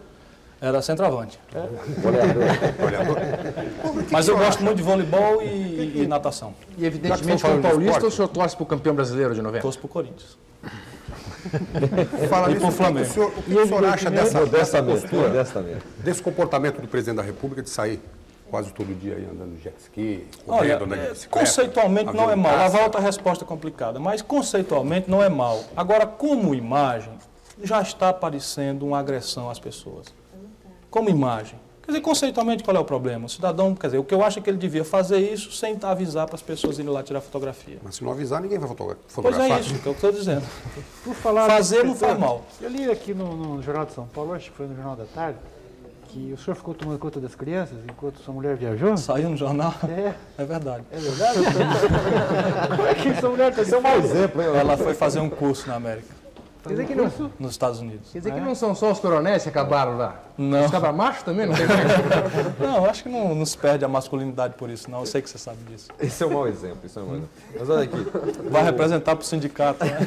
[0.60, 1.38] Era centroavante.
[2.84, 3.16] Olhador.
[4.10, 6.52] Mas eu gosto muito de voleibol e, e natação.
[6.76, 8.06] E evidentemente, como paulista, esporte.
[8.06, 9.62] o senhor torce para o campeão brasileiro de 90?
[9.62, 10.36] Torço pro Corinthians.
[12.28, 13.06] Fala E nisso, pro o Flamengo.
[13.06, 15.44] O senhor, o que o senhor acha dessa, dessa postura,
[15.98, 18.00] desse comportamento do presidente da República de sair
[18.50, 21.28] quase todo dia aí andando de jet ski, Olha, correndo, de é, bicicleta?
[21.46, 22.56] conceitualmente não é mal.
[22.56, 25.62] Lá vai outra resposta complicada, mas conceitualmente não é mal.
[25.76, 27.12] Agora, como imagem,
[27.62, 30.06] já está parecendo uma agressão às pessoas.
[30.90, 31.58] Como imagem.
[31.82, 33.24] Quer dizer, conceitualmente, qual é o problema?
[33.24, 35.78] O cidadão, quer dizer, o que eu acho é que ele devia fazer isso sem
[35.82, 37.78] avisar para as pessoas irem lá tirar fotografia.
[37.82, 39.56] Mas se não avisar, ninguém vai fotogra- Pois fotografar.
[39.56, 40.44] é isso que eu estou dizendo.
[41.02, 42.42] Por falar Fazer não faz mal.
[42.60, 45.06] Eu li aqui no, no Jornal de São Paulo, acho que foi no Jornal da
[45.06, 45.38] Tarde,
[46.08, 48.94] que o senhor ficou tomando conta das crianças enquanto sua mulher viajou.
[48.98, 49.72] Saiu no jornal?
[49.88, 50.84] É, É verdade.
[50.92, 51.38] é verdade?
[52.76, 54.48] Como é que sua mulher tem um mau exemplo, hein?
[54.54, 56.08] Ela foi fazer um curso na América,
[56.68, 58.10] Quer dizer que não, nos Estados Unidos.
[58.12, 60.22] quer dizer que não são só os coronéis que acabaram lá?
[60.36, 60.64] Não.
[60.64, 61.66] Os cabra macho também não tem
[62.60, 65.00] Não, acho que não, não se perde a masculinidade por isso, não.
[65.00, 65.88] Eu sei que você sabe disso.
[65.98, 67.30] Esse é um mau exemplo, isso é um mau exemplo.
[67.58, 69.98] Mas olha aqui, Vai representar para o sindicato, né?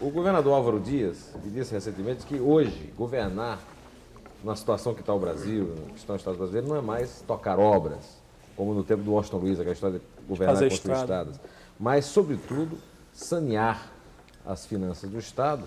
[0.00, 3.58] o governador Álvaro Dias me disse recentemente que hoje governar
[4.42, 7.58] na situação que está o Brasil, que está o Estado brasileiro, não é mais tocar
[7.58, 8.20] obras,
[8.56, 11.30] como no tempo do Washington Luiz, aquela história de governar e construir estrada.
[11.30, 11.40] estradas,
[11.78, 12.76] mas, sobretudo,
[13.12, 13.91] sanear
[14.46, 15.62] as finanças do Estado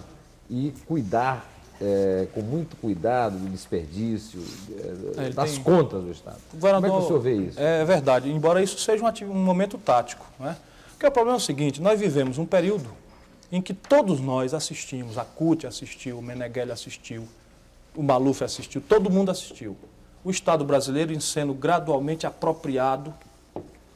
[0.50, 1.50] e cuidar
[1.82, 4.42] eh, com muito cuidado do desperdício,
[5.18, 6.38] É, ele das tem- contas do Estado.
[6.52, 7.60] Como é que o senhor vê isso?
[7.60, 10.26] É verdade, embora isso seja um, ati- um momento tático.
[10.40, 10.56] Né?
[10.92, 12.90] Porque o problema é o seguinte, nós vivemos um período
[13.52, 17.28] em que todos nós assistimos, a CUT assistiu, o Meneghelli assistiu,
[17.96, 19.76] o Maluf assistiu, todo mundo assistiu.
[20.24, 23.14] O Estado brasileiro em sendo gradualmente apropriado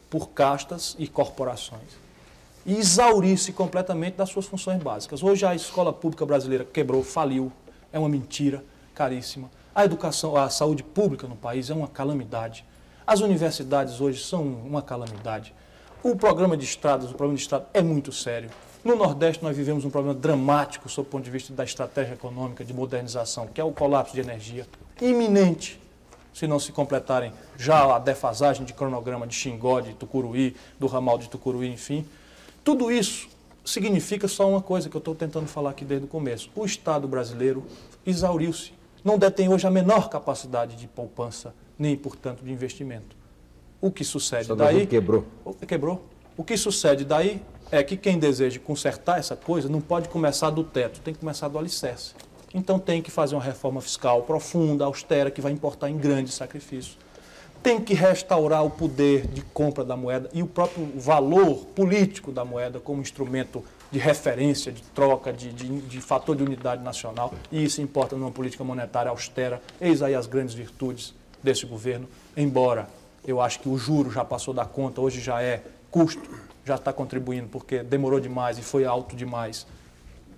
[0.10, 1.82] por castas e corporações.
[2.70, 5.24] E exaurir-se completamente das suas funções básicas.
[5.24, 7.52] Hoje a escola pública brasileira quebrou, faliu,
[7.92, 8.64] é uma mentira
[8.94, 9.50] caríssima.
[9.74, 12.64] A educação, a saúde pública no país é uma calamidade.
[13.08, 15.52] As universidades hoje são uma calamidade.
[16.04, 18.52] O programa de estradas, o programa de estrada é muito sério.
[18.84, 22.64] No Nordeste nós vivemos um problema dramático sob o ponto de vista da estratégia econômica
[22.64, 24.68] de modernização, que é o colapso de energia
[25.02, 25.82] iminente
[26.32, 31.18] se não se completarem já a defasagem de cronograma de Xingó, de Tucuruí, do ramal
[31.18, 32.06] de Tucuruí, enfim.
[32.64, 33.28] Tudo isso
[33.66, 36.50] significa só uma coisa que eu estou tentando falar aqui desde o começo.
[36.56, 37.64] O Estado brasileiro
[38.06, 38.74] exauriu-se.
[39.04, 43.16] Não detém hoje a menor capacidade de poupança, nem, portanto, de investimento.
[43.82, 44.86] O que O sucede Estado daí...
[44.86, 45.26] quebrou.
[45.46, 46.04] O- Quebrou.
[46.36, 47.42] O que sucede daí?
[47.72, 51.48] é que quem deseja consertar essa coisa não pode começar do teto, tem que começar
[51.50, 52.16] do alicerce.
[52.52, 56.98] Então tem que fazer uma reforma fiscal profunda, austera, que vai importar em grandes sacrifícios.
[57.62, 62.46] Tem que restaurar o poder de compra da moeda e o próprio valor político da
[62.46, 67.34] moeda como instrumento de referência, de troca, de, de, de fator de unidade nacional.
[67.52, 69.62] E isso importa numa política monetária austera.
[69.82, 71.14] Eis aí as grandes virtudes
[71.44, 72.88] desse governo, embora
[73.26, 76.30] eu acho que o juro já passou da conta, hoje já é custo,
[76.66, 79.66] já está contribuindo, porque demorou demais e foi alto demais.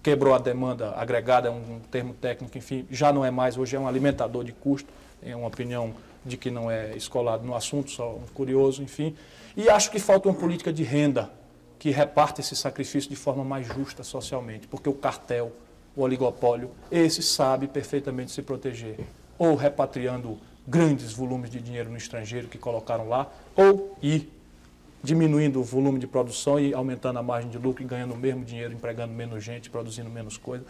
[0.02, 3.80] Quebrou a demanda agregada, é um termo técnico, enfim, já não é mais, hoje é
[3.80, 4.90] um alimentador de custo,
[5.22, 5.94] é uma opinião
[6.26, 9.16] de que não é escolado no assunto, só um curioso, enfim.
[9.56, 11.32] E acho que falta uma política de renda
[11.80, 15.52] que reparta esse sacrifício de forma mais justa socialmente, porque o cartel,
[15.96, 19.00] o oligopólio, esse sabe perfeitamente se proteger,
[19.38, 20.38] ou repatriando
[20.68, 24.32] grandes volumes de dinheiro no estrangeiro que colocaram lá, ou ir
[25.04, 28.46] diminuindo o volume de produção e aumentando a margem de lucro e ganhando o mesmo
[28.46, 30.64] dinheiro, empregando menos gente, produzindo menos coisa.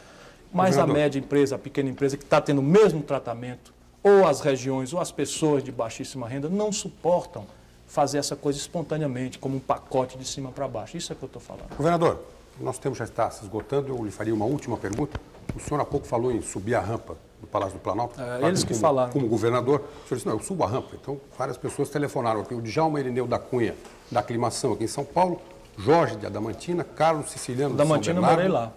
[0.53, 3.73] Mas a média empresa, a pequena empresa que está tendo o mesmo tratamento,
[4.03, 7.45] ou as regiões ou as pessoas de baixíssima renda não suportam
[7.87, 10.95] fazer essa coisa espontaneamente, como um pacote de cima para baixo.
[10.97, 11.75] Isso é que eu estou falando.
[11.75, 12.19] Governador,
[12.59, 13.89] nosso tempo já está se esgotando.
[13.89, 15.19] Eu lhe faria uma última pergunta.
[15.55, 18.19] O senhor há pouco falou em subir a rampa do Palácio do Planalto.
[18.21, 19.11] É, eles que como, falaram.
[19.11, 20.95] Como governador, o senhor disse, não, eu subo a rampa.
[20.95, 22.53] Então, várias pessoas telefonaram aqui.
[22.53, 23.75] O Djalma Irineu da Cunha,
[24.09, 25.41] da Aclimação aqui em São Paulo,
[25.77, 28.71] Jorge de Adamantina, Carlos Siciliano Adamantina de São eu morei lá.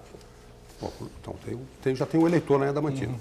[0.80, 0.90] Bom,
[1.20, 3.14] então, tem, tem- já tem um eleitor na Adamantina.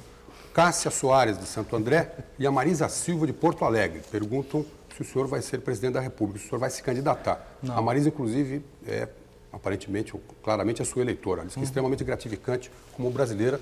[0.53, 4.01] Cássia Soares, de Santo André, e a Marisa Silva, de Porto Alegre.
[4.11, 4.63] Perguntam
[4.95, 7.57] se o senhor vai ser presidente da República, se o senhor vai se candidatar.
[7.69, 9.07] A Marisa, inclusive, é,
[9.51, 11.41] aparentemente, ou claramente, a sua eleitora.
[11.41, 13.59] Ela diz que é extremamente gratificante, como brasileira,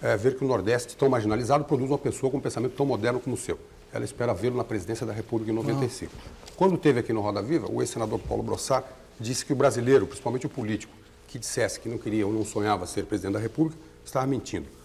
[0.00, 3.18] é, ver que o Nordeste, tão marginalizado, produz uma pessoa com um pensamento tão moderno
[3.18, 3.58] como o seu.
[3.92, 6.12] Ela espera vê-lo na presidência da República em 95.
[6.54, 8.86] Quando teve aqui no Roda Viva, o ex-senador Paulo Brossard
[9.18, 10.92] disse que o brasileiro, principalmente o político,
[11.26, 14.77] que dissesse que não queria ou não sonhava ser presidente da República, estava mentindo.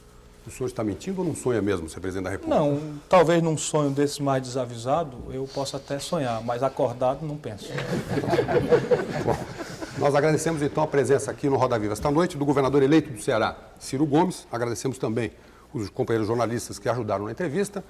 [0.46, 2.60] O senhor está mentindo ou não sonha mesmo ser presidente da República?
[2.60, 7.70] Não, talvez num sonho desse mais desavisado eu possa até sonhar, mas acordado não penso.
[9.24, 9.38] Bom,
[9.98, 13.22] nós agradecemos então a presença aqui no Roda Viva esta noite do governador eleito do
[13.22, 14.46] Ceará, Ciro Gomes.
[14.52, 15.32] Agradecemos também
[15.74, 17.84] os companheiros jornalistas que ajudaram na entrevista.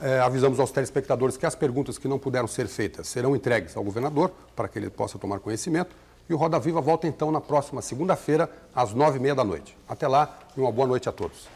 [0.00, 3.82] Eh, avisamos aos telespectadores que as perguntas que não puderam ser feitas serão entregues ao
[3.82, 5.96] governador para que ele possa tomar conhecimento.
[6.28, 9.76] E o Roda Viva volta então na próxima segunda-feira, às nove e meia da noite.
[9.88, 11.55] Até lá e uma boa noite a todos.